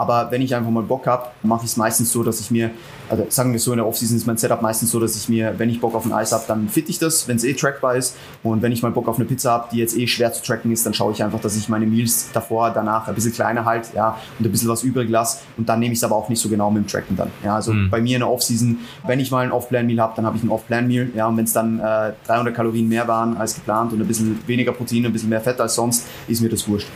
Aber 0.00 0.30
wenn 0.30 0.40
ich 0.40 0.54
einfach 0.54 0.70
mal 0.70 0.82
Bock 0.82 1.06
habe, 1.06 1.26
mache 1.42 1.66
ich 1.66 1.72
es 1.72 1.76
meistens 1.76 2.10
so, 2.10 2.22
dass 2.22 2.40
ich 2.40 2.50
mir, 2.50 2.70
also 3.10 3.26
sagen 3.28 3.52
wir 3.52 3.60
so, 3.60 3.72
in 3.72 3.76
der 3.76 3.86
Offseason 3.86 4.16
ist 4.16 4.26
mein 4.26 4.38
Setup 4.38 4.62
meistens 4.62 4.90
so, 4.90 4.98
dass 4.98 5.14
ich 5.14 5.28
mir, 5.28 5.52
wenn 5.58 5.68
ich 5.68 5.78
Bock 5.78 5.94
auf 5.94 6.06
ein 6.06 6.12
Eis 6.14 6.32
habe, 6.32 6.42
dann 6.48 6.70
fit 6.70 6.88
ich 6.88 6.98
das, 6.98 7.28
wenn 7.28 7.36
es 7.36 7.44
eh 7.44 7.52
trackbar 7.52 7.96
ist. 7.96 8.16
Und 8.42 8.62
wenn 8.62 8.72
ich 8.72 8.82
mal 8.82 8.92
Bock 8.92 9.08
auf 9.08 9.16
eine 9.16 9.26
Pizza 9.26 9.50
habe, 9.50 9.68
die 9.70 9.76
jetzt 9.76 9.94
eh 9.94 10.06
schwer 10.06 10.32
zu 10.32 10.42
tracken 10.42 10.72
ist, 10.72 10.86
dann 10.86 10.94
schaue 10.94 11.12
ich 11.12 11.22
einfach, 11.22 11.38
dass 11.40 11.54
ich 11.54 11.68
meine 11.68 11.84
Meals 11.84 12.30
davor, 12.32 12.70
danach 12.70 13.08
ein 13.08 13.14
bisschen 13.14 13.34
kleiner 13.34 13.66
halt, 13.66 13.92
ja, 13.94 14.16
und 14.38 14.46
ein 14.46 14.50
bisschen 14.50 14.70
was 14.70 14.84
übrig 14.84 15.10
lasse. 15.10 15.40
Und 15.58 15.68
dann 15.68 15.80
nehme 15.80 15.92
ich 15.92 15.98
es 15.98 16.04
aber 16.04 16.16
auch 16.16 16.30
nicht 16.30 16.40
so 16.40 16.48
genau 16.48 16.70
mit 16.70 16.84
dem 16.84 16.86
Tracken 16.86 17.14
dann. 17.14 17.30
Ja, 17.44 17.56
also 17.56 17.74
mhm. 17.74 17.90
bei 17.90 18.00
mir 18.00 18.16
in 18.16 18.20
der 18.20 18.30
Offseason, 18.30 18.78
wenn 19.06 19.20
ich 19.20 19.30
mal 19.30 19.44
ein 19.44 19.52
Off-Plan-Meal 19.52 20.00
habe, 20.00 20.14
dann 20.16 20.24
habe 20.24 20.38
ich 20.38 20.42
ein 20.42 20.48
Off-Plan-Meal. 20.48 21.10
Ja, 21.14 21.26
und 21.26 21.36
wenn 21.36 21.44
es 21.44 21.52
dann 21.52 21.78
äh, 21.78 22.12
300 22.26 22.54
Kalorien 22.54 22.88
mehr 22.88 23.06
waren 23.06 23.36
als 23.36 23.54
geplant 23.54 23.92
und 23.92 24.00
ein 24.00 24.08
bisschen 24.08 24.38
weniger 24.46 24.72
Protein, 24.72 25.04
ein 25.04 25.12
bisschen 25.12 25.28
mehr 25.28 25.42
Fett 25.42 25.60
als 25.60 25.74
sonst, 25.74 26.06
ist 26.26 26.40
mir 26.40 26.48
das 26.48 26.66
wurscht. 26.66 26.88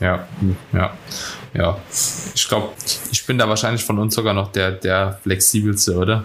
Ja, 0.00 0.28
ja, 0.72 0.92
ja. 1.54 1.78
Ich 2.34 2.48
glaube, 2.48 2.68
ich 3.10 3.26
bin 3.26 3.38
da 3.38 3.48
wahrscheinlich 3.48 3.84
von 3.84 3.98
uns 3.98 4.14
sogar 4.14 4.34
noch 4.34 4.52
der, 4.52 4.72
der 4.72 5.18
flexibelste, 5.22 5.96
oder? 5.96 6.24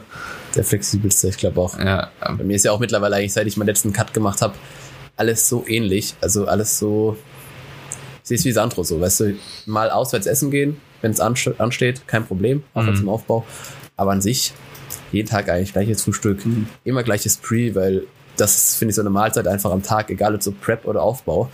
Der 0.55 0.63
flexibelste, 0.63 1.29
ich 1.29 1.37
glaube 1.37 1.59
auch. 1.61 1.77
Ja. 1.79 2.11
Bei 2.19 2.43
mir 2.43 2.55
ist 2.55 2.65
ja 2.65 2.71
auch 2.71 2.79
mittlerweile 2.79 3.15
eigentlich, 3.15 3.33
seit 3.33 3.47
ich 3.47 3.57
meinen 3.57 3.67
letzten 3.67 3.93
Cut 3.93 4.13
gemacht 4.13 4.41
habe, 4.41 4.53
alles 5.15 5.47
so 5.47 5.65
ähnlich. 5.67 6.15
Also 6.21 6.47
alles 6.47 6.77
so, 6.77 7.17
ich 8.21 8.27
sehe 8.27 8.37
es 8.37 8.45
wie 8.45 8.51
Sandro 8.51 8.83
so, 8.83 9.01
weißt 9.01 9.19
du, 9.21 9.35
mal 9.65 9.89
auswärts 9.89 10.27
essen 10.27 10.51
gehen, 10.51 10.79
wenn 11.01 11.11
es 11.11 11.19
ansteht, 11.19 12.07
kein 12.07 12.25
Problem, 12.25 12.63
auch 12.73 12.83
mhm. 12.83 12.95
im 12.95 13.09
Aufbau. 13.09 13.45
Aber 13.95 14.11
an 14.11 14.21
sich, 14.21 14.53
jeden 15.11 15.27
Tag 15.27 15.49
eigentlich 15.49 15.73
gleiches 15.73 16.03
Frühstück, 16.03 16.45
mhm. 16.45 16.67
immer 16.83 17.03
gleiches 17.03 17.37
Pre, 17.37 17.75
weil 17.75 18.03
das 18.37 18.75
finde 18.75 18.91
ich 18.91 18.95
so 18.95 19.01
eine 19.01 19.09
Mahlzeit 19.09 19.47
einfach 19.47 19.71
am 19.71 19.83
Tag, 19.83 20.09
egal 20.09 20.35
ob 20.35 20.43
so 20.43 20.51
Prep 20.51 20.85
oder 20.85 21.01
Aufbau. 21.03 21.49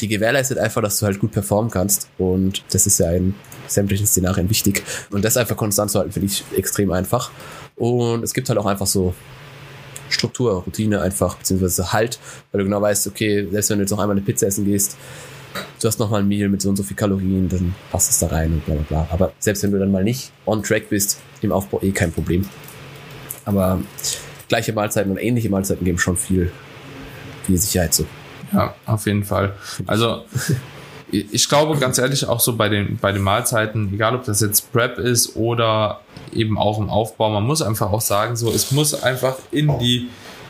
Die 0.00 0.08
gewährleistet 0.08 0.58
einfach, 0.58 0.82
dass 0.82 0.98
du 0.98 1.06
halt 1.06 1.18
gut 1.18 1.32
performen 1.32 1.70
kannst. 1.70 2.08
Und 2.18 2.62
das 2.70 2.86
ist 2.86 2.98
ja 2.98 3.10
in 3.12 3.34
sämtlichen 3.66 4.06
Szenarien 4.06 4.50
wichtig. 4.50 4.82
Und 5.10 5.24
das 5.24 5.36
einfach 5.36 5.56
konstant 5.56 5.90
zu 5.90 5.98
halten, 5.98 6.12
finde 6.12 6.26
ich 6.26 6.44
extrem 6.56 6.90
einfach. 6.92 7.30
Und 7.76 8.22
es 8.22 8.34
gibt 8.34 8.48
halt 8.48 8.58
auch 8.58 8.66
einfach 8.66 8.86
so 8.86 9.14
Struktur, 10.08 10.62
Routine 10.64 11.00
einfach, 11.00 11.36
beziehungsweise 11.36 11.92
Halt, 11.92 12.18
weil 12.52 12.60
du 12.60 12.64
genau 12.64 12.80
weißt, 12.80 13.06
okay, 13.08 13.48
selbst 13.50 13.70
wenn 13.70 13.78
du 13.78 13.82
jetzt 13.82 13.90
noch 13.90 13.98
einmal 13.98 14.16
eine 14.16 14.24
Pizza 14.24 14.46
essen 14.46 14.64
gehst, 14.64 14.96
du 15.80 15.88
hast 15.88 15.98
noch 15.98 16.10
mal 16.10 16.20
ein 16.20 16.28
Meal 16.28 16.48
mit 16.48 16.62
so 16.62 16.68
und 16.68 16.76
so 16.76 16.82
viel 16.82 16.96
Kalorien, 16.96 17.48
dann 17.48 17.74
passt 17.90 18.10
es 18.10 18.18
da 18.18 18.28
rein 18.28 18.52
und 18.52 18.64
bla 18.64 18.74
bla 18.74 18.84
bla. 18.84 19.08
Aber 19.10 19.32
selbst 19.38 19.62
wenn 19.62 19.72
du 19.72 19.78
dann 19.78 19.90
mal 19.90 20.04
nicht 20.04 20.32
on 20.44 20.62
track 20.62 20.88
bist, 20.88 21.20
im 21.42 21.52
Aufbau 21.52 21.80
eh 21.82 21.90
kein 21.90 22.12
Problem. 22.12 22.46
Aber 23.44 23.80
gleiche 24.48 24.72
Mahlzeiten 24.72 25.10
und 25.10 25.18
ähnliche 25.18 25.48
Mahlzeiten 25.48 25.84
geben 25.84 25.98
schon 25.98 26.16
viel, 26.16 26.50
viel 27.44 27.58
Sicherheit 27.58 27.94
so. 27.94 28.06
Ja, 28.52 28.74
auf 28.86 29.06
jeden 29.06 29.24
Fall. 29.24 29.54
Also 29.86 30.24
ich 31.10 31.48
glaube 31.48 31.78
ganz 31.78 31.98
ehrlich 31.98 32.26
auch 32.26 32.40
so 32.40 32.56
bei 32.56 32.68
den, 32.68 32.98
bei 32.98 33.12
den 33.12 33.22
Mahlzeiten, 33.22 33.92
egal 33.94 34.16
ob 34.16 34.24
das 34.24 34.40
jetzt 34.40 34.72
Prep 34.72 34.98
ist 34.98 35.36
oder 35.36 36.00
eben 36.32 36.58
auch 36.58 36.78
im 36.78 36.90
Aufbau, 36.90 37.30
man 37.30 37.44
muss 37.44 37.62
einfach 37.62 37.92
auch 37.92 38.00
sagen, 38.00 38.36
so, 38.36 38.50
es 38.50 38.72
muss 38.72 39.02
einfach 39.02 39.36
in 39.52 39.78
die, 39.78 40.08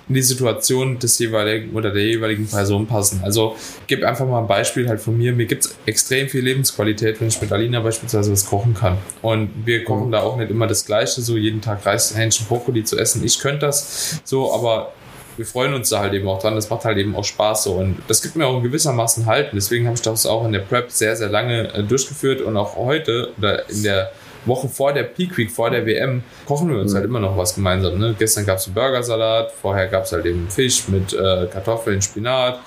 in 0.09 0.14
die 0.14 0.22
Situation 0.22 0.98
des 0.98 1.18
jeweiligen 1.18 1.74
oder 1.74 1.90
der 1.90 2.04
jeweiligen 2.04 2.46
Person 2.46 2.87
passen. 2.87 3.20
Also 3.22 3.56
gib 3.87 4.02
einfach 4.02 4.26
mal 4.26 4.40
ein 4.40 4.46
Beispiel 4.46 4.88
halt 4.88 5.00
von 5.00 5.18
mir. 5.18 5.32
Mir 5.32 5.46
gibt 5.46 5.66
es 5.66 5.74
extrem 5.85 6.28
viel 6.28 6.42
Lebensqualität, 6.42 7.20
wenn 7.20 7.28
ich 7.28 7.40
mit 7.40 7.52
Alina 7.52 7.80
beispielsweise 7.80 8.32
was 8.32 8.46
kochen 8.46 8.72
kann. 8.72 8.96
Und 9.20 9.50
wir 9.64 9.85
kochen 9.85 10.11
da 10.11 10.20
auch 10.20 10.37
nicht 10.37 10.50
immer 10.50 10.66
das 10.66 10.87
Gleiche, 10.87 11.20
so 11.20 11.37
jeden 11.37 11.61
Tag 11.61 11.85
Reis, 11.85 12.16
Hähnchen, 12.16 12.46
Brokkoli 12.46 12.85
zu 12.85 12.98
essen. 12.98 13.22
Ich 13.24 13.40
könnte 13.40 13.66
das 13.66 14.20
so, 14.24 14.54
aber 14.54 14.92
wir 15.37 15.46
freuen 15.46 15.75
uns 15.75 15.90
da 15.90 16.01
halt 16.01 16.14
eben 16.14 16.29
auch 16.29 16.40
dran. 16.40 16.55
Das 16.55 16.70
macht 16.70 16.85
halt 16.85 16.99
eben 16.99 17.14
auch 17.16 17.25
Spaß 17.25 17.64
so. 17.64 17.72
Und 17.75 17.99
das 18.09 18.22
gibt 18.22 18.37
mir 18.37 18.46
auch 18.46 18.59
in 18.59 18.62
gewissermaßen 18.62 19.27
Halt. 19.27 19.51
Deswegen 19.53 19.87
habe 19.87 19.96
ich 19.96 20.03
das 20.03 20.27
auch 20.27 20.44
in 20.44 20.53
der 20.53 20.61
Prep 20.61 20.90
sehr, 20.90 21.16
sehr 21.16 21.29
lange 21.29 21.72
äh, 21.75 21.83
durchgeführt 21.83 22.40
und 22.40 22.57
auch 22.57 22.77
heute 22.77 23.33
oder 23.38 23.68
in 23.68 23.83
der 23.83 24.11
Woche 24.46 24.68
vor 24.68 24.92
der 24.92 25.03
Peak 25.03 25.37
Week, 25.37 25.51
vor 25.51 25.70
der 25.70 25.85
WM, 25.85 26.22
kochen 26.46 26.70
wir 26.70 26.79
uns 26.81 26.92
mhm. 26.92 26.96
halt 26.96 27.07
immer 27.07 27.20
noch 27.20 27.37
was 27.37 27.55
gemeinsam. 27.55 27.99
Ne? 27.99 28.14
Gestern 28.18 28.46
gab 28.46 28.59
es 28.59 28.66
einen 28.66 28.75
Burgersalat, 28.75 29.53
vorher 29.53 29.88
gab 29.88 30.05
es 30.05 30.12
halt 30.12 30.25
eben 30.25 30.49
Fisch 30.49 30.88
mit 30.88 31.12
äh, 31.12 31.46
Kartoffeln, 31.53 32.01
Spinat. 32.01 32.61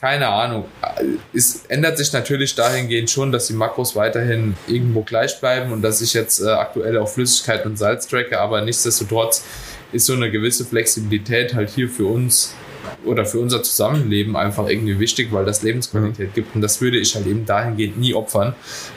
Keine 0.00 0.28
Ahnung. 0.28 0.66
Es 1.32 1.64
ändert 1.68 1.98
sich 1.98 2.12
natürlich 2.12 2.54
dahingehend 2.54 3.10
schon, 3.10 3.32
dass 3.32 3.46
die 3.46 3.54
Makros 3.54 3.96
weiterhin 3.96 4.54
irgendwo 4.66 5.02
gleich 5.02 5.40
bleiben 5.40 5.72
und 5.72 5.82
dass 5.82 6.00
ich 6.00 6.12
jetzt 6.12 6.40
äh, 6.40 6.50
aktuell 6.50 6.98
auf 6.98 7.14
Flüssigkeit 7.14 7.64
und 7.64 7.78
Salz 7.78 8.06
tracke, 8.06 8.38
aber 8.38 8.60
nichtsdestotrotz 8.60 9.44
ist 9.94 10.06
so 10.06 10.12
eine 10.12 10.30
gewisse 10.30 10.64
Flexibilität 10.64 11.54
halt 11.54 11.70
hier 11.70 11.88
für 11.88 12.06
uns 12.06 12.54
oder 13.04 13.24
für 13.24 13.38
unser 13.38 13.62
Zusammenleben 13.62 14.36
einfach 14.36 14.68
irgendwie 14.68 14.98
wichtig, 14.98 15.32
weil 15.32 15.44
das 15.44 15.62
Lebensqualität 15.62 16.30
mhm. 16.30 16.34
gibt. 16.34 16.54
Und 16.54 16.60
das 16.60 16.80
würde 16.80 16.98
ich 16.98 17.14
halt 17.14 17.26
eben 17.26 17.44
dahingehend 17.46 17.98
nie 17.98 18.14
opfern, 18.14 18.54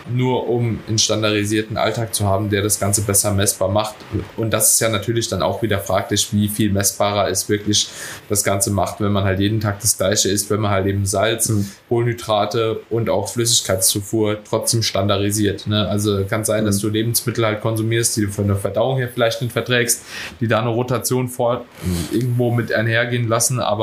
nur 0.09 0.47
um 0.49 0.79
einen 0.87 0.97
standardisierten 0.97 1.77
Alltag 1.77 2.13
zu 2.13 2.25
haben, 2.25 2.49
der 2.49 2.61
das 2.61 2.79
Ganze 2.79 3.01
besser 3.01 3.33
messbar 3.33 3.69
macht. 3.69 3.95
Und 4.35 4.51
das 4.51 4.73
ist 4.73 4.79
ja 4.79 4.89
natürlich 4.89 5.29
dann 5.29 5.41
auch 5.41 5.61
wieder 5.61 5.79
fraglich, 5.79 6.29
wie 6.31 6.47
viel 6.47 6.71
messbarer 6.71 7.29
es 7.29 7.49
wirklich 7.49 7.89
das 8.29 8.43
Ganze 8.43 8.71
macht, 8.71 9.01
wenn 9.01 9.11
man 9.11 9.23
halt 9.23 9.39
jeden 9.39 9.59
Tag 9.59 9.79
das 9.79 9.97
Gleiche 9.97 10.29
isst, 10.29 10.49
wenn 10.49 10.61
man 10.61 10.71
halt 10.71 10.87
eben 10.87 11.05
Salz, 11.05 11.49
mhm. 11.49 11.69
Kohlenhydrate 11.89 12.81
und 12.89 13.09
auch 13.09 13.29
Flüssigkeitszufuhr 13.29 14.37
trotzdem 14.47 14.83
standardisiert. 14.83 15.67
Ne? 15.67 15.87
Also 15.87 16.25
kann 16.25 16.45
sein, 16.45 16.63
mhm. 16.63 16.67
dass 16.67 16.79
du 16.79 16.89
Lebensmittel 16.89 17.45
halt 17.45 17.61
konsumierst, 17.61 18.17
die 18.17 18.25
du 18.25 18.31
von 18.31 18.47
der 18.47 18.57
Verdauung 18.57 18.97
her 18.97 19.09
vielleicht 19.13 19.41
nicht 19.41 19.53
verträgst, 19.53 20.03
die 20.39 20.47
da 20.47 20.59
eine 20.59 20.69
Rotation 20.69 21.27
vor 21.27 21.65
irgendwo 22.11 22.51
mit 22.51 22.71
einhergehen 22.71 23.27
lassen, 23.27 23.59
aber 23.59 23.76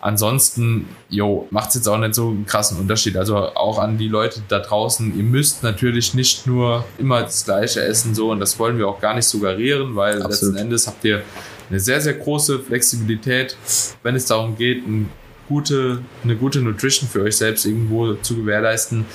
ansonsten, 0.00 0.86
jo, 1.08 1.48
macht 1.50 1.70
es 1.70 1.76
jetzt 1.76 1.88
auch 1.88 1.96
nicht 1.98 2.14
so 2.14 2.28
einen 2.28 2.44
krassen 2.44 2.78
Unterschied. 2.78 3.16
Also 3.16 3.36
auch 3.36 3.78
an 3.78 3.96
die 3.96 4.08
Leute 4.08 4.42
da 4.48 4.58
draußen, 4.60 5.16
ihr 5.16 5.24
müsst 5.24 5.62
natürlich 5.62 6.12
nicht 6.12 6.46
nur 6.46 6.84
immer 6.98 7.22
das 7.22 7.44
gleiche 7.44 7.82
essen, 7.82 8.14
so, 8.14 8.30
und 8.30 8.40
das 8.40 8.58
wollen 8.58 8.76
wir 8.76 8.86
auch 8.86 9.00
gar 9.00 9.14
nicht 9.14 9.26
suggerieren, 9.26 9.96
weil 9.96 10.22
Absolut. 10.22 10.30
letzten 10.30 10.56
Endes 10.56 10.86
habt 10.86 11.04
ihr 11.04 11.22
eine 11.70 11.80
sehr, 11.80 12.00
sehr 12.02 12.14
große 12.14 12.60
Flexibilität, 12.60 13.56
wenn 14.02 14.14
es 14.14 14.26
darum 14.26 14.56
geht, 14.56 14.84
eine 14.86 15.06
gute, 15.48 16.00
eine 16.22 16.36
gute 16.36 16.60
Nutrition 16.60 17.08
für 17.08 17.22
euch 17.22 17.38
selbst 17.38 17.64
irgendwo 17.64 18.14
zu 18.14 18.36
gewährleisten. 18.36 19.06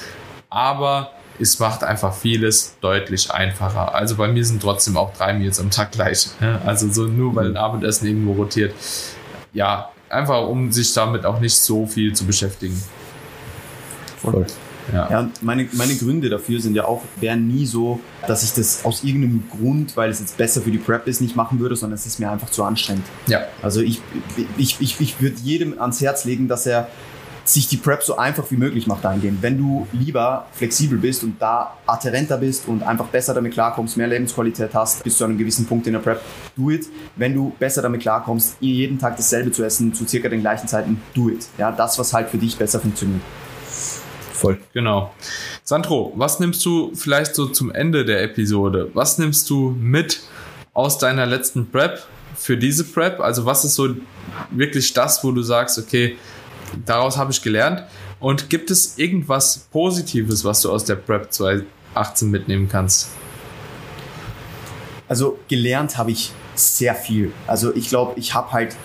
Aber 0.49 1.11
es 1.39 1.59
macht 1.59 1.83
einfach 1.83 2.13
vieles 2.13 2.75
deutlich 2.81 3.31
einfacher. 3.31 3.93
Also 3.93 4.15
bei 4.15 4.27
mir 4.27 4.43
sind 4.43 4.61
trotzdem 4.61 4.97
auch 4.97 5.13
drei 5.13 5.33
Meals 5.33 5.59
am 5.59 5.69
Tag 5.69 5.91
gleich. 5.91 6.29
Also 6.65 6.91
so 6.91 7.03
nur 7.05 7.35
weil 7.35 7.47
ein 7.47 7.57
Abendessen 7.57 8.07
irgendwo 8.07 8.33
rotiert. 8.33 8.73
Ja, 9.53 9.91
einfach 10.09 10.47
um 10.47 10.71
sich 10.71 10.93
damit 10.93 11.25
auch 11.25 11.39
nicht 11.39 11.55
so 11.55 11.85
viel 11.85 12.13
zu 12.13 12.25
beschäftigen. 12.25 12.81
Voll. 14.17 14.45
Ja. 14.93 15.09
ja, 15.09 15.29
meine, 15.41 15.67
meine 15.73 15.95
Gründe 15.95 16.29
dafür 16.29 16.59
sind 16.59 16.73
ja 16.75 16.85
auch, 16.85 17.03
wären 17.19 17.47
nie 17.47 17.65
so, 17.65 17.99
dass 18.25 18.43
ich 18.43 18.53
das 18.53 18.83
aus 18.83 19.03
irgendeinem 19.03 19.43
Grund, 19.49 19.95
weil 19.95 20.09
es 20.09 20.19
jetzt 20.19 20.35
besser 20.35 20.61
für 20.61 20.71
die 20.71 20.79
Prep 20.79 21.07
ist, 21.07 21.21
nicht 21.21 21.35
machen 21.35 21.59
würde, 21.59 21.75
sondern 21.75 21.95
es 21.95 22.07
ist 22.07 22.19
mir 22.19 22.31
einfach 22.31 22.49
zu 22.49 22.63
anstrengend. 22.63 23.05
Ja. 23.27 23.41
Also 23.61 23.81
ich, 23.81 24.01
ich, 24.57 24.79
ich, 24.79 24.99
ich 24.99 25.21
würde 25.21 25.35
jedem 25.43 25.79
ans 25.79 26.01
Herz 26.01 26.25
legen, 26.25 26.47
dass 26.47 26.65
er 26.65 26.87
sich 27.53 27.67
die 27.67 27.77
Prep 27.77 28.03
so 28.03 28.17
einfach 28.17 28.49
wie 28.51 28.57
möglich 28.57 28.85
macht 28.87 29.05
eingehen. 29.05 29.37
Wenn 29.41 29.57
du 29.57 29.87
lieber 29.91 30.45
flexibel 30.51 30.97
bist 30.97 31.23
und 31.23 31.41
da 31.41 31.77
adherenter 31.85 32.37
bist 32.37 32.67
und 32.67 32.83
einfach 32.83 33.07
besser 33.07 33.33
damit 33.33 33.53
klarkommst, 33.53 33.97
mehr 33.97 34.07
Lebensqualität 34.07 34.73
hast, 34.73 35.03
bis 35.03 35.17
zu 35.17 35.23
einem 35.23 35.37
gewissen 35.37 35.65
Punkt 35.65 35.87
in 35.87 35.93
der 35.93 35.99
Prep, 35.99 36.21
do 36.55 36.69
it. 36.69 36.87
Wenn 37.15 37.33
du 37.33 37.51
besser 37.57 37.81
damit 37.81 38.01
klarkommst, 38.01 38.57
jeden 38.59 38.99
Tag 38.99 39.17
dasselbe 39.17 39.51
zu 39.51 39.63
essen, 39.63 39.93
zu 39.93 40.07
circa 40.07 40.29
den 40.29 40.41
gleichen 40.41 40.67
Zeiten, 40.67 41.01
do 41.15 41.29
it. 41.29 41.47
Ja, 41.57 41.71
das, 41.71 41.97
was 41.97 42.13
halt 42.13 42.29
für 42.29 42.37
dich 42.37 42.55
besser 42.55 42.79
funktioniert. 42.79 43.21
Voll. 44.33 44.57
Genau. 44.73 45.11
Sandro, 45.63 46.13
was 46.15 46.39
nimmst 46.39 46.65
du 46.65 46.91
vielleicht 46.95 47.35
so 47.35 47.47
zum 47.47 47.71
Ende 47.71 48.05
der 48.05 48.23
Episode? 48.23 48.89
Was 48.93 49.17
nimmst 49.17 49.49
du 49.49 49.75
mit 49.77 50.21
aus 50.73 50.97
deiner 50.97 51.25
letzten 51.25 51.69
Prep 51.69 52.03
für 52.35 52.57
diese 52.57 52.85
Prep? 52.85 53.19
Also 53.19 53.45
was 53.45 53.65
ist 53.65 53.75
so 53.75 53.95
wirklich 54.51 54.93
das, 54.93 55.23
wo 55.23 55.31
du 55.31 55.41
sagst, 55.41 55.77
okay, 55.77 56.15
daraus 56.85 57.17
habe 57.17 57.31
ich 57.31 57.41
gelernt. 57.41 57.83
Und 58.19 58.49
gibt 58.49 58.69
es 58.69 58.97
irgendwas 58.97 59.67
Positives, 59.71 60.43
was 60.43 60.61
du 60.61 60.71
aus 60.71 60.83
der 60.83 60.95
Prep 60.95 61.31
2018 61.31 62.29
mitnehmen 62.29 62.67
kannst? 62.69 63.09
Also 65.07 65.39
gelernt 65.47 65.97
habe 65.97 66.11
ich 66.11 66.31
sehr 66.55 66.95
viel. 66.95 67.31
Also 67.47 67.73
ich 67.73 67.89
glaube, 67.89 68.19
ich 68.19 68.33
habe 68.33 68.51
halt 68.51 68.75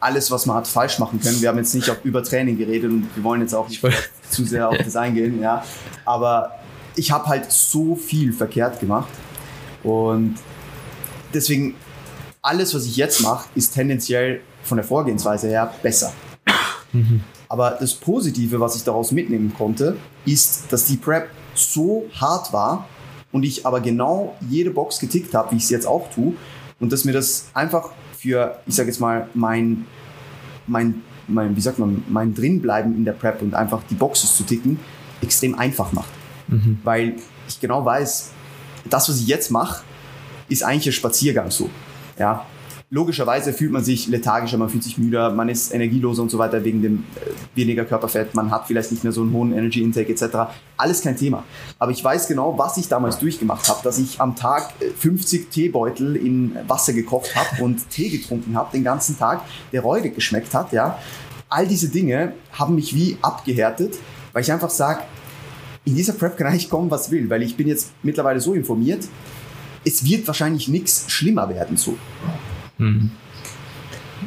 alles, 0.00 0.30
was 0.30 0.46
man 0.46 0.56
hat, 0.56 0.68
falsch 0.68 0.98
machen 0.98 1.20
können. 1.20 1.40
Wir 1.40 1.48
haben 1.48 1.58
jetzt 1.58 1.74
nicht 1.74 1.90
über 2.04 2.22
Training 2.22 2.56
geredet 2.56 2.90
und 2.90 3.08
wir 3.14 3.24
wollen 3.24 3.40
jetzt 3.40 3.54
auch 3.54 3.68
nicht 3.68 3.82
zu 4.30 4.44
sehr 4.44 4.68
auf 4.68 4.78
das 4.78 4.94
eingehen, 4.96 5.40
ja. 5.40 5.64
Aber 6.04 6.52
ich 6.94 7.10
habe 7.10 7.26
halt 7.26 7.50
so 7.50 7.96
viel 7.96 8.32
verkehrt 8.32 8.80
gemacht 8.80 9.08
und 9.82 10.36
deswegen 11.34 11.74
alles, 12.42 12.74
was 12.74 12.84
ich 12.84 12.96
jetzt 12.96 13.20
mache, 13.22 13.48
ist 13.54 13.74
tendenziell 13.74 14.40
von 14.62 14.76
der 14.76 14.86
Vorgehensweise 14.86 15.48
her 15.48 15.72
besser. 15.82 16.12
Mhm. 16.96 17.20
Aber 17.48 17.76
das 17.78 17.94
Positive, 17.94 18.60
was 18.60 18.76
ich 18.76 18.84
daraus 18.84 19.12
mitnehmen 19.12 19.52
konnte, 19.56 19.96
ist, 20.24 20.72
dass 20.72 20.84
die 20.84 20.96
Prep 20.96 21.28
so 21.54 22.06
hart 22.14 22.52
war 22.52 22.88
und 23.32 23.44
ich 23.44 23.66
aber 23.66 23.80
genau 23.80 24.34
jede 24.48 24.70
Box 24.70 24.98
getickt 24.98 25.34
habe, 25.34 25.52
wie 25.52 25.56
ich 25.56 25.64
es 25.64 25.70
jetzt 25.70 25.86
auch 25.86 26.10
tue. 26.10 26.34
Und 26.80 26.92
dass 26.92 27.04
mir 27.04 27.12
das 27.12 27.46
einfach 27.54 27.90
für, 28.18 28.58
ich 28.66 28.74
sage 28.74 28.88
jetzt 28.88 29.00
mal, 29.00 29.28
mein, 29.34 29.86
mein, 30.66 31.02
mein, 31.28 31.56
wie 31.56 31.60
sagt 31.60 31.78
man, 31.78 32.02
mein 32.08 32.34
Drinbleiben 32.34 32.96
in 32.96 33.04
der 33.04 33.12
Prep 33.12 33.42
und 33.42 33.54
einfach 33.54 33.82
die 33.88 33.94
Boxes 33.94 34.36
zu 34.36 34.42
ticken, 34.42 34.78
extrem 35.22 35.54
einfach 35.54 35.92
macht. 35.92 36.10
Mhm. 36.48 36.78
Weil 36.82 37.16
ich 37.48 37.60
genau 37.60 37.84
weiß, 37.84 38.32
das, 38.90 39.08
was 39.08 39.20
ich 39.20 39.26
jetzt 39.26 39.50
mache, 39.50 39.82
ist 40.48 40.62
eigentlich 40.62 40.86
ein 40.88 40.92
Spaziergang 40.92 41.50
so. 41.50 41.70
Ja, 42.18 42.46
Logischerweise 42.88 43.52
fühlt 43.52 43.72
man 43.72 43.82
sich 43.82 44.06
lethargischer, 44.06 44.58
man 44.58 44.68
fühlt 44.68 44.84
sich 44.84 44.96
müder, 44.96 45.32
man 45.32 45.48
ist 45.48 45.74
energieloser 45.74 46.22
und 46.22 46.30
so 46.30 46.38
weiter 46.38 46.62
wegen 46.62 46.82
dem 46.82 47.04
äh, 47.16 47.30
weniger 47.56 47.84
Körperfett, 47.84 48.32
man 48.36 48.52
hat 48.52 48.68
vielleicht 48.68 48.92
nicht 48.92 49.02
mehr 49.02 49.12
so 49.12 49.22
einen 49.22 49.32
hohen 49.32 49.52
Energy 49.52 49.82
Intake 49.82 50.12
etc. 50.12 50.52
Alles 50.76 51.02
kein 51.02 51.16
Thema. 51.16 51.42
Aber 51.80 51.90
ich 51.90 52.04
weiß 52.04 52.28
genau, 52.28 52.56
was 52.56 52.76
ich 52.76 52.86
damals 52.86 53.18
durchgemacht 53.18 53.68
habe, 53.68 53.80
dass 53.82 53.98
ich 53.98 54.20
am 54.20 54.36
Tag 54.36 54.72
50 55.00 55.40
äh, 55.40 55.44
Teebeutel 55.46 56.14
in 56.14 56.56
Wasser 56.68 56.92
gekocht 56.92 57.34
habe 57.34 57.60
und 57.64 57.90
Tee 57.90 58.08
getrunken 58.08 58.56
habe 58.56 58.70
den 58.70 58.84
ganzen 58.84 59.18
Tag, 59.18 59.40
der 59.72 59.80
räudig 59.80 60.14
geschmeckt 60.14 60.54
hat, 60.54 60.72
ja. 60.72 60.96
All 61.48 61.66
diese 61.66 61.88
Dinge 61.88 62.34
haben 62.52 62.76
mich 62.76 62.94
wie 62.94 63.18
abgehärtet, 63.20 63.96
weil 64.32 64.42
ich 64.42 64.52
einfach 64.52 64.70
sage, 64.70 65.00
in 65.84 65.96
dieser 65.96 66.12
Prep 66.12 66.36
kann 66.36 66.46
eigentlich 66.46 66.70
kommen, 66.70 66.90
was 66.90 67.10
will, 67.10 67.28
weil 67.30 67.42
ich 67.42 67.56
bin 67.56 67.66
jetzt 67.66 67.90
mittlerweile 68.04 68.40
so 68.40 68.54
informiert, 68.54 69.08
es 69.84 70.04
wird 70.04 70.26
wahrscheinlich 70.26 70.68
nichts 70.68 71.04
schlimmer 71.08 71.48
werden 71.48 71.76
so. 71.76 71.96
Mhm. 72.78 73.10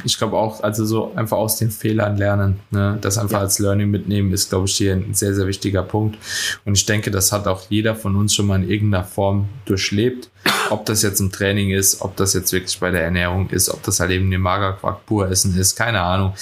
ich 0.04 0.18
glaube 0.18 0.38
auch, 0.38 0.64
also 0.64 0.86
so 0.86 1.12
einfach 1.16 1.38
aus 1.38 1.58
den 1.58 1.72
Fehlern 1.72 2.18
lernen, 2.18 2.60
ne? 2.72 2.97
das 3.02 3.18
einfach 3.18 3.38
ja. 3.38 3.43
als 3.43 3.60
Learning 3.60 3.89
mitnehmen, 3.89 4.32
ist, 4.32 4.50
glaube 4.50 4.68
ich, 4.68 4.76
hier 4.76 4.93
ein 4.93 5.14
sehr, 5.14 5.36
sehr 5.36 5.47
wichtiger 5.47 5.84
Punkt. 5.84 6.18
Und 6.66 6.78
ich 6.78 6.86
denke, 6.86 7.12
das 7.12 7.32
hat 7.32 7.47
auch 7.47 7.64
jeder 7.70 7.95
von 7.95 8.16
uns 8.16 8.34
schon 8.34 8.47
mal 8.47 8.62
in 8.62 8.70
irgendeiner 8.70 9.04
Form 9.04 9.50
durchlebt. 9.66 10.30
Ob 10.70 10.86
das 10.86 11.02
jetzt 11.02 11.20
im 11.20 11.32
Training 11.32 11.72
ist, 11.72 12.02
ob 12.02 12.16
das 12.16 12.34
jetzt 12.34 12.52
wirklich 12.54 12.80
bei 12.80 12.91
der 12.91 13.04
Ernährung 13.04 13.50
ist, 13.50 13.70
ob 13.70 13.82
das 13.84 14.00
halt 14.00 14.12
eben 14.12 14.30
den 14.30 14.41
Magerquark 14.41 15.06
pur 15.06 15.30
essen 15.30 15.58
ist, 15.58 15.76
keine 15.76 16.02
Ahnung. 16.02 16.34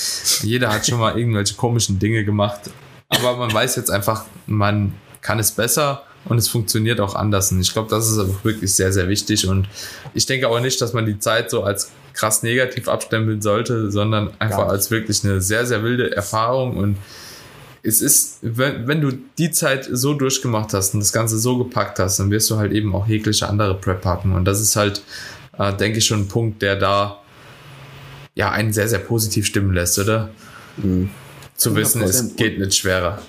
Jeder 0.41 0.71
hat 0.71 0.85
schon 0.85 0.99
mal 0.99 1.17
irgendwelche 1.17 1.55
komischen 1.55 1.99
Dinge 1.99 2.23
gemacht. 2.25 2.61
Aber 3.09 3.37
man 3.37 3.53
weiß 3.53 3.77
jetzt 3.77 3.89
einfach, 3.89 4.25
man 4.45 4.93
kann 5.21 5.39
es 5.39 5.51
besser 5.51 6.03
und 6.25 6.37
es 6.37 6.47
funktioniert 6.47 6.99
auch 6.99 7.15
anders. 7.15 7.51
Und 7.51 7.61
ich 7.61 7.71
glaube, 7.71 7.89
das 7.89 8.09
ist 8.09 8.17
einfach 8.19 8.43
wirklich 8.43 8.73
sehr, 8.73 8.91
sehr 8.91 9.07
wichtig. 9.07 9.47
Und 9.47 9.67
ich 10.13 10.25
denke 10.25 10.49
auch 10.49 10.59
nicht, 10.59 10.81
dass 10.81 10.93
man 10.93 11.05
die 11.05 11.19
Zeit 11.19 11.49
so 11.49 11.63
als 11.63 11.91
krass 12.17 12.43
negativ 12.43 12.87
abstempeln 12.87 13.41
sollte, 13.41 13.91
sondern 13.91 14.31
einfach 14.39 14.67
als 14.67 14.91
wirklich 14.91 15.23
eine 15.23 15.41
sehr, 15.41 15.65
sehr 15.65 15.83
wilde 15.83 16.15
Erfahrung 16.15 16.77
und 16.77 16.97
es 17.87 18.01
ist, 18.01 18.39
wenn, 18.41 18.85
wenn 18.85 18.99
du 18.99 19.13
die 19.37 19.51
Zeit 19.51 19.87
so 19.89 20.13
durchgemacht 20.13 20.73
hast 20.73 20.93
und 20.93 20.99
das 20.99 21.13
Ganze 21.13 21.39
so 21.39 21.57
gepackt 21.57 21.99
hast, 21.99 22.19
dann 22.19 22.29
wirst 22.31 22.49
du 22.49 22.57
halt 22.57 22.73
eben 22.73 22.93
auch 22.93 23.07
jegliche 23.07 23.47
andere 23.47 23.75
Prep 23.75 24.01
packen. 24.01 24.33
Und 24.33 24.43
das 24.43 24.59
ist 24.59 24.75
halt, 24.75 25.01
äh, 25.57 25.71
denke 25.73 25.99
ich, 25.99 26.05
schon 26.05 26.21
ein 26.21 26.27
Punkt, 26.27 26.61
der 26.61 26.75
da 26.75 27.21
ja 28.35 28.51
einen 28.51 28.73
sehr, 28.73 28.89
sehr 28.89 28.99
positiv 28.99 29.45
stimmen 29.45 29.73
lässt, 29.73 29.97
oder? 29.99 30.29
Mhm. 30.75 31.09
Zu 31.55 31.75
wissen, 31.75 32.01
es 32.01 32.35
geht 32.35 32.59
nicht 32.59 32.75
schwerer. 32.75 33.19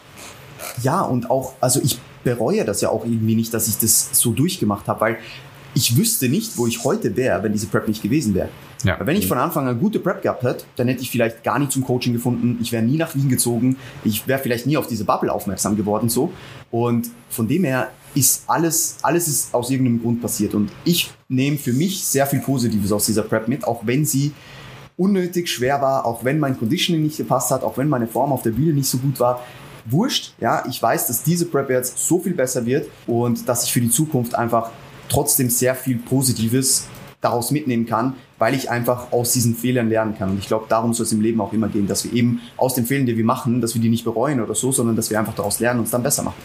Ja, 0.83 1.03
und 1.03 1.31
auch, 1.31 1.55
also 1.61 1.81
ich 1.83 1.99
bereue 2.25 2.65
das 2.65 2.81
ja 2.81 2.91
auch 2.91 3.05
irgendwie 3.05 3.37
nicht, 3.37 3.55
dass 3.55 3.69
ich 3.69 3.79
das 3.79 4.11
so 4.13 4.33
durchgemacht 4.33 4.89
habe, 4.89 5.01
weil 5.01 5.19
ich 5.79 5.97
wüsste 5.97 6.29
nicht, 6.29 6.59
wo 6.59 6.67
ich 6.67 6.83
heute 6.83 7.17
wäre, 7.17 7.41
wenn 7.45 7.53
diese 7.53 7.69
Prep 7.69 7.87
nicht 7.87 8.03
gewesen 8.03 8.35
wäre. 8.35 8.49
Ja. 8.83 8.99
Wenn 9.05 9.17
ich 9.17 9.29
von 9.29 9.39
Anfang 9.39 9.69
an 9.69 9.79
gute 9.79 10.01
Prep 10.01 10.23
gehabt 10.23 10.43
hätte, 10.43 10.65
dann 10.75 10.89
hätte 10.89 11.03
ich 11.03 11.11
vielleicht 11.11 11.45
gar 11.45 11.61
nicht 11.61 11.71
zum 11.71 11.85
Coaching 11.85 12.13
gefunden. 12.13 12.59
Ich 12.61 12.73
wäre 12.73 12.83
nie 12.83 12.97
nach 12.97 13.15
Wien 13.15 13.29
gezogen. 13.29 13.77
Ich 14.03 14.27
wäre 14.27 14.41
vielleicht 14.41 14.67
nie 14.67 14.77
auf 14.77 14.89
diese 14.89 15.05
Bubble 15.05 15.33
aufmerksam 15.33 15.77
geworden 15.77 16.09
so. 16.09 16.33
Und 16.73 17.11
von 17.31 17.47
dem 17.47 17.63
her 17.63 17.91
ist 18.17 18.43
alles, 18.49 18.97
alles 19.03 19.29
ist 19.29 19.55
aus 19.55 19.71
irgendeinem 19.71 20.03
Grund 20.03 20.21
passiert. 20.21 20.53
Und 20.55 20.71
ich 20.85 21.13
nehme 21.29 21.59
für 21.59 21.73
mich 21.73 22.05
sehr 22.05 22.27
viel 22.27 22.41
Positives 22.41 22.91
aus 22.91 23.07
dieser 23.07 23.23
Prep 23.23 23.47
mit, 23.47 23.65
auch 23.65 23.83
wenn 23.87 24.05
sie 24.05 24.33
unnötig 24.97 25.49
schwer 25.49 25.81
war, 25.81 26.05
auch 26.07 26.25
wenn 26.25 26.41
mein 26.41 26.59
Conditioning 26.59 27.05
nicht 27.05 27.19
gepasst 27.19 27.53
hat, 27.53 27.63
auch 27.63 27.79
wenn 27.79 27.89
meine 27.89 28.09
Form 28.09 28.33
auf 28.33 28.43
der 28.43 28.51
Bühne 28.51 28.73
nicht 28.73 28.89
so 28.89 28.99
gut 28.99 29.21
war. 29.21 29.45
Wurscht, 29.87 30.35
ja, 30.41 30.65
ich 30.69 30.83
weiß, 30.83 31.07
dass 31.07 31.23
diese 31.23 31.47
Prep 31.47 31.71
jetzt 31.71 31.99
so 31.99 32.19
viel 32.19 32.35
besser 32.35 32.67
wird 32.67 32.89
und 33.07 33.49
dass 33.49 33.63
ich 33.63 33.73
für 33.73 33.81
die 33.81 33.91
Zukunft 33.91 34.35
einfach 34.35 34.73
trotzdem 35.09 35.51
sehr 35.51 35.75
viel 35.75 35.99
Positives 35.99 36.89
daraus 37.21 37.51
mitnehmen 37.51 37.87
kann, 37.87 38.15
weil 38.39 38.55
ich 38.55 38.71
einfach 38.71 39.13
aus 39.13 39.33
diesen 39.33 39.57
Fehlern 39.57 39.89
lernen 39.89 40.17
kann. 40.17 40.31
Und 40.31 40.39
ich 40.39 40.47
glaube, 40.47 40.67
darum 40.69 40.95
soll 40.95 41.05
es 41.05 41.13
im 41.13 41.21
Leben 41.21 41.41
auch 41.41 41.53
immer 41.53 41.69
gehen, 41.69 41.89
dass 41.89 42.05
wir 42.05 42.13
eben 42.13 42.41
aus 42.57 42.75
den 42.75 42.87
Fehlern, 42.87 43.07
die 43.07 43.17
wir 43.17 43.25
machen, 43.25 43.61
dass 43.61 43.75
wir 43.75 43.83
die 43.83 43.89
nicht 43.89 44.05
bereuen 44.05 44.41
oder 44.41 44.55
so, 44.55 44.71
sondern 44.71 44.95
dass 44.95 45.11
wir 45.11 45.19
einfach 45.19 45.35
daraus 45.35 45.59
lernen 45.59 45.81
und 45.81 45.87
es 45.87 45.91
dann 45.91 46.03
besser 46.03 46.23
machen. 46.23 46.41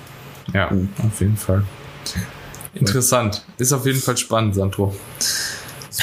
Ja, 0.53 0.71
mhm. 0.71 0.89
auf 1.05 1.19
jeden 1.21 1.37
Fall. 1.37 1.63
Interessant. 2.73 3.45
Ist 3.57 3.71
auf 3.71 3.85
jeden 3.85 3.99
Fall 3.99 4.17
spannend, 4.17 4.55
Sandro. 4.55 4.95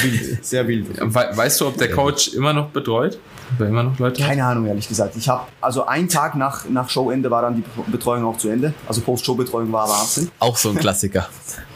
Wild, 0.02 0.44
sehr 0.44 0.68
wild. 0.68 0.86
weißt 1.00 1.60
du, 1.60 1.66
ob 1.66 1.76
der 1.76 1.90
Coach 1.90 2.28
immer 2.28 2.52
noch 2.52 2.68
betreut? 2.68 3.18
Ob 3.52 3.60
er 3.60 3.68
immer 3.68 3.82
noch 3.82 3.98
Leute 3.98 4.22
Keine? 4.22 4.44
Ahnung, 4.44 4.66
ehrlich 4.66 4.86
gesagt. 4.86 5.16
Ich 5.16 5.28
habe 5.28 5.42
also 5.60 5.84
einen 5.86 6.08
Tag 6.08 6.36
nach, 6.36 6.68
nach 6.68 6.88
Showende 6.88 7.28
war 7.28 7.42
dann 7.42 7.56
die 7.56 7.64
Betreuung 7.90 8.24
auch 8.24 8.38
zu 8.38 8.48
Ende. 8.48 8.72
Also 8.86 9.00
Post-Show-Betreuung 9.00 9.72
war 9.72 9.88
Wahnsinn. 9.88 10.30
Auch 10.38 10.56
so 10.56 10.70
ein 10.70 10.76
Klassiker 10.76 11.28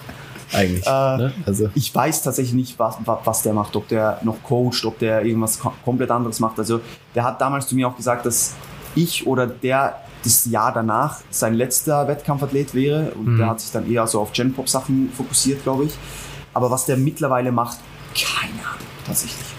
eigentlich. 0.55 0.87
Äh, 0.87 0.91
ne? 0.91 1.33
also. 1.47 1.71
Ich 1.75 1.95
weiß 1.95 2.23
tatsächlich 2.23 2.55
nicht, 2.55 2.79
was, 2.79 2.97
was 3.05 3.43
der 3.43 3.53
macht, 3.53 3.75
ob 3.77 3.89
der 3.89 4.21
noch 4.23 4.43
coacht, 4.43 4.85
ob 4.85 4.99
der 4.99 5.25
irgendwas 5.25 5.59
komplett 5.85 6.11
anderes 6.11 6.41
macht. 6.41 6.59
Also 6.59 6.81
der 7.15 7.25
hat 7.25 7.41
damals 7.41 7.67
zu 7.67 7.75
mir 7.75 7.89
auch 7.89 7.97
gesagt, 7.97 8.27
dass 8.27 8.55
ich 8.95 9.27
oder 9.27 9.47
der 9.47 10.01
das 10.23 10.47
Jahr 10.47 10.73
danach 10.73 11.21
sein 11.31 11.55
letzter 11.55 12.09
Wettkampfathlet 12.09 12.75
wäre 12.75 13.11
und 13.11 13.35
mhm. 13.35 13.39
der 13.39 13.47
hat 13.49 13.61
sich 13.61 13.71
dann 13.73 13.91
eher 13.91 14.07
so 14.07 14.21
auf 14.21 14.33
Gen-Pop-Sachen 14.33 15.11
fokussiert, 15.15 15.63
glaube 15.65 15.85
ich. 15.85 15.93
Aber 16.55 16.71
was 16.71 16.87
der 16.87 16.97
mittlerweile 16.97 17.53
macht, 17.53 17.79
keine 18.15 18.61
Ahnung, 18.65 18.87
tatsächlich. 19.07 19.55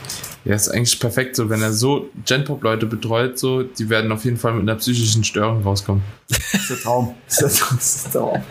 Ja, 0.46 0.54
ist 0.54 0.70
eigentlich 0.70 1.00
perfekt 1.00 1.36
so, 1.36 1.50
wenn 1.50 1.64
er 1.64 1.74
so 1.74 2.10
Genpop-Leute 2.24 2.86
betreut, 2.86 3.40
so, 3.40 3.64
die 3.64 3.90
werden 3.90 4.12
auf 4.12 4.26
jeden 4.26 4.38
Fall 4.38 4.54
mit 4.54 4.62
einer 4.62 4.76
psychischen 4.76 5.24
Störung 5.24 5.64
rauskommen. 5.64 6.04
Das 6.30 6.54
ist 6.54 6.70
der 6.70 6.78
Traum. 6.78 7.16
Das 7.28 7.42
ist 7.42 8.06
der 8.06 8.22
Traum. 8.22 8.44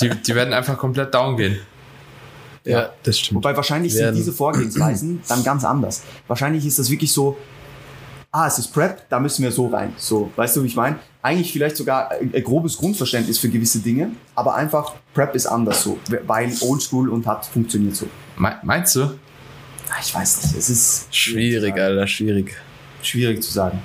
Die, 0.00 0.10
die 0.10 0.34
werden 0.34 0.52
einfach 0.52 0.76
komplett 0.76 1.14
down 1.14 1.36
gehen. 1.36 1.58
Ja, 2.64 2.90
das 3.02 3.18
stimmt. 3.18 3.36
Wobei 3.36 3.56
wahrscheinlich 3.56 3.94
werden. 3.94 4.14
sind 4.14 4.24
diese 4.24 4.32
Vorgehensweisen 4.32 5.20
dann 5.28 5.44
ganz 5.44 5.64
anders. 5.64 6.02
Wahrscheinlich 6.26 6.66
ist 6.66 6.78
das 6.78 6.90
wirklich 6.90 7.12
so, 7.12 7.36
ah, 8.32 8.46
es 8.46 8.58
ist 8.58 8.68
Prep, 8.68 9.08
da 9.08 9.20
müssen 9.20 9.42
wir 9.42 9.52
so 9.52 9.66
rein. 9.66 9.94
So, 9.96 10.30
weißt 10.36 10.56
du, 10.56 10.62
wie 10.62 10.66
ich 10.66 10.76
meine? 10.76 10.98
Eigentlich 11.22 11.52
vielleicht 11.52 11.76
sogar 11.76 12.10
ein, 12.10 12.32
grobes 12.44 12.76
Grundverständnis 12.76 13.38
für 13.38 13.48
gewisse 13.48 13.80
Dinge, 13.80 14.12
aber 14.34 14.54
einfach 14.54 14.94
Prep 15.14 15.34
ist 15.34 15.46
anders 15.46 15.82
so, 15.82 15.98
weil 16.26 16.52
Oldschool 16.60 17.08
und 17.08 17.26
hat 17.26 17.46
funktioniert 17.46 17.96
so. 17.96 18.06
Meinst 18.36 18.96
du? 18.96 19.02
Ah, 19.90 20.00
ich 20.02 20.14
weiß 20.14 20.44
nicht, 20.44 20.56
es 20.56 20.70
ist 20.70 21.14
schwierig, 21.14 21.74
Alter, 21.74 22.06
schwierig. 22.06 22.54
Schwierig 23.02 23.42
zu 23.42 23.50
sagen. 23.50 23.82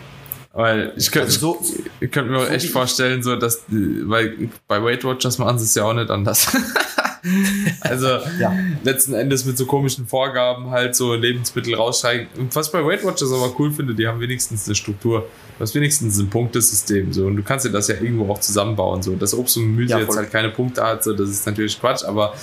Weil 0.52 0.94
ich 0.98 1.10
könnte 1.12 1.28
also 1.28 1.60
so, 1.60 1.76
ich 2.00 2.12
könnte 2.12 2.32
mir 2.32 2.40
so 2.42 2.46
echt 2.46 2.70
vorstellen, 2.70 3.24
so 3.24 3.36
dass 3.36 3.64
weil 3.70 4.50
bei 4.68 4.84
Weight 4.84 5.04
Watchers 5.04 5.40
machen 5.40 5.58
sie 5.58 5.66
es 5.66 5.74
ja 5.74 5.84
auch 5.84 5.94
nicht 5.94 6.12
anders. 6.12 6.48
also 7.80 8.08
ja. 8.40 8.54
letzten 8.84 9.14
Endes 9.14 9.46
mit 9.46 9.58
so 9.58 9.66
komischen 9.66 10.08
Vorgaben 10.08 10.72
halt 10.72 10.96
so 10.96 11.14
Lebensmittel 11.14 11.76
raussteigen. 11.76 12.28
Was 12.52 12.72
bei 12.72 12.84
Weight 12.84 13.04
Watchers 13.04 13.32
aber 13.32 13.54
cool 13.60 13.72
finde, 13.72 13.96
die 13.96 14.08
haben 14.08 14.20
wenigstens 14.20 14.66
eine 14.68 14.76
Struktur. 14.76 15.28
Du 15.58 15.62
hast 15.62 15.74
wenigstens 15.76 16.18
ein 16.20 16.30
Punktesystem 16.30 17.14
so 17.14 17.28
und 17.28 17.38
du 17.38 17.44
kannst 17.44 17.66
dir 17.66 17.72
das 17.72 17.88
ja 17.88 17.96
irgendwo 17.96 18.32
auch 18.32 18.40
zusammenbauen 18.40 19.02
so. 19.02 19.16
Dass 19.16 19.34
Obst 19.34 19.58
und 19.58 19.64
Gemüse 19.64 19.92
ja, 19.92 20.00
jetzt 20.00 20.16
halt 20.16 20.32
keine 20.32 20.50
Punkte 20.50 20.84
hat, 20.84 21.04
so 21.04 21.14
das 21.14 21.30
ist 21.30 21.46
natürlich 21.46 21.80
Quatsch, 21.80 22.04
aber 22.04 22.34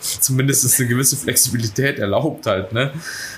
zumindest 0.00 0.64
ist 0.64 0.78
eine 0.80 0.88
gewisse 0.88 1.16
Flexibilität 1.16 1.98
erlaubt 1.98 2.46
halt, 2.46 2.72
ne? 2.72 2.92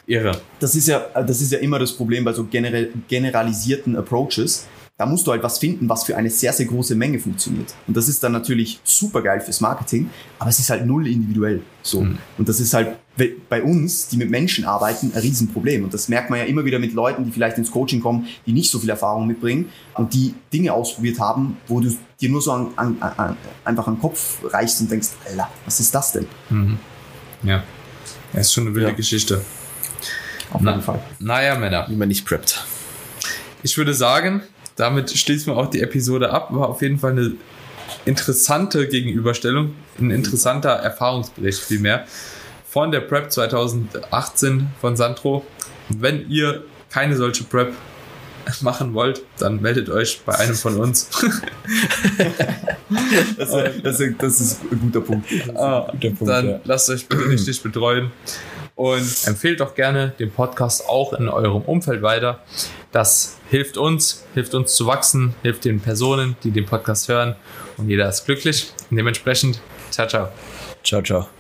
Irre. 0.07 0.32
Das 0.61 0.74
ist 0.74 0.89
ja, 0.89 1.07
das 1.14 1.41
ist 1.41 1.53
ja 1.53 1.59
immer 1.59 1.78
das 1.78 1.93
Problem 1.93 2.24
bei 2.24 2.32
so 2.32 2.45
generell, 2.45 2.91
generalisierten 3.09 3.97
Approaches 3.97 4.66
da 4.99 5.07
musst 5.07 5.28
du 5.28 5.30
halt 5.30 5.44
was 5.44 5.59
finden, 5.61 5.88
was 5.88 6.03
für 6.03 6.16
eine 6.16 6.28
sehr, 6.28 6.53
sehr 6.53 6.66
große 6.66 6.96
Menge 6.96 7.20
funktioniert. 7.20 7.72
Und 7.86 7.96
das 7.96 8.09
ist 8.09 8.22
dann 8.24 8.32
natürlich 8.32 8.80
super 8.82 9.22
geil 9.22 9.40
fürs 9.40 9.61
Marketing, 9.61 10.11
aber 10.40 10.51
es 10.51 10.59
ist 10.59 10.70
halt 10.70 10.84
null 10.86 11.07
individuell. 11.07 11.62
So. 11.82 12.01
Mhm. 12.01 12.18
Und 12.36 12.49
das 12.49 12.59
ist 12.59 12.74
halt 12.74 12.96
bei 13.49 13.62
uns, 13.62 14.09
die 14.09 14.16
mit 14.16 14.28
Menschen 14.28 14.64
arbeiten, 14.64 15.12
ein 15.14 15.20
Riesenproblem. 15.20 15.84
Und 15.84 15.94
das 15.94 16.09
merkt 16.09 16.30
man 16.30 16.40
ja 16.40 16.46
immer 16.46 16.64
wieder 16.64 16.80
mit 16.80 16.94
Leuten, 16.94 17.24
die 17.24 17.30
vielleicht 17.30 17.59
ins 17.59 17.70
Coaching 17.70 18.01
kommen, 18.01 18.26
die 18.44 18.53
nicht 18.53 18.72
so 18.72 18.80
viel 18.80 18.90
Erfahrung 18.90 19.28
mitbringen 19.28 19.70
und 19.94 20.14
die 20.14 20.34
Dinge 20.53 20.72
ausprobiert 20.72 21.20
haben, 21.20 21.57
wo 21.68 21.78
du 21.78 21.96
dir 22.20 22.28
nur 22.28 22.42
so 22.42 22.51
an, 22.51 22.72
an, 22.74 22.96
an, 23.01 23.36
einfach 23.64 23.86
an 23.86 23.94
den 23.94 24.01
Kopf 24.01 24.38
reichst 24.44 24.80
und 24.80 24.90
denkst, 24.90 25.11
Alter, 25.30 25.49
was 25.64 25.78
ist 25.78 25.94
das 25.94 26.11
denn? 26.11 26.26
Mhm. 26.51 26.78
Ja. 27.44 27.62
Ja, 28.32 28.40
ist 28.40 28.53
schon 28.53 28.66
eine 28.66 28.74
wilde 28.74 28.90
ja. 28.90 28.94
Geschichte. 28.96 29.42
Auf 30.51 30.61
jeden 30.61 30.82
Fall. 30.82 31.01
Naja, 31.20 31.57
Männer. 31.57 31.86
Wie 31.88 31.94
man 31.94 32.09
nicht 32.09 32.24
preppt. 32.24 32.64
Ich 33.62 33.76
würde 33.76 33.94
sagen, 33.94 34.42
damit 34.79 35.11
schließen 35.11 35.53
wir 35.53 35.57
auch 35.57 35.68
die 35.68 35.81
Episode 35.81 36.31
ab. 36.31 36.49
War 36.53 36.68
auf 36.68 36.83
jeden 36.83 36.99
Fall 36.99 37.12
eine 37.12 37.33
interessante 38.05 38.87
Gegenüberstellung, 38.89 39.74
ein 39.99 40.11
interessanter 40.11 40.70
Erfahrungsbericht 40.70 41.61
vielmehr 41.61 42.07
von 42.68 42.93
der 42.93 43.01
Prep 43.01 43.33
2018 43.33 44.68
von 44.81 44.97
Sandro. 44.97 45.45
Wenn 45.89 46.31
ihr 46.31 46.64
keine 46.91 47.16
solche 47.16 47.45
Prep 47.45 47.72
machen 48.61 48.95
wollt, 48.95 49.22
dann 49.39 49.61
meldet 49.61 49.91
euch 49.91 50.20
bei 50.24 50.35
einem 50.35 50.55
von 50.55 50.76
uns. 50.76 51.11
das, 53.37 53.51
das, 53.83 54.03
das, 54.18 54.41
ist 54.41 54.61
ein 54.70 54.81
guter 54.81 55.01
Punkt. 55.01 55.29
Ah, 55.55 55.89
guter 55.93 56.14
Punkt 56.14 56.29
dann 56.29 56.49
ja. 56.49 56.61
lasst 56.64 56.89
euch 56.89 57.07
bitte 57.07 57.29
richtig 57.29 57.62
betreuen 57.62 58.11
und 58.79 59.26
empfehlt 59.26 59.59
doch 59.59 59.74
gerne 59.74 60.12
den 60.20 60.31
Podcast 60.31 60.89
auch 60.89 61.12
in 61.12 61.29
eurem 61.29 61.62
Umfeld 61.62 62.01
weiter. 62.01 62.39
Das 62.93 63.39
hilft 63.51 63.76
uns, 63.76 64.24
hilft 64.35 64.55
uns 64.55 64.76
zu 64.76 64.87
wachsen, 64.87 65.35
hilft 65.43 65.64
den 65.64 65.81
Personen, 65.81 66.37
die 66.45 66.53
den 66.53 66.64
Podcast 66.64 67.09
hören 67.09 67.35
und 67.76 67.89
jeder 67.89 68.09
ist 68.09 68.24
glücklich. 68.24 68.72
Dementsprechend, 68.91 69.61
ciao, 69.91 70.07
ciao. 70.07 70.29
Ciao, 70.85 71.03
ciao. 71.03 71.38